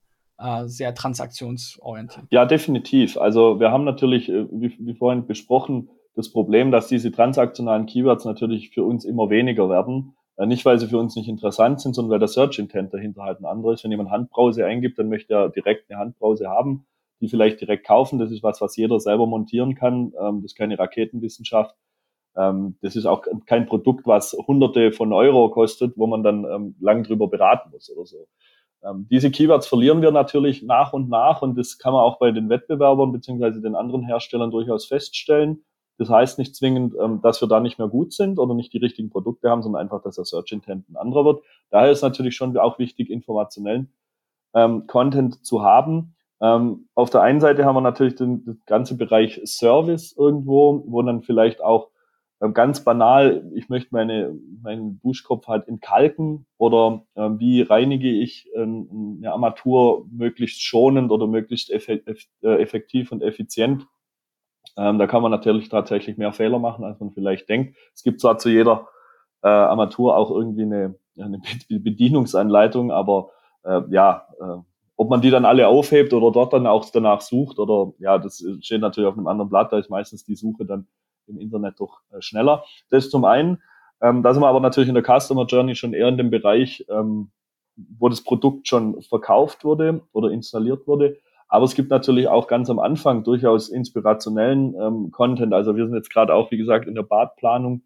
sehr 0.67 0.95
transaktionsorientiert. 0.95 2.27
Ja, 2.31 2.45
definitiv. 2.45 3.19
Also 3.19 3.59
wir 3.59 3.73
haben 3.73 3.85
natürlich, 3.85 4.29
äh, 4.29 4.47
wie, 4.51 4.77
wie 4.79 4.95
vorhin 4.95 5.27
besprochen, 5.27 5.91
das 6.15 6.31
Problem, 6.33 6.71
dass 6.73 6.89
diese 6.89 7.13
transaktionalen 7.13 7.87
Keywords 7.87 8.25
natürlich 8.25 8.71
für 8.71 8.85
uns 8.85 9.05
immer 9.05 9.31
weniger 9.31 9.69
werden. 9.69 10.17
Äh, 10.37 10.47
nicht, 10.47 10.65
weil 10.65 10.79
sie 10.79 10.87
für 10.87 10.99
uns 10.99 11.17
nicht 11.17 11.29
interessant 11.29 11.81
sind, 11.81 11.95
sondern 11.95 12.13
weil 12.13 12.19
der 12.19 12.29
Search 12.29 12.59
Intent 12.59 12.95
dahinter 12.95 13.23
halt 13.23 13.41
ein 13.41 13.47
anderer 13.47 13.73
ist. 13.73 13.85
Wenn 13.85 13.91
jemand 13.91 14.11
Handbrause 14.11 14.65
eingibt, 14.65 14.99
dann 14.99 15.09
möchte 15.09 15.35
er 15.35 15.49
direkt 15.49 15.91
eine 15.91 16.01
Handbrause 16.01 16.49
haben, 16.49 16.87
die 17.21 17.29
vielleicht 17.29 17.61
direkt 17.61 17.87
kaufen. 17.87 18.19
Das 18.19 18.31
ist 18.31 18.43
was, 18.43 18.61
was 18.61 18.77
jeder 18.77 19.01
selber 19.01 19.27
montieren 19.27 19.75
kann. 19.75 20.13
Ähm, 20.21 20.43
das 20.43 20.53
ist 20.53 20.57
keine 20.57 20.79
Raketenwissenschaft. 20.79 21.77
Ähm, 22.37 22.77
das 22.81 22.95
ist 22.95 23.07
auch 23.07 23.25
kein 23.47 23.67
Produkt, 23.67 24.07
was 24.07 24.33
hunderte 24.47 24.93
von 24.93 25.13
Euro 25.13 25.51
kostet, 25.51 25.97
wo 25.97 26.07
man 26.07 26.23
dann 26.23 26.45
ähm, 26.45 26.77
lang 26.81 27.03
drüber 27.03 27.29
beraten 27.29 27.71
muss 27.71 27.91
oder 27.95 28.07
so. 28.07 28.29
Ähm, 28.83 29.07
diese 29.11 29.31
Keywords 29.31 29.67
verlieren 29.67 30.03
wir 30.03 30.11
natürlich 30.11 30.63
nach 30.63 30.93
und 30.93 31.09
nach 31.09 31.43
und 31.43 31.57
das 31.57 31.79
kann 31.79 31.93
man 31.93 32.03
auch 32.03 32.19
bei 32.19 32.31
den 32.31 32.49
Wettbewerbern 32.49 33.13
beziehungsweise 33.13 33.61
den 33.61 33.75
anderen 33.75 34.05
Herstellern 34.05 34.51
durchaus 34.51 34.87
feststellen. 34.87 35.65
Das 35.99 36.11
heißt 36.11 36.39
nicht 36.39 36.55
zwingend, 36.55 36.95
ähm, 37.03 37.21
dass 37.23 37.41
wir 37.41 37.49
da 37.49 37.59
nicht 37.61 37.79
mehr 37.79 37.89
gut 37.89 38.13
sind 38.13 38.39
oder 38.39 38.55
nicht 38.55 38.73
die 38.73 38.79
richtigen 38.79 39.11
Produkte 39.11 39.51
haben, 39.51 39.63
sondern 39.63 39.83
einfach, 39.83 40.01
dass 40.03 40.15
der 40.17 40.25
Search 40.25 40.53
Intent 40.53 40.89
ein 40.89 40.97
anderer 40.97 41.25
wird. 41.25 41.43
Daher 41.71 41.91
ist 41.91 42.03
natürlich 42.03 42.37
schon 42.37 42.57
auch 42.57 42.79
wichtig, 42.79 43.11
informationellen 43.11 43.93
ähm, 44.55 44.87
Content 44.87 45.45
zu 45.45 45.63
haben. 45.63 46.15
Auf 46.41 47.11
der 47.11 47.23
einen 47.23 47.41
Seite 47.41 47.65
haben 47.65 47.75
wir 47.75 47.81
natürlich 47.81 48.15
den, 48.15 48.45
den 48.45 48.63
ganze 48.65 48.97
Bereich 48.97 49.41
Service 49.45 50.15
irgendwo, 50.17 50.85
wo 50.87 51.03
dann 51.03 51.23
vielleicht 51.23 51.61
auch 51.61 51.91
ganz 52.41 52.85
banal, 52.85 53.51
ich 53.55 53.69
möchte 53.69 53.89
meine, 53.93 54.37
meinen 54.63 55.01
Duschkopf 55.01 55.49
halt 55.49 55.67
entkalken 55.67 56.47
oder 56.57 57.05
äh, 57.15 57.29
wie 57.39 57.63
reinige 57.63 58.11
ich 58.11 58.49
äh, 58.55 58.63
eine 58.63 59.33
Armatur 59.33 60.07
möglichst 60.11 60.63
schonend 60.63 61.11
oder 61.11 61.27
möglichst 61.27 61.71
äh, 61.71 62.05
effektiv 62.43 63.11
und 63.11 63.23
effizient. 63.23 63.87
Ähm, 64.77 64.99
da 64.99 65.09
kann 65.09 65.23
man 65.23 65.33
natürlich 65.33 65.69
tatsächlich 65.69 66.17
mehr 66.17 66.33
Fehler 66.33 66.61
machen, 66.61 66.85
als 66.85 67.01
man 67.01 67.11
vielleicht 67.11 67.49
denkt. 67.49 67.77
Es 67.95 68.05
gibt 68.05 68.21
zwar 68.21 68.39
zu 68.39 68.51
jeder 68.51 68.89
äh, 69.43 69.49
Armatur 69.49 70.17
auch 70.17 70.31
irgendwie 70.31 70.63
eine, 70.63 70.95
eine 71.19 71.41
Bedienungsanleitung, 71.69 72.93
aber 72.93 73.31
äh, 73.65 73.81
ja, 73.91 74.29
äh, 74.41 74.59
ob 74.97 75.11
man 75.11 75.21
die 75.21 75.31
dann 75.31 75.45
alle 75.45 75.67
aufhebt 75.67 76.13
oder 76.13 76.31
dort 76.31 76.53
dann 76.53 76.69
auch 76.69 76.89
danach 76.91 77.21
sucht 77.21 77.59
oder 77.59 77.93
ja, 77.99 78.19
das 78.19 78.45
steht 78.61 78.81
natürlich 78.81 79.09
auf 79.09 79.17
einem 79.17 79.29
anderen 79.29 79.49
Blatt, 79.49 79.73
da 79.73 79.79
ist 79.79 79.91
meistens 79.91 80.25
die 80.25 80.35
Suche 80.35 80.65
dann 80.65 80.87
im 81.29 81.39
Internet 81.39 81.79
doch 81.79 82.01
äh, 82.13 82.21
schneller. 82.21 82.65
Das 82.91 83.11
zum 83.11 83.25
einen. 83.25 83.63
Ähm, 84.01 84.23
da 84.23 84.33
sind 84.33 84.43
wir 84.43 84.49
aber 84.49 84.61
natürlich 84.61 84.89
in 84.89 84.95
der 84.95 85.05
Customer 85.05 85.47
Journey 85.47 85.75
schon 85.75 85.93
eher 85.93 86.09
in 86.09 86.17
dem 86.17 86.31
Bereich, 86.31 86.85
ähm, 86.89 87.31
wo 87.77 88.09
das 88.09 88.23
Produkt 88.23 88.69
schon 88.69 89.03
verkauft 89.03 89.65
wurde 89.65 90.03
oder 90.13 90.31
installiert 90.31 90.87
wurde. 90.87 91.17
Aber 91.49 91.65
es 91.65 91.75
gibt 91.75 91.91
natürlich 91.91 92.29
auch 92.29 92.47
ganz 92.47 92.69
am 92.69 92.79
Anfang 92.79 93.25
durchaus 93.25 93.69
inspirationellen 93.71 94.75
ähm, 94.79 95.11
Content. 95.11 95.55
Also 95.55 95.77
wir 95.77 95.87
sind 95.87 95.95
jetzt 95.95 96.13
gerade 96.13 96.35
auch, 96.35 96.51
wie 96.51 96.59
gesagt, 96.59 96.87
in 96.87 96.95
der 96.95 97.03
Badplanung 97.03 97.83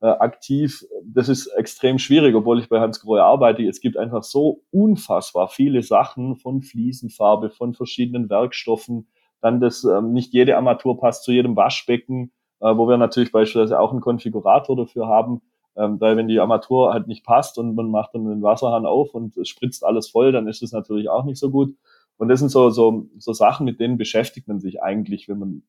äh, 0.00 0.06
aktiv. 0.06 0.84
Das 1.04 1.28
ist 1.28 1.46
extrem 1.48 1.98
schwierig, 1.98 2.34
obwohl 2.34 2.58
ich 2.58 2.68
bei 2.68 2.80
Hans 2.80 3.00
Grohe 3.00 3.22
arbeite. 3.22 3.62
Es 3.64 3.80
gibt 3.80 3.96
einfach 3.98 4.22
so 4.24 4.62
unfassbar 4.70 5.48
viele 5.48 5.82
Sachen 5.82 6.36
von 6.36 6.62
Fliesenfarbe, 6.62 7.50
von 7.50 7.74
verschiedenen 7.74 8.30
Werkstoffen. 8.30 9.08
Dann 9.42 9.60
das, 9.60 9.84
ähm, 9.84 10.12
nicht 10.12 10.32
jede 10.32 10.56
Armatur 10.56 10.98
passt 10.98 11.24
zu 11.24 11.32
jedem 11.32 11.54
Waschbecken, 11.54 12.32
äh, 12.62 12.76
wo 12.76 12.88
wir 12.88 12.96
natürlich 12.96 13.32
beispielsweise 13.32 13.78
auch 13.78 13.90
einen 13.90 14.00
Konfigurator 14.00 14.76
dafür 14.76 15.08
haben. 15.08 15.42
Ähm, 15.74 16.00
weil 16.00 16.16
wenn 16.16 16.28
die 16.28 16.38
Armatur 16.38 16.92
halt 16.92 17.06
nicht 17.08 17.24
passt 17.24 17.58
und 17.58 17.74
man 17.74 17.90
macht 17.90 18.14
dann 18.14 18.26
den 18.26 18.42
Wasserhahn 18.42 18.86
auf 18.86 19.14
und 19.14 19.36
es 19.36 19.48
spritzt 19.48 19.84
alles 19.84 20.08
voll, 20.10 20.32
dann 20.32 20.46
ist 20.46 20.62
es 20.62 20.72
natürlich 20.72 21.08
auch 21.08 21.24
nicht 21.24 21.38
so 21.38 21.50
gut. 21.50 21.74
Und 22.18 22.28
das 22.28 22.40
sind 22.40 22.50
so, 22.50 22.70
so, 22.70 23.08
so 23.18 23.32
Sachen, 23.32 23.64
mit 23.64 23.80
denen 23.80 23.98
beschäftigt 23.98 24.48
man 24.48 24.60
sich 24.60 24.82
eigentlich, 24.82 25.28
wenn 25.28 25.38
man 25.38 25.62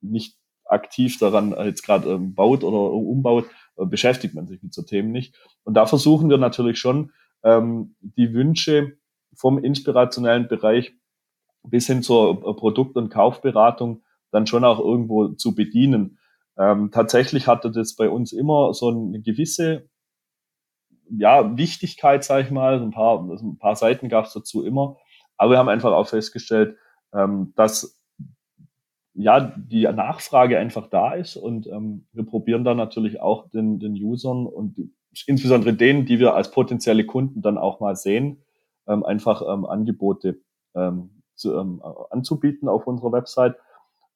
nicht 0.00 0.36
aktiv 0.64 1.18
daran 1.18 1.54
jetzt 1.64 1.84
gerade 1.84 2.10
ähm, 2.10 2.34
baut 2.34 2.64
oder 2.64 2.92
umbaut, 2.92 3.46
äh, 3.76 3.86
beschäftigt 3.86 4.34
man 4.34 4.46
sich 4.46 4.62
mit 4.62 4.74
so 4.74 4.82
Themen 4.82 5.12
nicht. 5.12 5.34
Und 5.64 5.74
da 5.74 5.86
versuchen 5.86 6.28
wir 6.28 6.38
natürlich 6.38 6.78
schon, 6.78 7.12
ähm, 7.44 7.94
die 8.00 8.34
Wünsche 8.34 8.98
vom 9.34 9.62
inspirationellen 9.62 10.48
Bereich 10.48 10.92
bis 11.62 11.86
hin 11.86 12.02
zur 12.02 12.30
äh, 12.30 12.54
Produkt- 12.54 12.96
und 12.96 13.10
Kaufberatung 13.10 14.02
dann 14.32 14.46
schon 14.46 14.64
auch 14.64 14.80
irgendwo 14.80 15.28
zu 15.28 15.54
bedienen. 15.54 16.18
Ähm, 16.58 16.90
tatsächlich 16.90 17.46
hatte 17.46 17.70
das 17.70 17.96
bei 17.96 18.08
uns 18.08 18.32
immer 18.32 18.72
so 18.72 18.88
eine 18.88 19.20
gewisse 19.20 19.88
ja, 21.10 21.56
Wichtigkeit, 21.56 22.24
sage 22.24 22.44
ich 22.44 22.50
mal. 22.50 22.80
Ein 22.82 22.90
paar, 22.90 23.20
ein 23.20 23.58
paar 23.58 23.76
Seiten 23.76 24.08
gab 24.08 24.26
es 24.26 24.32
dazu 24.32 24.64
immer. 24.64 24.96
Aber 25.36 25.52
wir 25.52 25.58
haben 25.58 25.68
einfach 25.68 25.92
auch 25.92 26.08
festgestellt, 26.08 26.76
ähm, 27.14 27.52
dass 27.56 28.00
ja 29.14 29.40
die 29.40 29.82
Nachfrage 29.84 30.58
einfach 30.58 30.88
da 30.88 31.14
ist 31.14 31.36
und 31.36 31.66
ähm, 31.68 32.06
wir 32.12 32.26
probieren 32.26 32.64
dann 32.64 32.76
natürlich 32.76 33.20
auch 33.20 33.48
den, 33.48 33.78
den 33.78 33.94
Usern 33.94 34.46
und 34.46 34.76
die, 34.76 34.92
insbesondere 35.26 35.72
denen, 35.72 36.04
die 36.04 36.18
wir 36.18 36.34
als 36.34 36.50
potenzielle 36.50 37.06
Kunden 37.06 37.40
dann 37.40 37.56
auch 37.56 37.80
mal 37.80 37.96
sehen, 37.96 38.42
ähm, 38.86 39.04
einfach 39.04 39.42
ähm, 39.42 39.64
Angebote 39.64 40.38
ähm, 40.74 41.22
zu, 41.34 41.56
ähm, 41.56 41.82
anzubieten 42.10 42.68
auf 42.68 42.86
unserer 42.86 43.12
Website. 43.12 43.56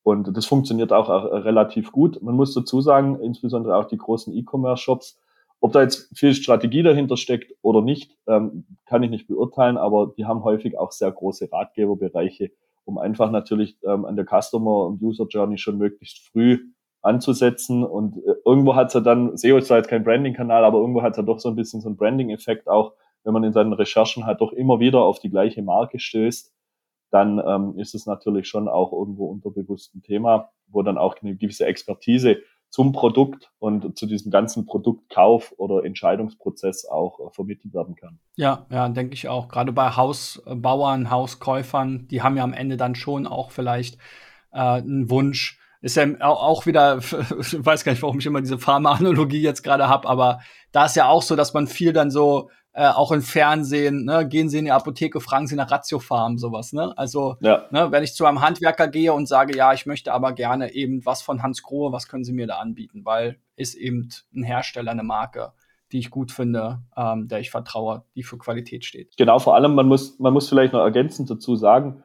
Und 0.02 0.34
das 0.36 0.46
funktioniert 0.46 0.92
auch, 0.92 1.08
auch 1.08 1.24
relativ 1.44 1.92
gut. 1.92 2.22
Man 2.22 2.34
muss 2.34 2.54
dazu 2.54 2.80
sagen, 2.80 3.20
insbesondere 3.20 3.76
auch 3.76 3.84
die 3.84 3.98
großen 3.98 4.34
E-Commerce-Shops, 4.34 5.20
ob 5.60 5.72
da 5.72 5.82
jetzt 5.82 6.10
viel 6.16 6.34
Strategie 6.34 6.82
dahinter 6.82 7.18
steckt 7.18 7.54
oder 7.60 7.82
nicht, 7.82 8.16
ähm, 8.26 8.64
kann 8.86 9.02
ich 9.02 9.10
nicht 9.10 9.28
beurteilen, 9.28 9.76
aber 9.76 10.12
die 10.16 10.24
haben 10.24 10.42
häufig 10.42 10.78
auch 10.78 10.90
sehr 10.90 11.12
große 11.12 11.52
Ratgeberbereiche, 11.52 12.50
um 12.86 12.96
einfach 12.96 13.30
natürlich 13.30 13.76
ähm, 13.84 14.06
an 14.06 14.16
der 14.16 14.24
Customer- 14.24 14.86
und 14.86 15.02
User-Journey 15.02 15.58
schon 15.58 15.76
möglichst 15.76 16.18
früh 16.18 16.60
anzusetzen. 17.02 17.84
Und 17.84 18.16
äh, 18.16 18.34
irgendwo 18.44 18.74
hat 18.74 18.88
es 18.88 18.94
ja 18.94 19.00
dann, 19.00 19.36
SEO 19.36 19.58
ist 19.58 19.66
zwar 19.66 19.78
jetzt 19.78 19.88
kein 19.88 20.04
Branding-Kanal, 20.04 20.64
aber 20.64 20.78
irgendwo 20.78 21.02
hat 21.02 21.12
es 21.12 21.16
ja 21.18 21.22
doch 21.22 21.40
so 21.40 21.50
ein 21.50 21.56
bisschen 21.56 21.82
so 21.82 21.88
einen 21.88 21.96
Branding-Effekt 21.96 22.68
auch, 22.68 22.94
wenn 23.24 23.34
man 23.34 23.44
in 23.44 23.52
seinen 23.52 23.74
Recherchen 23.74 24.24
halt 24.24 24.40
doch 24.40 24.52
immer 24.52 24.80
wieder 24.80 25.02
auf 25.02 25.18
die 25.18 25.28
gleiche 25.28 25.62
Marke 25.62 25.98
stößt, 25.98 26.54
dann 27.10 27.40
ähm, 27.44 27.78
ist 27.78 27.94
es 27.94 28.06
natürlich 28.06 28.48
schon 28.48 28.68
auch 28.68 28.92
irgendwo 28.92 29.26
unterbewusst 29.26 29.94
ein 29.94 30.02
Thema, 30.02 30.50
wo 30.68 30.82
dann 30.82 30.98
auch 30.98 31.16
eine 31.20 31.36
gewisse 31.36 31.66
Expertise 31.66 32.38
zum 32.70 32.92
Produkt 32.92 33.50
und 33.58 33.98
zu 33.98 34.06
diesem 34.06 34.30
ganzen 34.30 34.64
Produktkauf 34.64 35.52
oder 35.56 35.84
Entscheidungsprozess 35.84 36.86
auch 36.86 37.18
äh, 37.18 37.30
vermittelt 37.32 37.74
werden 37.74 37.96
kann. 37.96 38.20
Ja, 38.36 38.66
ja, 38.70 38.88
denke 38.88 39.14
ich 39.14 39.28
auch. 39.28 39.48
Gerade 39.48 39.72
bei 39.72 39.90
Hausbauern, 39.90 41.10
Hauskäufern, 41.10 42.06
die 42.08 42.22
haben 42.22 42.36
ja 42.36 42.44
am 42.44 42.52
Ende 42.52 42.76
dann 42.76 42.94
schon 42.94 43.26
auch 43.26 43.50
vielleicht 43.50 43.98
äh, 44.52 44.58
einen 44.58 45.10
Wunsch. 45.10 45.58
Ist 45.82 45.96
ja 45.96 46.06
auch 46.20 46.66
wieder, 46.66 46.98
ich 47.40 47.64
weiß 47.64 47.84
gar 47.84 47.92
nicht, 47.92 48.02
warum 48.02 48.20
ich 48.20 48.26
immer 48.26 48.40
diese 48.40 48.58
Pharma-Analogie 48.58 49.42
jetzt 49.42 49.64
gerade 49.64 49.88
habe, 49.88 50.08
aber 50.08 50.40
da 50.70 50.86
ist 50.86 50.94
ja 50.94 51.08
auch 51.08 51.22
so, 51.22 51.34
dass 51.34 51.54
man 51.54 51.66
viel 51.66 51.92
dann 51.92 52.10
so 52.12 52.50
äh, 52.72 52.88
auch 52.88 53.11
im 53.11 53.22
Fernsehen, 53.22 54.04
ne, 54.04 54.26
gehen 54.28 54.48
Sie 54.48 54.59
in 54.59 54.66
die 54.66 54.70
Apotheke, 54.70 55.20
fragen 55.20 55.46
Sie 55.46 55.56
nach 55.56 55.70
Ratiofarm, 55.70 56.38
sowas, 56.38 56.72
ne? 56.72 56.96
Also, 56.96 57.37
ja. 57.40 57.64
ne, 57.70 57.90
wenn 57.90 58.04
ich 58.04 58.14
zu 58.14 58.24
einem 58.26 58.40
Handwerker 58.40 58.87
gehe 58.87 59.12
und 59.12 59.26
sage, 59.26 59.56
ja, 59.56 59.72
ich 59.72 59.87
möchte 59.87 60.12
aber 60.12 60.33
gerne 60.33 60.72
eben 60.72 61.04
was 61.04 61.20
von 61.22 61.42
Hans 61.42 61.62
Grohe, 61.62 61.92
was 61.92 62.06
können 62.06 62.24
Sie 62.24 62.33
mir 62.33 62.46
da 62.46 62.59
anbieten? 62.59 63.04
Weil 63.04 63.38
ist 63.56 63.74
eben 63.74 64.09
ein 64.35 64.44
Hersteller, 64.44 64.92
eine 64.92 65.02
Marke, 65.02 65.52
die 65.92 65.98
ich 65.98 66.11
gut 66.11 66.30
finde, 66.30 66.83
ähm, 66.96 67.26
der 67.26 67.40
ich 67.40 67.50
vertraue, 67.50 68.04
die 68.14 68.22
für 68.22 68.38
Qualität 68.38 68.85
steht. 68.85 69.16
Genau, 69.16 69.40
vor 69.40 69.56
allem, 69.56 69.74
man 69.74 69.88
muss, 69.88 70.18
man 70.20 70.33
muss 70.33 70.48
vielleicht 70.48 70.72
noch 70.72 70.80
ergänzend 70.80 71.28
dazu 71.28 71.56
sagen, 71.56 72.04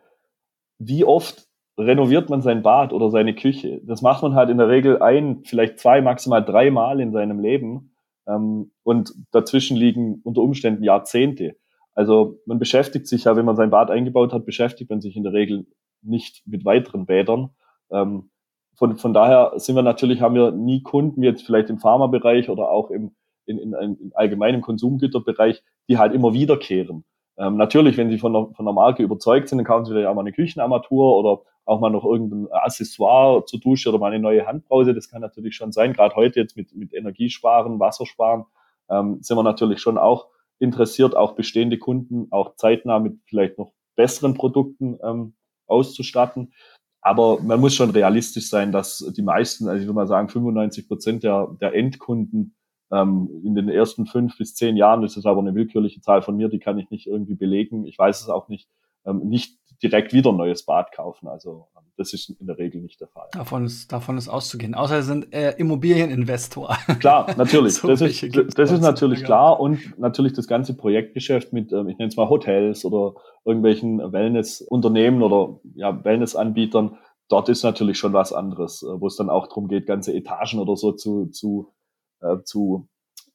wie 0.79 1.05
oft 1.05 1.47
renoviert 1.77 2.29
man 2.29 2.41
sein 2.41 2.63
Bad 2.63 2.91
oder 2.91 3.09
seine 3.09 3.35
Küche? 3.35 3.81
Das 3.83 4.01
macht 4.01 4.23
man 4.23 4.33
halt 4.33 4.49
in 4.49 4.57
der 4.57 4.69
Regel 4.69 5.01
ein, 5.01 5.43
vielleicht 5.45 5.79
zwei, 5.79 6.01
maximal 6.01 6.43
drei 6.43 6.71
Mal 6.71 6.99
in 6.99 7.11
seinem 7.11 7.39
Leben. 7.39 7.94
Ähm, 8.27 8.71
und 8.83 9.13
dazwischen 9.31 9.77
liegen 9.77 10.21
unter 10.23 10.41
Umständen 10.41 10.83
Jahrzehnte. 10.83 11.55
Also 11.93 12.39
man 12.45 12.59
beschäftigt 12.59 13.07
sich 13.07 13.23
ja, 13.23 13.35
wenn 13.35 13.45
man 13.45 13.55
sein 13.55 13.69
Bad 13.69 13.89
eingebaut 13.89 14.33
hat, 14.33 14.45
beschäftigt 14.45 14.89
man 14.89 15.01
sich 15.01 15.15
in 15.15 15.23
der 15.23 15.33
Regel 15.33 15.65
nicht 16.01 16.45
mit 16.45 16.65
weiteren 16.65 17.05
Bädern. 17.05 17.51
Ähm, 17.91 18.29
von, 18.75 18.97
von 18.97 19.13
daher 19.13 19.53
sind 19.55 19.75
wir 19.75 19.83
natürlich, 19.83 20.21
haben 20.21 20.35
wir 20.35 20.51
nie 20.51 20.83
Kunden, 20.83 21.23
jetzt 21.23 21.45
vielleicht 21.45 21.69
im 21.69 21.79
Pharmabereich 21.79 22.49
oder 22.49 22.69
auch 22.69 22.91
im, 22.91 23.15
in, 23.45 23.57
in, 23.57 23.73
in 23.73 24.11
allgemeinem 24.13 24.61
Konsumgüterbereich, 24.61 25.63
die 25.87 25.97
halt 25.97 26.13
immer 26.13 26.33
wiederkehren. 26.33 27.05
Ähm, 27.37 27.57
natürlich, 27.57 27.97
wenn 27.97 28.09
Sie 28.09 28.17
von 28.17 28.33
der, 28.33 28.47
von 28.55 28.65
der 28.65 28.73
Marke 28.73 29.03
überzeugt 29.03 29.49
sind, 29.49 29.57
dann 29.57 29.65
kaufen 29.65 29.85
Sie 29.85 29.91
vielleicht 29.91 30.07
auch 30.07 30.15
mal 30.15 30.21
eine 30.21 30.31
Küchenarmatur 30.31 31.17
oder 31.17 31.41
auch 31.65 31.79
mal 31.79 31.89
noch 31.89 32.05
irgendein 32.05 32.47
Accessoire 32.51 33.45
zur 33.45 33.59
Dusche 33.59 33.89
oder 33.89 33.97
mal 33.97 34.11
eine 34.11 34.19
neue 34.19 34.45
Handbrause. 34.45 34.93
Das 34.93 35.09
kann 35.09 35.21
natürlich 35.21 35.55
schon 35.55 35.71
sein. 35.71 35.93
Gerade 35.93 36.15
heute 36.15 36.39
jetzt 36.39 36.55
mit, 36.55 36.73
mit 36.75 36.93
Energiesparen, 36.93 37.79
Wassersparen 37.79 38.45
ähm, 38.89 39.19
sind 39.21 39.37
wir 39.37 39.43
natürlich 39.43 39.81
schon 39.81 39.97
auch 39.97 40.27
interessiert, 40.59 41.15
auch 41.15 41.33
bestehende 41.33 41.77
Kunden 41.77 42.27
auch 42.31 42.55
zeitnah 42.55 42.99
mit 42.99 43.19
vielleicht 43.25 43.57
noch 43.57 43.73
besseren 43.95 44.35
Produkten 44.35 44.97
ähm, 45.03 45.33
auszustatten. 45.67 46.53
Aber 47.01 47.39
man 47.41 47.59
muss 47.59 47.75
schon 47.75 47.91
realistisch 47.91 48.49
sein, 48.49 48.71
dass 48.71 48.99
die 49.15 49.21
meisten, 49.21 49.67
also 49.67 49.79
ich 49.79 49.85
würde 49.85 49.95
mal 49.95 50.07
sagen, 50.07 50.29
95 50.29 50.87
Prozent 50.87 51.23
der, 51.23 51.55
der 51.61 51.73
Endkunden 51.73 52.55
ähm, 52.91 53.29
in 53.43 53.55
den 53.55 53.69
ersten 53.69 54.05
fünf 54.05 54.37
bis 54.37 54.55
zehn 54.55 54.77
Jahren, 54.77 55.01
das 55.01 55.17
ist 55.17 55.25
aber 55.25 55.41
eine 55.41 55.55
willkürliche 55.55 56.01
Zahl 56.01 56.21
von 56.21 56.37
mir, 56.37 56.49
die 56.49 56.59
kann 56.59 56.77
ich 56.77 56.89
nicht 56.89 57.07
irgendwie 57.07 57.35
belegen. 57.35 57.85
Ich 57.85 57.97
weiß 57.97 58.21
es 58.21 58.29
auch 58.29 58.47
nicht, 58.47 58.69
ähm, 59.05 59.27
nicht 59.27 59.57
direkt 59.81 60.13
wieder 60.13 60.31
ein 60.31 60.37
neues 60.37 60.65
Bad 60.65 60.91
kaufen. 60.91 61.27
Also 61.27 61.67
ähm, 61.75 61.83
das 61.97 62.13
ist 62.13 62.29
in 62.29 62.47
der 62.47 62.57
Regel 62.57 62.81
nicht 62.81 62.99
der 63.01 63.07
Fall. 63.07 63.27
Davon 63.31 63.65
ist, 63.65 63.91
davon 63.91 64.17
ist 64.17 64.27
auszugehen. 64.27 64.75
Außer 64.75 65.01
sie 65.01 65.07
sind 65.07 65.33
äh, 65.33 65.51
Immobilieninvestor. 65.57 66.77
Klar, 66.99 67.27
natürlich. 67.37 67.73
so 67.75 67.87
das 67.87 68.01
ist, 68.01 68.23
das 68.57 68.71
ist 68.71 68.81
natürlich 68.81 69.23
klar. 69.23 69.59
Und 69.59 69.97
natürlich 69.97 70.33
das 70.33 70.47
ganze 70.47 70.75
Projektgeschäft 70.75 71.53
mit, 71.53 71.71
ähm, 71.71 71.89
ich 71.89 71.97
nenne 71.97 72.09
es 72.09 72.17
mal 72.17 72.29
Hotels 72.29 72.85
oder 72.85 73.15
irgendwelchen 73.45 73.99
Wellnessunternehmen 74.11 75.21
oder 75.21 75.59
ja, 75.75 76.03
Wellnessanbietern. 76.03 76.97
Dort 77.27 77.49
ist 77.49 77.63
natürlich 77.63 77.97
schon 77.97 78.13
was 78.13 78.33
anderes, 78.33 78.83
äh, 78.83 78.99
wo 78.99 79.07
es 79.07 79.15
dann 79.15 79.29
auch 79.29 79.47
darum 79.47 79.67
geht, 79.67 79.87
ganze 79.87 80.13
Etagen 80.13 80.59
oder 80.59 80.75
so 80.75 80.91
zu, 80.91 81.27
zu, 81.27 81.73
äh, 82.21 82.37
zu 82.43 82.87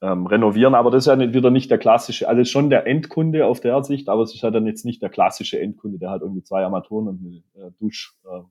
ähm, 0.03 0.27
renovieren. 0.27 0.75
Aber 0.75 0.90
das 0.90 1.05
ist 1.05 1.07
ja 1.09 1.16
nicht, 1.16 1.35
wieder 1.35 1.51
nicht 1.51 1.71
der 1.71 1.79
klassische, 1.79 2.29
also 2.29 2.45
schon 2.45 2.71
der 2.71 2.87
Endkunde 2.87 3.47
auf 3.47 3.61
der 3.61 3.83
Sicht, 3.85 4.09
aber 4.09 4.23
es 4.23 4.35
ist 4.35 4.43
halt 4.43 4.55
dann 4.55 4.66
jetzt 4.66 4.85
nicht 4.85 5.03
der 5.03 5.11
klassische 5.11 5.61
Endkunde, 5.61 5.99
der 5.99 6.11
halt 6.11 6.23
irgendwie 6.23 6.43
zwei 6.43 6.64
Armaturen 6.64 7.09
und 7.09 7.21
eine 7.21 7.66
äh, 7.66 7.71
Dusch, 7.79 8.16
äh, 8.25 8.43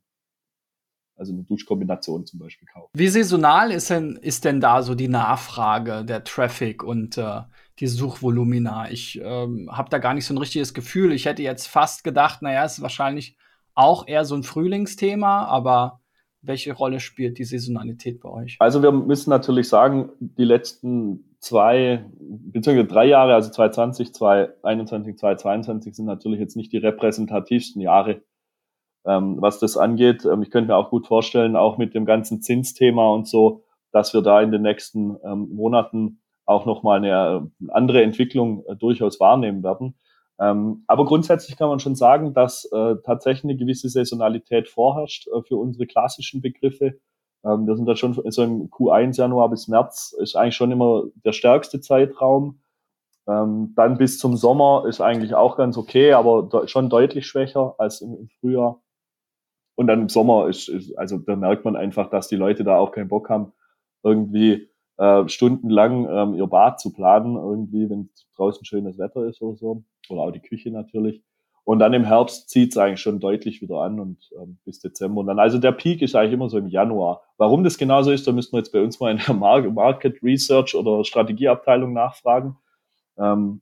also 1.15 1.33
eine 1.33 1.43
Duschkombination 1.43 2.25
zum 2.25 2.39
Beispiel 2.39 2.67
kauft. 2.71 2.91
Wie 2.93 3.07
saisonal 3.07 3.71
ist 3.71 3.89
denn, 3.89 4.15
ist 4.21 4.45
denn 4.45 4.61
da 4.61 4.81
so 4.83 4.95
die 4.95 5.09
Nachfrage, 5.09 6.05
der 6.05 6.23
Traffic 6.23 6.83
und 6.83 7.17
äh, 7.17 7.41
die 7.79 7.87
Suchvolumina? 7.87 8.89
Ich 8.89 9.19
ähm, 9.21 9.69
habe 9.71 9.89
da 9.89 9.97
gar 9.97 10.13
nicht 10.13 10.25
so 10.25 10.33
ein 10.33 10.37
richtiges 10.37 10.73
Gefühl. 10.73 11.11
Ich 11.11 11.25
hätte 11.25 11.43
jetzt 11.43 11.67
fast 11.67 12.03
gedacht, 12.05 12.41
naja, 12.41 12.63
ist 12.63 12.81
wahrscheinlich 12.81 13.37
auch 13.73 14.07
eher 14.07 14.23
so 14.23 14.35
ein 14.35 14.43
Frühlingsthema, 14.43 15.45
aber 15.45 15.98
welche 16.41 16.73
Rolle 16.73 16.99
spielt 16.99 17.37
die 17.37 17.43
Saisonalität 17.43 18.21
bei 18.21 18.29
euch? 18.29 18.55
Also 18.59 18.81
wir 18.81 18.91
müssen 18.91 19.29
natürlich 19.29 19.67
sagen, 19.67 20.09
die 20.19 20.45
letzten 20.45 21.35
zwei, 21.39 22.05
beziehungsweise 22.19 22.87
drei 22.87 23.05
Jahre, 23.05 23.33
also 23.33 23.51
2020, 23.51 24.13
2021, 24.13 25.17
2022 25.17 25.95
sind 25.95 26.05
natürlich 26.05 26.39
jetzt 26.39 26.55
nicht 26.55 26.71
die 26.71 26.77
repräsentativsten 26.77 27.81
Jahre, 27.81 28.21
ähm, 29.05 29.37
was 29.39 29.59
das 29.59 29.77
angeht. 29.77 30.25
Ähm, 30.25 30.41
ich 30.41 30.51
könnte 30.51 30.69
mir 30.69 30.77
auch 30.77 30.89
gut 30.89 31.07
vorstellen, 31.07 31.55
auch 31.55 31.77
mit 31.77 31.93
dem 31.93 32.05
ganzen 32.05 32.41
Zinsthema 32.41 33.09
und 33.09 33.27
so, 33.27 33.63
dass 33.91 34.13
wir 34.13 34.21
da 34.21 34.41
in 34.41 34.51
den 34.51 34.61
nächsten 34.61 35.17
ähm, 35.23 35.49
Monaten 35.51 36.21
auch 36.45 36.65
nochmal 36.65 36.97
eine, 36.97 37.51
eine 37.61 37.73
andere 37.73 38.01
Entwicklung 38.01 38.63
äh, 38.67 38.75
durchaus 38.75 39.19
wahrnehmen 39.19 39.63
werden. 39.63 39.95
Ähm, 40.39 40.83
aber 40.87 41.05
grundsätzlich 41.05 41.57
kann 41.57 41.69
man 41.69 41.79
schon 41.79 41.95
sagen, 41.95 42.33
dass 42.33 42.65
äh, 42.71 42.95
tatsächlich 43.03 43.43
eine 43.43 43.57
gewisse 43.57 43.89
Saisonalität 43.89 44.69
vorherrscht 44.69 45.27
äh, 45.27 45.41
für 45.43 45.57
unsere 45.57 45.85
klassischen 45.85 46.41
Begriffe. 46.41 46.99
Ähm, 47.43 47.67
wir 47.67 47.75
sind 47.75 47.85
da 47.85 47.95
schon 47.95 48.13
so 48.13 48.43
im 48.43 48.69
Q1 48.69 49.17
Januar 49.17 49.49
bis 49.49 49.67
März 49.67 50.15
ist 50.19 50.35
eigentlich 50.35 50.55
schon 50.55 50.71
immer 50.71 51.03
der 51.25 51.33
stärkste 51.33 51.81
Zeitraum. 51.81 52.61
Ähm, 53.27 53.73
dann 53.75 53.97
bis 53.97 54.17
zum 54.17 54.37
Sommer 54.37 54.85
ist 54.87 55.01
eigentlich 55.01 55.35
auch 55.35 55.57
ganz 55.57 55.77
okay, 55.77 56.13
aber 56.13 56.67
schon 56.67 56.89
deutlich 56.89 57.27
schwächer 57.27 57.75
als 57.77 58.01
im, 58.01 58.15
im 58.15 58.29
Frühjahr. 58.39 58.81
Und 59.75 59.87
dann 59.87 60.01
im 60.03 60.09
Sommer 60.09 60.47
ist, 60.47 60.69
ist, 60.69 60.97
also 60.97 61.17
da 61.17 61.35
merkt 61.35 61.65
man 61.65 61.75
einfach, 61.75 62.09
dass 62.09 62.27
die 62.27 62.35
Leute 62.37 62.63
da 62.63 62.77
auch 62.77 62.91
keinen 62.91 63.07
Bock 63.09 63.29
haben, 63.29 63.53
irgendwie 64.03 64.68
äh, 64.99 65.27
stundenlang 65.29 66.07
ähm, 66.09 66.33
ihr 66.35 66.45
Bad 66.45 66.79
zu 66.79 66.91
planen, 66.91 67.35
irgendwie, 67.35 67.89
wenn 67.89 68.09
draußen 68.35 68.65
schönes 68.65 68.97
Wetter 68.97 69.25
ist 69.25 69.41
oder 69.41 69.55
so. 69.55 69.83
Oder 70.09 70.21
auch 70.21 70.31
die 70.31 70.41
Küche 70.41 70.71
natürlich. 70.71 71.23
Und 71.63 71.79
dann 71.79 71.93
im 71.93 72.03
Herbst 72.03 72.49
zieht 72.49 72.71
es 72.71 72.77
eigentlich 72.77 72.99
schon 72.99 73.19
deutlich 73.19 73.61
wieder 73.61 73.77
an 73.81 73.99
und 73.99 74.17
ähm, 74.41 74.57
bis 74.65 74.79
Dezember. 74.79 75.21
Und 75.21 75.27
dann, 75.27 75.39
also 75.39 75.57
der 75.57 75.71
Peak 75.71 76.01
ist 76.01 76.15
eigentlich 76.15 76.33
immer 76.33 76.49
so 76.49 76.57
im 76.57 76.67
Januar. 76.67 77.21
Warum 77.37 77.63
das 77.63 77.77
genauso 77.77 78.11
ist, 78.11 78.27
da 78.27 78.31
müssten 78.31 78.53
wir 78.53 78.59
jetzt 78.59 78.73
bei 78.73 78.81
uns 78.81 78.99
mal 78.99 79.11
in 79.11 79.21
der 79.25 79.35
Market 79.35 80.21
Research 80.21 80.75
oder 80.75 81.05
Strategieabteilung 81.05 81.93
nachfragen. 81.93 82.57
Ähm, 83.17 83.61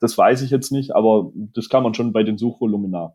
das 0.00 0.16
weiß 0.16 0.42
ich 0.42 0.50
jetzt 0.50 0.70
nicht, 0.70 0.94
aber 0.94 1.32
das 1.34 1.68
kann 1.68 1.82
man 1.82 1.94
schon 1.94 2.12
bei 2.12 2.22
den 2.22 2.38
Suchvolumina 2.38 3.14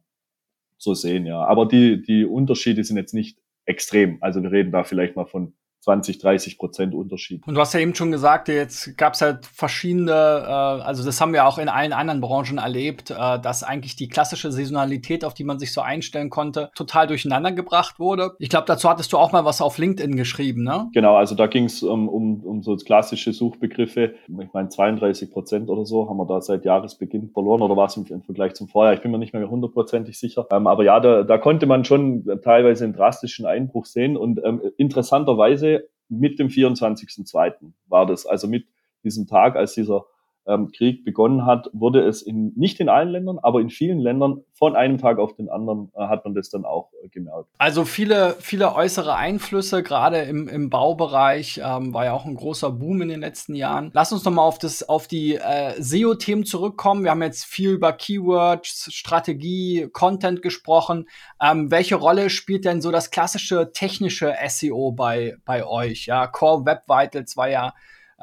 so 0.77 0.95
sehen, 0.95 1.25
ja. 1.27 1.45
Aber 1.45 1.67
die, 1.67 2.01
die 2.01 2.25
Unterschiede 2.25 2.83
sind 2.83 2.97
jetzt 2.97 3.13
nicht 3.13 3.37
extrem. 3.65 4.17
Also 4.21 4.41
wir 4.41 4.51
reden 4.51 4.71
da 4.71 4.83
vielleicht 4.83 5.15
mal 5.15 5.27
von 5.27 5.53
20, 5.81 6.19
30 6.19 6.57
Prozent 6.57 6.93
Unterschied. 6.93 7.45
Und 7.47 7.55
du 7.55 7.61
hast 7.61 7.73
ja 7.73 7.79
eben 7.79 7.95
schon 7.95 8.11
gesagt, 8.11 8.47
jetzt 8.47 8.97
gab 8.97 9.13
es 9.13 9.21
halt 9.21 9.45
verschiedene, 9.45 10.11
äh, 10.11 10.51
also 10.83 11.03
das 11.03 11.19
haben 11.19 11.33
wir 11.33 11.45
auch 11.47 11.57
in 11.57 11.69
allen 11.69 11.91
anderen 11.91 12.21
Branchen 12.21 12.59
erlebt, 12.59 13.09
äh, 13.09 13.39
dass 13.39 13.63
eigentlich 13.63 13.95
die 13.95 14.07
klassische 14.07 14.51
Saisonalität, 14.51 15.25
auf 15.25 15.33
die 15.33 15.43
man 15.43 15.57
sich 15.57 15.73
so 15.73 15.81
einstellen 15.81 16.29
konnte, 16.29 16.69
total 16.75 17.07
durcheinander 17.07 17.51
gebracht 17.51 17.99
wurde. 17.99 18.31
Ich 18.37 18.49
glaube, 18.49 18.65
dazu 18.67 18.89
hattest 18.89 19.11
du 19.11 19.17
auch 19.17 19.31
mal 19.31 19.43
was 19.43 19.61
auf 19.61 19.79
LinkedIn 19.79 20.15
geschrieben, 20.15 20.63
ne? 20.63 20.89
Genau, 20.93 21.15
also 21.15 21.33
da 21.33 21.47
ging 21.47 21.65
es 21.65 21.81
um, 21.81 22.07
um, 22.07 22.41
um 22.41 22.61
so 22.61 22.75
klassische 22.75 23.33
Suchbegriffe. 23.33 24.13
Ich 24.27 24.53
meine, 24.53 24.69
32 24.69 25.31
Prozent 25.31 25.69
oder 25.69 25.85
so 25.85 26.07
haben 26.07 26.17
wir 26.17 26.27
da 26.27 26.41
seit 26.41 26.63
Jahresbeginn 26.63 27.31
verloren 27.31 27.61
oder 27.61 27.75
was 27.75 27.97
im, 27.97 28.05
im 28.05 28.21
Vergleich 28.21 28.53
zum 28.53 28.67
Vorjahr. 28.67 28.93
Ich 28.93 29.01
bin 29.01 29.11
mir 29.11 29.17
nicht 29.17 29.33
mehr 29.33 29.49
hundertprozentig 29.49 30.19
sicher. 30.19 30.45
Ähm, 30.51 30.67
aber 30.67 30.83
ja, 30.83 30.99
da, 30.99 31.23
da 31.23 31.37
konnte 31.39 31.65
man 31.65 31.85
schon 31.85 32.23
teilweise 32.43 32.83
einen 32.83 32.93
drastischen 32.93 33.47
Einbruch 33.47 33.85
sehen 33.85 34.15
und 34.15 34.39
ähm, 34.43 34.61
interessanterweise 34.77 35.70
mit 36.11 36.39
dem 36.39 36.49
24.02. 36.49 37.71
war 37.87 38.05
das, 38.05 38.25
also 38.25 38.47
mit 38.47 38.67
diesem 39.03 39.27
Tag, 39.27 39.55
als 39.55 39.73
dieser 39.73 40.05
ähm, 40.51 40.71
Krieg 40.71 41.05
begonnen 41.05 41.45
hat, 41.45 41.69
wurde 41.73 42.01
es 42.01 42.21
in, 42.21 42.53
nicht 42.55 42.79
in 42.79 42.89
allen 42.89 43.09
Ländern, 43.09 43.39
aber 43.39 43.61
in 43.61 43.69
vielen 43.69 43.99
Ländern 43.99 44.43
von 44.53 44.75
einem 44.75 44.97
Tag 44.97 45.17
auf 45.17 45.35
den 45.35 45.49
anderen 45.49 45.91
äh, 45.95 46.07
hat 46.07 46.25
man 46.25 46.35
das 46.35 46.49
dann 46.49 46.65
auch 46.65 46.91
äh, 47.03 47.07
gemerkt. 47.09 47.47
Also 47.57 47.85
viele, 47.85 48.35
viele 48.39 48.75
äußere 48.75 49.15
Einflüsse, 49.15 49.81
gerade 49.83 50.19
im, 50.19 50.47
im 50.47 50.69
Baubereich, 50.69 51.61
ähm, 51.63 51.93
war 51.93 52.05
ja 52.05 52.13
auch 52.13 52.25
ein 52.25 52.35
großer 52.35 52.71
Boom 52.71 53.01
in 53.01 53.09
den 53.09 53.21
letzten 53.21 53.55
Jahren. 53.55 53.91
Lass 53.93 54.11
uns 54.11 54.23
nochmal 54.23 54.45
auf, 54.45 54.59
auf 54.87 55.07
die 55.07 55.35
äh, 55.35 55.81
SEO-Themen 55.81 56.45
zurückkommen. 56.45 57.03
Wir 57.03 57.11
haben 57.11 57.23
jetzt 57.23 57.45
viel 57.45 57.71
über 57.71 57.93
Keywords, 57.93 58.93
Strategie, 58.93 59.87
Content 59.91 60.41
gesprochen. 60.41 61.07
Ähm, 61.41 61.71
welche 61.71 61.95
Rolle 61.95 62.29
spielt 62.29 62.65
denn 62.65 62.81
so 62.81 62.91
das 62.91 63.09
klassische 63.11 63.71
technische 63.71 64.35
SEO 64.47 64.91
bei, 64.91 65.37
bei 65.45 65.65
euch? 65.65 66.05
Ja, 66.05 66.27
Core 66.27 66.65
Web 66.65 66.83
Vitals 66.87 67.37
war 67.37 67.49
ja 67.49 67.73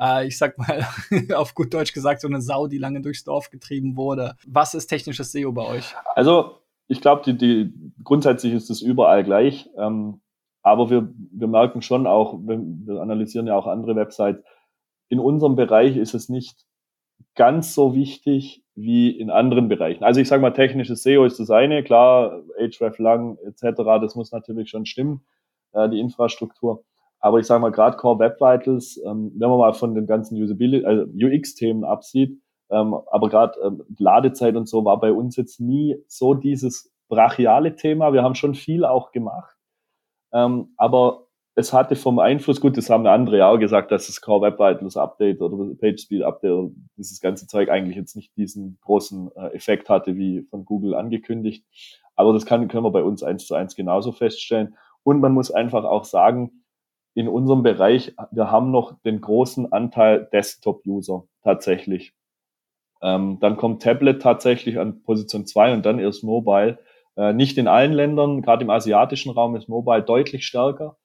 äh, 0.00 0.26
ich 0.26 0.38
sag 0.38 0.58
mal, 0.58 0.86
auf 1.34 1.54
gut 1.54 1.72
Deutsch 1.72 1.92
gesagt, 1.92 2.20
so 2.20 2.28
eine 2.28 2.40
Sau, 2.40 2.66
die 2.66 2.78
lange 2.78 3.00
durchs 3.00 3.24
Dorf 3.24 3.50
getrieben 3.50 3.96
wurde. 3.96 4.34
Was 4.46 4.74
ist 4.74 4.86
technisches 4.88 5.32
SEO 5.32 5.52
bei 5.52 5.66
euch? 5.66 5.94
Also, 6.14 6.58
ich 6.86 7.00
glaube, 7.00 7.22
die, 7.24 7.36
die, 7.36 7.92
grundsätzlich 8.02 8.54
ist 8.54 8.70
es 8.70 8.80
überall 8.80 9.24
gleich. 9.24 9.68
Ähm, 9.76 10.20
aber 10.62 10.90
wir, 10.90 11.12
wir 11.32 11.48
merken 11.48 11.82
schon 11.82 12.06
auch, 12.06 12.34
wir, 12.40 12.58
wir 12.58 13.00
analysieren 13.00 13.46
ja 13.46 13.56
auch 13.56 13.66
andere 13.66 13.96
Websites, 13.96 14.42
in 15.08 15.20
unserem 15.20 15.56
Bereich 15.56 15.96
ist 15.96 16.14
es 16.14 16.28
nicht 16.28 16.66
ganz 17.34 17.74
so 17.74 17.94
wichtig 17.94 18.62
wie 18.74 19.10
in 19.10 19.30
anderen 19.30 19.68
Bereichen. 19.68 20.04
Also 20.04 20.20
ich 20.20 20.28
sage 20.28 20.42
mal, 20.42 20.52
technisches 20.52 21.02
SEO 21.02 21.24
ist 21.24 21.40
das 21.40 21.50
eine, 21.50 21.82
klar, 21.82 22.42
Href 22.58 22.98
lang 22.98 23.38
etc., 23.44 23.82
das 24.00 24.14
muss 24.14 24.32
natürlich 24.32 24.70
schon 24.70 24.86
stimmen, 24.86 25.24
äh, 25.72 25.88
die 25.88 26.00
Infrastruktur. 26.00 26.84
Aber 27.20 27.38
ich 27.40 27.46
sage 27.46 27.60
mal, 27.60 27.70
gerade 27.70 27.96
Core 27.96 28.18
Web 28.18 28.40
Vitals, 28.40 29.00
ähm, 29.04 29.32
wenn 29.36 29.48
man 29.48 29.58
mal 29.58 29.72
von 29.72 29.94
den 29.94 30.06
ganzen 30.06 30.40
Usability, 30.40 30.84
also 30.84 31.04
UX-Themen 31.04 31.84
absieht, 31.84 32.40
ähm, 32.70 32.94
aber 33.10 33.28
gerade 33.28 33.58
ähm, 33.64 33.82
Ladezeit 33.98 34.56
und 34.56 34.68
so 34.68 34.84
war 34.84 35.00
bei 35.00 35.12
uns 35.12 35.36
jetzt 35.36 35.60
nie 35.60 35.96
so 36.06 36.34
dieses 36.34 36.92
brachiale 37.08 37.74
Thema. 37.76 38.12
Wir 38.12 38.22
haben 38.22 38.34
schon 38.34 38.54
viel 38.54 38.84
auch 38.84 39.10
gemacht, 39.10 39.56
ähm, 40.32 40.74
aber 40.76 41.28
es 41.58 41.72
hatte 41.72 41.96
vom 41.96 42.20
Einfluss, 42.20 42.60
gut, 42.60 42.76
das 42.76 42.88
haben 42.88 43.04
andere 43.08 43.38
ja 43.38 43.48
auch 43.50 43.58
gesagt, 43.58 43.90
dass 43.90 44.06
das 44.06 44.20
Core 44.20 44.42
Web 44.42 44.60
Vitals 44.60 44.96
Update 44.96 45.40
oder 45.40 45.74
Page 45.74 46.00
Speed 46.00 46.22
Update 46.22 46.52
oder 46.52 46.70
dieses 46.96 47.20
ganze 47.20 47.48
Zeug 47.48 47.68
eigentlich 47.68 47.96
jetzt 47.96 48.14
nicht 48.14 48.36
diesen 48.36 48.78
großen 48.82 49.28
äh, 49.34 49.46
Effekt 49.56 49.88
hatte, 49.88 50.16
wie 50.16 50.42
von 50.50 50.64
Google 50.64 50.94
angekündigt. 50.94 51.64
Aber 52.14 52.32
das 52.32 52.46
kann, 52.46 52.68
können 52.68 52.84
wir 52.84 52.92
bei 52.92 53.02
uns 53.02 53.24
eins 53.24 53.44
zu 53.44 53.56
eins 53.56 53.74
genauso 53.74 54.12
feststellen. 54.12 54.76
Und 55.02 55.18
man 55.18 55.32
muss 55.32 55.50
einfach 55.50 55.82
auch 55.82 56.04
sagen, 56.04 56.62
in 57.14 57.28
unserem 57.28 57.62
Bereich, 57.62 58.14
wir 58.30 58.50
haben 58.50 58.70
noch 58.70 59.00
den 59.02 59.20
großen 59.20 59.72
Anteil 59.72 60.28
Desktop-User 60.32 61.24
tatsächlich. 61.42 62.14
Ähm, 63.02 63.38
dann 63.40 63.56
kommt 63.56 63.82
Tablet 63.82 64.22
tatsächlich 64.22 64.78
an 64.78 65.02
Position 65.02 65.46
2 65.46 65.74
und 65.74 65.86
dann 65.86 65.98
erst 65.98 66.24
Mobile. 66.24 66.78
Äh, 67.16 67.32
nicht 67.32 67.58
in 67.58 67.68
allen 67.68 67.92
Ländern, 67.92 68.42
gerade 68.42 68.64
im 68.64 68.70
asiatischen 68.70 69.30
Raum 69.30 69.56
ist 69.56 69.68
Mobile 69.68 70.02
deutlich 70.02 70.46
stärker, 70.46 70.96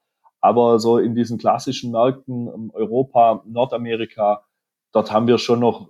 aber 0.42 0.80
so 0.80 0.98
in 0.98 1.16
diesen 1.16 1.38
klassischen 1.38 1.92
Märkten 1.92 2.48
ähm, 2.48 2.72
Europa, 2.74 3.44
Nordamerika, 3.46 4.46
dort 4.92 5.12
haben 5.12 5.28
wir 5.28 5.38
schon 5.38 5.60
noch 5.60 5.90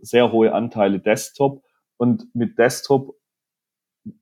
sehr 0.00 0.32
hohe 0.32 0.52
Anteile 0.52 0.98
Desktop 0.98 1.62
und 1.96 2.34
mit 2.34 2.58
Desktop 2.58 3.16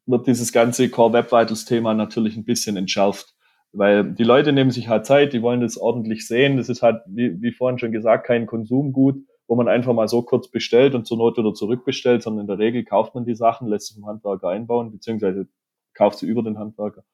wird 0.07 0.27
dieses 0.27 0.53
ganze 0.53 0.88
Core 0.88 1.12
Web 1.14 1.33
Vitals 1.33 1.64
Thema 1.64 1.94
natürlich 1.94 2.37
ein 2.37 2.44
bisschen 2.44 2.77
entschärft. 2.77 3.35
Weil 3.72 4.12
die 4.12 4.24
Leute 4.24 4.52
nehmen 4.52 4.70
sich 4.70 4.88
halt 4.88 5.06
Zeit, 5.06 5.32
die 5.32 5.42
wollen 5.42 5.62
das 5.62 5.78
ordentlich 5.78 6.26
sehen. 6.26 6.58
Das 6.58 6.68
ist 6.68 6.82
halt, 6.82 7.02
wie, 7.06 7.40
wie 7.40 7.52
vorhin 7.52 7.78
schon 7.78 7.92
gesagt, 7.92 8.26
kein 8.26 8.46
Konsumgut, 8.46 9.16
wo 9.46 9.56
man 9.56 9.68
einfach 9.68 9.94
mal 9.94 10.08
so 10.08 10.22
kurz 10.22 10.50
bestellt 10.50 10.94
und 10.94 11.06
zur 11.06 11.16
Not 11.16 11.38
wieder 11.38 11.54
zurückbestellt, 11.54 12.22
sondern 12.22 12.42
in 12.42 12.46
der 12.48 12.58
Regel 12.58 12.85
kauft 12.85 13.14
man 13.14 13.24
die 13.24 13.35
Sachen, 13.35 13.68
lässt 13.68 13.88
sie 13.88 13.94
vom 13.94 14.06
Handwerker 14.06 14.48
einbauen, 14.48 14.92
beziehungsweise 14.92 15.48
kauft 15.94 16.18
sie 16.18 16.26
über 16.26 16.42
den 16.42 16.58
Handwerker. 16.58 17.04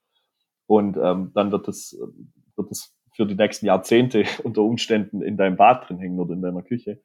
Und 0.67 0.97
ähm, 0.97 1.31
dann 1.35 1.53
wird 1.53 1.69
das, 1.69 1.97
wird 2.57 2.71
das 2.71 2.95
für 3.15 3.27
die 3.27 3.35
nächsten 3.35 3.67
Jahrzehnte 3.67 4.25
unter 4.43 4.63
Umständen 4.63 5.23
in 5.23 5.37
deinem 5.37 5.57
Bad 5.57 5.89
drin 5.89 5.99
hängen 5.99 6.19
oder 6.19 6.35
in 6.35 6.43
deiner 6.43 6.63
Küche. 6.63 7.01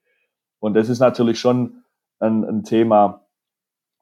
Und 0.60 0.76
das 0.76 0.90
ist 0.90 1.00
natürlich 1.00 1.40
schon 1.40 1.84
ein, 2.20 2.44
ein 2.44 2.64
Thema, 2.64 3.23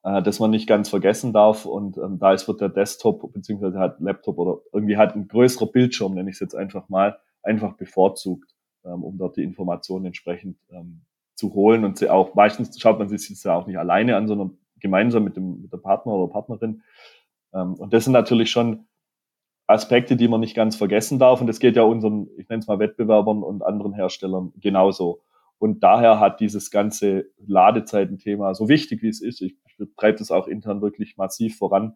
äh, 0.04 0.22
das 0.22 0.40
man 0.40 0.52
nicht 0.52 0.68
ganz 0.68 0.90
vergessen 0.90 1.34
darf. 1.34 1.66
Und 1.66 1.98
ähm, 1.98 2.20
da 2.20 2.34
ist 2.34 2.48
wird 2.48 2.62
der 2.62 2.70
Desktop 2.70 3.32
beziehungsweise 3.34 3.80
halt 3.80 4.00
Laptop 4.00 4.38
oder 4.38 4.60
irgendwie 4.74 4.98
halt 4.98 5.16
ein 5.16 5.28
größerer 5.28 5.68
Bildschirm, 5.68 6.14
nenne 6.14 6.30
ich 6.30 6.36
es 6.36 6.40
jetzt 6.40 6.56
einfach 6.56 6.90
mal, 6.90 7.18
einfach 7.44 7.74
bevorzugt, 7.74 8.54
ähm, 8.86 9.04
um 9.04 9.18
dort 9.18 9.38
die 9.38 9.44
Informationen 9.44 10.06
entsprechend 10.06 10.58
ähm, 10.72 11.02
zu 11.36 11.54
holen. 11.54 11.84
Und 11.84 11.98
sie 11.98 12.10
auch 12.10 12.36
meistens 12.36 12.80
schaut 12.80 13.00
man 13.00 13.10
sich 13.10 13.28
das 13.28 13.44
ja 13.44 13.56
auch 13.56 13.68
nicht 13.68 13.78
alleine 13.78 14.16
an, 14.16 14.28
sondern 14.28 14.58
gemeinsam 14.80 15.24
mit 15.24 15.36
dem 15.36 15.62
mit 15.62 15.72
der 15.72 15.78
Partner 15.78 16.14
oder 16.14 16.32
Partnerin. 16.32 16.84
Ähm, 17.54 17.76
und 17.76 17.94
das 17.94 18.04
sind 18.06 18.14
natürlich 18.14 18.50
schon 18.50 18.88
Aspekte, 19.68 20.16
die 20.16 20.28
man 20.28 20.42
nicht 20.42 20.56
ganz 20.56 20.76
vergessen 20.76 21.20
darf. 21.20 21.42
Und 21.42 21.48
das 21.48 21.60
geht 21.60 21.76
ja 21.76 21.84
unseren, 21.84 22.28
ich 22.38 22.50
nenne 22.50 22.60
es 22.60 22.68
mal 22.68 22.80
Wettbewerbern 22.80 23.44
und 23.44 23.64
anderen 23.64 23.94
Herstellern 23.94 24.54
genauso. 24.58 25.22
Und 25.58 25.84
daher 25.84 26.20
hat 26.20 26.40
dieses 26.40 26.72
ganze 26.72 27.26
Ladezeitenthema, 27.46 28.54
so 28.56 28.68
wichtig 28.68 29.02
wie 29.04 29.10
es 29.10 29.22
ist, 29.22 29.42
ich, 29.42 29.56
ich 29.82 29.96
treibe 29.96 30.18
das 30.18 30.32
auch 30.32 30.48
intern 30.48 30.82
wirklich 30.82 31.18
massiv 31.18 31.58
voran, 31.58 31.96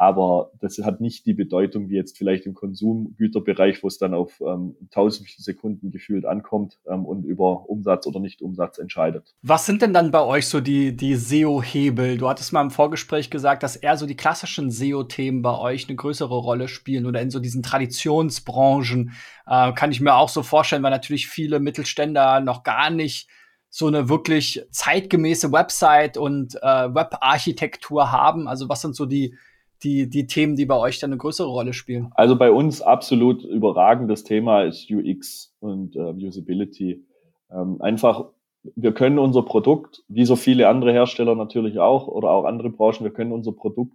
aber 0.00 0.52
das 0.60 0.78
hat 0.78 1.00
nicht 1.00 1.26
die 1.26 1.34
Bedeutung 1.34 1.88
wie 1.88 1.96
jetzt 1.96 2.16
vielleicht 2.16 2.46
im 2.46 2.54
Konsumgüterbereich, 2.54 3.82
wo 3.82 3.88
es 3.88 3.98
dann 3.98 4.14
auf 4.14 4.40
ähm, 4.40 4.76
tausend 4.92 5.28
Sekunden 5.28 5.90
gefühlt 5.90 6.24
ankommt 6.24 6.78
ähm, 6.86 7.04
und 7.04 7.24
über 7.24 7.68
Umsatz 7.68 8.06
oder 8.06 8.20
Nicht-Umsatz 8.20 8.78
entscheidet. 8.78 9.34
Was 9.42 9.66
sind 9.66 9.82
denn 9.82 9.92
dann 9.92 10.12
bei 10.12 10.22
euch 10.22 10.46
so 10.46 10.60
die, 10.60 10.94
die 10.94 11.16
SEO-Hebel? 11.16 12.16
Du 12.16 12.28
hattest 12.28 12.52
mal 12.52 12.62
im 12.62 12.70
Vorgespräch 12.70 13.28
gesagt, 13.28 13.64
dass 13.64 13.74
eher 13.74 13.96
so 13.96 14.06
die 14.06 14.16
klassischen 14.16 14.70
SEO-Themen 14.70 15.42
bei 15.42 15.58
euch 15.58 15.88
eine 15.88 15.96
größere 15.96 16.36
Rolle 16.36 16.68
spielen 16.68 17.04
oder 17.04 17.20
in 17.20 17.30
so 17.30 17.40
diesen 17.40 17.64
Traditionsbranchen. 17.64 19.10
Äh, 19.48 19.72
kann 19.72 19.90
ich 19.90 20.00
mir 20.00 20.14
auch 20.14 20.28
so 20.28 20.44
vorstellen, 20.44 20.84
weil 20.84 20.92
natürlich 20.92 21.26
viele 21.26 21.58
Mittelständler 21.58 22.38
noch 22.38 22.62
gar 22.62 22.90
nicht 22.90 23.28
so 23.70 23.86
eine 23.86 24.08
wirklich 24.08 24.64
zeitgemäße 24.70 25.52
Website 25.52 26.16
und 26.16 26.54
äh, 26.56 26.94
Webarchitektur 26.94 28.10
haben. 28.10 28.48
Also 28.48 28.68
was 28.68 28.80
sind 28.80 28.96
so 28.96 29.06
die 29.06 29.34
die, 29.82 30.08
die 30.08 30.26
Themen, 30.26 30.56
die 30.56 30.66
bei 30.66 30.76
euch 30.76 30.98
dann 30.98 31.10
eine 31.10 31.18
größere 31.18 31.48
Rolle 31.48 31.72
spielen? 31.72 32.10
Also 32.14 32.36
bei 32.36 32.50
uns 32.50 32.82
absolut 32.82 33.44
überragendes 33.44 34.24
Thema 34.24 34.62
ist 34.64 34.90
UX 34.90 35.54
und 35.60 35.94
äh, 35.96 36.26
Usability. 36.26 37.04
Ähm, 37.50 37.80
einfach, 37.80 38.26
wir 38.74 38.92
können 38.92 39.18
unser 39.18 39.42
Produkt, 39.42 40.02
wie 40.08 40.24
so 40.24 40.36
viele 40.36 40.68
andere 40.68 40.92
Hersteller 40.92 41.34
natürlich 41.34 41.78
auch 41.78 42.08
oder 42.08 42.30
auch 42.30 42.44
andere 42.44 42.70
Branchen, 42.70 43.04
wir 43.04 43.12
können 43.12 43.32
unser 43.32 43.52
Produkt 43.52 43.94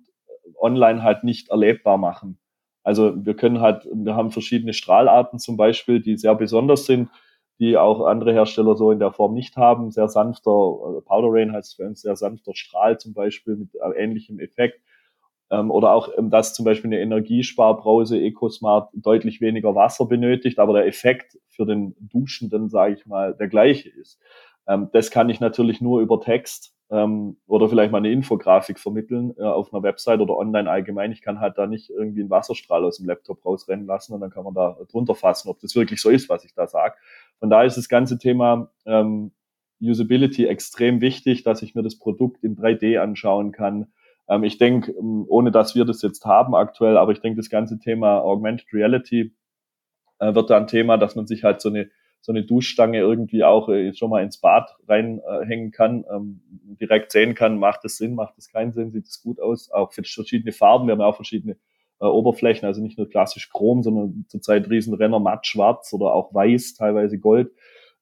online 0.59 1.03
halt 1.03 1.23
nicht 1.23 1.49
erlebbar 1.49 1.97
machen. 1.97 2.37
Also 2.83 3.13
wir 3.25 3.35
können 3.35 3.61
halt, 3.61 3.87
wir 3.93 4.15
haben 4.15 4.31
verschiedene 4.31 4.73
Strahlarten 4.73 5.39
zum 5.39 5.57
Beispiel, 5.57 6.01
die 6.01 6.17
sehr 6.17 6.35
besonders 6.35 6.85
sind. 6.85 7.09
Die 7.59 7.77
auch 7.77 8.05
andere 8.05 8.33
Hersteller 8.33 8.75
so 8.75 8.91
in 8.91 8.99
der 8.99 9.11
Form 9.11 9.33
nicht 9.33 9.57
haben. 9.57 9.91
Sehr 9.91 10.07
sanfter, 10.07 10.51
also 10.51 11.01
Powder 11.05 11.27
Rain 11.29 11.53
heißt 11.53 11.75
für 11.75 11.85
uns 11.85 12.01
sehr 12.01 12.15
sanfter 12.15 12.55
Strahl 12.55 12.99
zum 12.99 13.13
Beispiel 13.13 13.55
mit 13.55 13.69
ähnlichem 13.95 14.39
Effekt. 14.39 14.81
Ähm, 15.53 15.69
oder 15.69 15.93
auch, 15.93 16.09
ähm, 16.17 16.29
dass 16.29 16.53
zum 16.53 16.65
Beispiel 16.65 16.89
eine 16.89 16.99
Energiesparbrause 16.99 18.19
EcoSmart 18.19 18.89
deutlich 18.93 19.39
weniger 19.39 19.75
Wasser 19.75 20.05
benötigt, 20.05 20.57
aber 20.57 20.73
der 20.73 20.87
Effekt 20.87 21.37
für 21.47 21.65
den 21.65 21.95
Duschenden, 21.99 22.69
sage 22.69 22.95
ich 22.95 23.05
mal, 23.05 23.35
der 23.35 23.49
gleiche 23.49 23.89
ist. 23.89 24.19
Ähm, 24.67 24.89
das 24.93 25.11
kann 25.11 25.29
ich 25.29 25.39
natürlich 25.39 25.79
nur 25.79 26.01
über 26.01 26.19
Text 26.19 26.73
ähm, 26.93 27.37
oder 27.47 27.67
vielleicht 27.69 27.91
mal 27.91 27.97
eine 27.97 28.11
Infografik 28.11 28.79
vermitteln 28.79 29.33
äh, 29.37 29.41
auf 29.41 29.73
einer 29.73 29.81
Website 29.81 30.19
oder 30.19 30.37
online 30.37 30.69
allgemein. 30.69 31.11
Ich 31.11 31.23
kann 31.23 31.39
halt 31.39 31.57
da 31.57 31.65
nicht 31.65 31.89
irgendwie 31.89 32.21
einen 32.21 32.29
Wasserstrahl 32.29 32.85
aus 32.85 32.97
dem 32.97 33.07
Laptop 33.07 33.43
rausrennen 33.43 33.87
lassen 33.87 34.13
und 34.13 34.21
dann 34.21 34.29
kann 34.29 34.43
man 34.43 34.53
da 34.53 34.77
drunter 34.91 35.15
fassen, 35.15 35.49
ob 35.49 35.59
das 35.59 35.75
wirklich 35.75 35.99
so 35.99 36.11
ist, 36.11 36.29
was 36.29 36.45
ich 36.45 36.53
da 36.53 36.67
sage. 36.67 36.93
Von 37.39 37.49
daher 37.49 37.65
ist 37.65 37.77
das 37.77 37.89
ganze 37.89 38.19
Thema 38.19 38.69
ähm, 38.85 39.31
Usability 39.81 40.45
extrem 40.45 41.01
wichtig, 41.01 41.41
dass 41.41 41.63
ich 41.63 41.73
mir 41.73 41.81
das 41.81 41.97
Produkt 41.97 42.43
in 42.43 42.55
3D 42.55 42.99
anschauen 42.99 43.51
kann. 43.51 43.87
Ähm, 44.29 44.43
ich 44.43 44.59
denke, 44.59 44.91
ähm, 44.91 45.25
ohne 45.27 45.49
dass 45.49 45.73
wir 45.73 45.85
das 45.85 46.03
jetzt 46.03 46.25
haben 46.25 46.53
aktuell, 46.53 46.97
aber 46.97 47.11
ich 47.11 47.21
denke, 47.21 47.37
das 47.37 47.49
ganze 47.49 47.79
Thema 47.79 48.21
Augmented 48.21 48.71
Reality 48.71 49.33
äh, 50.19 50.35
wird 50.35 50.51
da 50.51 50.57
ein 50.57 50.67
Thema, 50.67 50.97
dass 50.97 51.15
man 51.15 51.25
sich 51.25 51.43
halt 51.43 51.59
so 51.59 51.69
eine 51.69 51.89
so 52.23 52.31
eine 52.31 52.45
Duschstange 52.45 52.99
irgendwie 52.99 53.43
auch 53.43 53.67
äh, 53.67 53.93
schon 53.93 54.09
mal 54.09 54.23
ins 54.23 54.37
Bad 54.37 54.73
reinhängen 54.87 55.67
äh, 55.67 55.71
kann, 55.71 56.05
ähm, 56.09 56.39
direkt 56.79 57.11
sehen 57.11 57.35
kann, 57.35 57.59
macht 57.59 57.83
es 57.83 57.97
Sinn, 57.97 58.15
macht 58.15 58.37
es 58.37 58.47
keinen 58.47 58.71
Sinn, 58.71 58.91
sieht 58.91 59.07
es 59.07 59.21
gut 59.21 59.41
aus, 59.41 59.69
auch 59.69 59.91
für 59.91 60.03
verschiedene 60.03 60.53
Farben, 60.53 60.87
wir 60.87 60.93
haben 60.93 61.01
auch 61.01 61.17
verschiedene 61.17 61.57
äh, 61.99 62.05
Oberflächen, 62.05 62.65
also 62.65 62.81
nicht 62.81 62.97
nur 62.97 63.09
klassisch 63.09 63.49
Chrom, 63.49 63.83
sondern 63.83 64.23
zurzeit 64.29 64.69
Riesenrenner 64.69 65.19
matt 65.19 65.45
schwarz 65.45 65.91
oder 65.91 66.13
auch 66.13 66.33
weiß, 66.33 66.75
teilweise 66.75 67.19
Gold, 67.19 67.51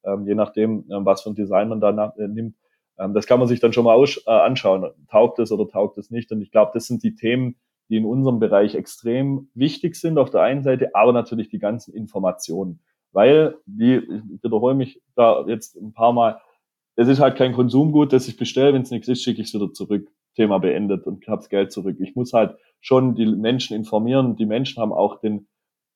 ähm, 0.06 0.28
je 0.28 0.36
nachdem, 0.36 0.86
ähm, 0.92 1.04
was 1.04 1.24
für 1.24 1.32
ein 1.32 1.36
Design 1.36 1.70
man 1.70 1.82
da 1.82 2.14
äh, 2.20 2.28
nimmt. 2.28 2.56
Ähm, 3.00 3.16
das 3.16 3.26
kann 3.26 3.40
man 3.40 3.48
sich 3.48 3.60
dann 3.60 3.74
schon 3.74 3.86
mal 3.86 3.96
aus, 3.96 4.22
äh, 4.28 4.30
anschauen, 4.30 4.88
taugt 5.10 5.40
es 5.40 5.52
oder 5.52 5.68
taugt 5.68 5.98
es 5.98 6.12
nicht. 6.12 6.32
Und 6.32 6.44
ich 6.44 6.52
glaube, 6.52 6.70
das 6.76 6.86
sind 6.86 7.02
die 7.02 7.16
Themen, 7.16 7.56
die 7.90 7.98
in 7.98 8.06
unserem 8.06 8.38
Bereich 8.38 8.76
extrem 8.76 9.50
wichtig 9.56 9.96
sind 9.96 10.20
auf 10.20 10.30
der 10.30 10.42
einen 10.42 10.62
Seite, 10.62 10.92
aber 10.94 11.12
natürlich 11.12 11.50
die 11.50 11.58
ganzen 11.58 11.96
Informationen. 11.96 12.82
Weil, 13.12 13.56
wie, 13.66 13.96
ich 13.96 14.44
wiederhole 14.44 14.76
mich 14.76 15.02
da 15.16 15.46
jetzt 15.48 15.76
ein 15.76 15.94
paar 15.94 16.14
Mal, 16.14 16.42
es 16.96 17.08
ist 17.08 17.20
halt 17.20 17.36
kein 17.36 17.54
Konsumgut, 17.54 18.14
das 18.14 18.28
ich 18.28 18.38
bestelle, 18.38 18.74
wenn 18.74 18.84
es 18.84 18.92
nichts 18.92 19.08
ist, 19.08 19.24
schicke 19.24 19.42
ich 19.42 19.48
es 19.48 19.54
wieder 19.54 19.72
zurück. 19.74 20.08
Thema 20.36 20.60
beendet 20.60 21.06
und 21.08 21.28
hab's 21.28 21.50
Geld 21.50 21.72
zurück. 21.72 21.98
Ich 22.00 22.16
muss 22.16 22.32
halt 22.32 22.56
schon 22.80 23.16
die 23.16 23.26
Menschen 23.26 23.76
informieren. 23.76 24.36
Die 24.38 24.46
Menschen 24.46 24.82
haben 24.82 24.94
auch 24.94 25.20
den 25.20 25.48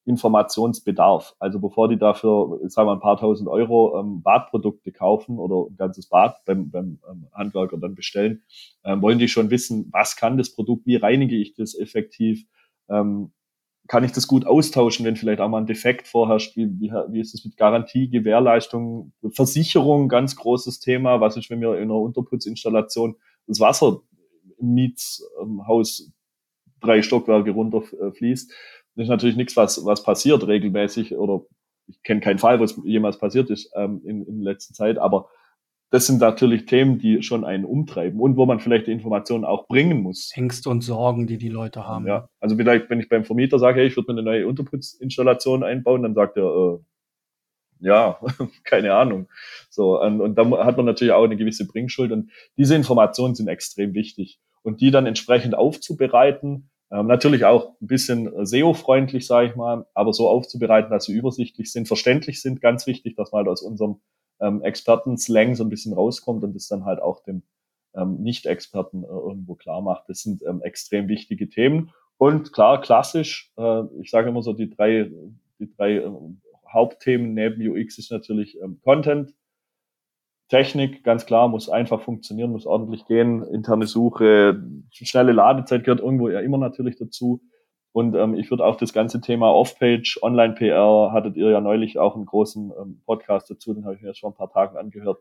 Informationsbedarf. 0.06 1.36
Also 1.39 1.60
bevor 1.60 1.89
die 1.89 1.97
dafür, 1.97 2.60
sagen 2.67 2.88
wir, 2.88 2.93
ein 2.93 2.99
paar 2.99 3.17
tausend 3.17 3.49
Euro 3.49 3.99
ähm, 3.99 4.21
Badprodukte 4.21 4.91
kaufen 4.91 5.39
oder 5.39 5.69
ein 5.69 5.78
ganzes 5.78 6.08
Bad 6.08 6.43
beim, 6.45 6.69
beim 6.69 6.99
ähm, 7.10 7.28
Handwerker 7.34 7.78
dann 7.78 7.95
bestellen, 7.95 8.43
ähm, 8.84 9.01
wollen 9.01 9.17
die 9.17 9.28
schon 9.28 9.49
wissen, 9.49 9.89
was 9.91 10.15
kann 10.15 10.38
das 10.38 10.54
Produkt, 10.54 10.86
wie 10.86 10.95
reinige 10.95 11.36
ich 11.36 11.56
das 11.56 11.78
effektiv, 11.78 12.45
ähm, 12.88 13.32
kann 13.88 14.04
ich 14.04 14.12
das 14.12 14.28
gut 14.28 14.45
austauschen, 14.45 15.06
wenn 15.06 15.15
vielleicht 15.15 15.39
auch 15.39 15.50
mal 15.50 15.60
ein 15.60 15.67
Defekt 15.67 16.08
vorherrscht? 16.08 16.56
Wie, 16.56 16.67
wie, 16.80 16.91
wie 17.10 17.19
ist 17.19 17.34
es 17.34 17.45
mit 17.45 17.58
Garantie, 17.58 18.10
Gewährleistung, 18.10 19.13
Versicherung, 19.32 20.10
ganz 20.10 20.36
großes 20.36 20.80
Thema. 20.80 21.21
Was 21.21 21.38
ist, 21.38 21.50
wenn 21.50 21.60
mir 21.60 21.76
in 21.76 21.84
einer 21.84 21.95
Unterputzinstallation 21.95 23.15
das 23.48 23.60
Wasser 23.60 24.02
im 24.60 24.74
Mietshaus 24.74 26.12
drei 26.82 27.02
Stockwerke 27.02 27.52
runterfließt? 27.52 28.52
Das 28.95 29.04
ist 29.04 29.10
natürlich 29.10 29.36
nichts, 29.36 29.56
was, 29.56 29.86
was 29.86 30.04
passiert 30.04 30.48
regelmäßig 30.48 31.15
oder 31.15 31.45
ich 31.88 32.02
kenne 32.02 32.21
keinen 32.21 32.39
Fall, 32.39 32.60
wo 32.60 32.63
es 32.63 32.80
jemals 32.84 33.19
passiert 33.19 33.52
ist 33.52 33.71
ähm, 33.76 34.02
in, 34.04 34.26
in 34.26 34.41
letzter 34.41 34.74
Zeit, 34.74 34.98
aber 34.98 35.30
das 35.91 36.08
sind 36.08 36.19
natürlich 36.19 36.65
Themen, 36.65 37.00
die 37.00 37.21
schon 37.21 37.45
einen 37.45 37.65
umtreiben 37.65 38.19
und 38.19 38.38
wo 38.38 38.45
man 38.45 38.60
vielleicht 38.60 38.88
die 38.88 38.91
Informationen 38.91 39.45
auch 39.45 39.67
bringen 39.67 40.02
muss. 40.02 40.32
Ängste 40.36 40.69
und 40.69 40.82
Sorgen, 40.82 41.28
die 41.28 41.38
die 41.38 41.50
Leute 41.50 41.88
haben. 41.88 42.08
Ja, 42.08 42.28
also 42.39 42.56
vielleicht, 42.56 42.89
wenn 42.89 43.00
ich 43.00 43.10
beim 43.10 43.24
Vermieter 43.24 43.60
sage, 43.60 43.80
hey, 43.80 43.88
ich 43.88 43.95
würde 43.95 44.13
mir 44.13 44.19
eine 44.19 44.30
neue 44.30 44.48
Unterputzinstallation 44.48 45.63
einbauen, 45.63 46.04
dann 46.04 46.15
sagt 46.15 46.38
er, 46.38 46.43
äh, 46.43 46.80
ja, 47.80 48.19
keine 48.63 48.93
Ahnung. 48.93 49.28
So, 49.69 50.02
und, 50.02 50.21
und 50.21 50.36
da 50.36 50.65
hat 50.65 50.78
man 50.78 50.86
natürlich 50.86 51.13
auch 51.13 51.24
eine 51.24 51.38
gewisse 51.38 51.67
Bringschuld 51.67 52.12
und 52.12 52.32
diese 52.58 52.76
Informationen 52.76 53.36
sind 53.36 53.48
extrem 53.48 53.93
wichtig 53.93 54.39
und 54.63 54.82
die 54.82 54.91
dann 54.91 55.06
entsprechend 55.06 55.56
aufzubereiten, 55.56 56.69
ähm, 56.91 57.08
natürlich 57.08 57.45
auch 57.45 57.69
ein 57.82 57.88
bisschen 57.88 58.45
SEO-freundlich, 58.45 59.26
sage 59.26 59.50
ich 59.50 59.56
mal, 59.56 59.86
aber 59.93 60.13
so 60.13 60.28
aufzubereiten, 60.30 60.91
dass 60.91 61.06
sie 61.06 61.13
übersichtlich 61.13 61.71
sind, 61.71 61.88
verständlich 61.88 62.41
sind, 62.41 62.62
ganz 62.62 62.88
wichtig, 62.88 63.15
dass 63.15 63.32
man 63.32 63.39
halt 63.39 63.50
aus 63.50 63.62
unserem 63.62 64.02
ähm, 64.39 64.62
Experten-Slang 64.62 65.56
so 65.56 65.63
ein 65.63 65.69
bisschen 65.69 65.93
rauskommt 65.93 66.43
und 66.43 66.54
das 66.56 66.67
dann 66.67 66.86
halt 66.86 67.02
auch 67.02 67.24
dem 67.24 67.43
ähm, 67.95 68.17
Nicht-Experten 68.21 69.04
äh, 69.04 69.08
irgendwo 69.08 69.56
klar 69.56 69.82
macht. 69.82 70.10
Das 70.10 70.21
sind 70.21 70.43
ähm, 70.48 70.62
extrem 70.62 71.08
wichtige 71.08 71.50
Themen. 71.50 71.91
Und 72.17 72.54
klar, 72.54 72.82
klassisch, 72.82 73.52
äh, 73.58 73.84
ich 74.02 74.10
sage 74.10 74.30
immer 74.30 74.41
so, 74.41 74.54
die 74.54 74.69
drei, 74.69 75.12
die 75.60 75.74
drei 75.76 75.98
äh, 75.98 76.12
Hauptthemen 76.71 77.34
neben 77.34 77.65
UX 77.67 77.98
ist 77.98 78.12
natürlich 78.12 78.60
ähm, 78.62 78.80
Content, 78.84 79.34
Technik, 80.48 81.04
ganz 81.04 81.26
klar, 81.26 81.48
muss 81.48 81.69
einfach 81.69 82.02
funktionieren, 82.02 82.52
muss 82.52 82.67
ordentlich 82.67 83.06
gehen. 83.08 83.41
Interne 83.43 83.88
Suche, 83.88 84.63
schnelle 84.91 85.32
Ladezeit 85.32 85.84
gehört 85.84 86.02
irgendwo 86.02 86.30
ja 86.30 86.39
immer 86.39 86.60
natürlich 86.60 86.98
dazu. 86.98 87.41
Und 87.95 88.13
ähm, 88.13 88.34
ich 88.34 88.49
würde 88.51 88.65
auch 88.65 88.75
das 88.75 88.91
ganze 88.91 89.21
Thema 89.21 89.53
Off-Page, 89.53 90.19
Online-PR, 90.21 91.13
hattet 91.13 91.38
ihr 91.38 91.49
ja 91.49 91.62
neulich 91.62 91.97
auch 91.97 92.15
einen 92.15 92.25
großen 92.25 92.73
ähm, 92.77 93.01
Podcast 93.05 93.49
dazu, 93.49 93.73
den 93.73 93.86
habe 93.86 93.95
ich 93.95 94.01
mir 94.01 94.10
jetzt 94.10 94.19
schon 94.19 94.34
ein 94.34 94.36
paar 94.36 94.51
Tagen 94.51 94.75
angehört. 94.75 95.19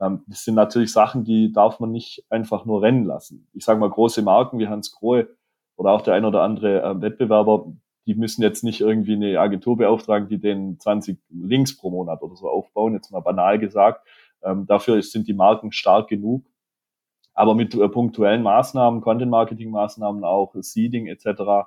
Ähm, 0.00 0.22
das 0.28 0.44
sind 0.44 0.54
natürlich 0.54 0.92
Sachen, 0.92 1.24
die 1.24 1.52
darf 1.52 1.80
man 1.80 1.90
nicht 1.90 2.24
einfach 2.30 2.64
nur 2.64 2.80
rennen 2.80 3.06
lassen. 3.06 3.48
Ich 3.54 3.64
sage 3.64 3.80
mal, 3.80 3.90
große 3.90 4.22
Marken 4.22 4.60
wie 4.60 4.68
Hans 4.68 4.92
Grohe 4.92 5.30
oder 5.74 5.90
auch 5.90 6.02
der 6.02 6.14
ein 6.14 6.24
oder 6.24 6.42
andere 6.42 6.82
äh, 6.82 7.02
Wettbewerber, 7.02 7.72
die 8.06 8.14
müssen 8.14 8.42
jetzt 8.42 8.62
nicht 8.62 8.80
irgendwie 8.80 9.14
eine 9.14 9.40
Agentur 9.40 9.76
beauftragen, 9.76 10.28
die 10.28 10.38
den 10.38 10.78
20 10.78 11.18
Links 11.28 11.76
pro 11.76 11.90
Monat 11.90 12.22
oder 12.22 12.36
so 12.36 12.48
aufbauen, 12.48 12.92
jetzt 12.92 13.10
mal 13.10 13.18
banal 13.18 13.58
gesagt. 13.58 14.06
Ähm, 14.44 14.66
dafür 14.68 15.02
sind 15.02 15.26
die 15.26 15.34
Marken 15.34 15.72
stark 15.72 16.06
genug. 16.06 16.46
Aber 17.34 17.56
mit 17.56 17.74
äh, 17.74 17.88
punktuellen 17.88 18.44
Maßnahmen, 18.44 19.00
Content-Marketing-Maßnahmen 19.00 20.22
auch, 20.22 20.54
Seeding 20.60 21.08
etc., 21.08 21.66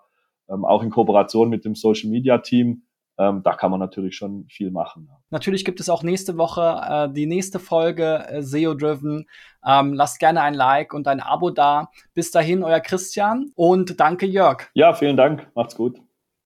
ähm, 0.50 0.66
auch 0.66 0.84
in 0.84 0.90
Kooperation 0.90 1.50
mit 1.50 1.66
dem 1.66 1.76
Social 1.76 2.10
Media 2.10 2.38
Team. 2.40 2.84
Ähm, 3.18 3.44
da 3.44 3.54
kann 3.54 3.72
man 3.72 3.80
natürlich 3.80 4.18
schon 4.18 4.46
viel 4.50 4.72
machen. 4.72 5.10
Natürlich 5.30 5.64
gibt 5.64 5.80
es 5.80 5.90
auch 5.90 6.04
nächste 6.04 6.38
Woche 6.38 7.08
äh, 7.10 7.14
die 7.14 7.28
nächste 7.28 7.60
Folge 7.60 8.26
äh, 8.28 8.42
SEO 8.42 8.74
Driven. 8.74 9.26
Ähm, 9.66 9.94
lasst 9.94 10.20
gerne 10.20 10.42
ein 10.42 10.54
Like 10.54 10.94
und 10.94 11.08
ein 11.08 11.22
Abo 11.22 11.50
da. 11.50 11.90
Bis 12.14 12.32
dahin, 12.32 12.62
euer 12.62 12.82
Christian 12.82 13.52
und 13.56 14.00
danke 14.00 14.26
Jörg. 14.26 14.70
Ja, 14.74 14.94
vielen 14.94 15.16
Dank. 15.16 15.48
Macht's 15.56 15.76
gut. 15.76 16.05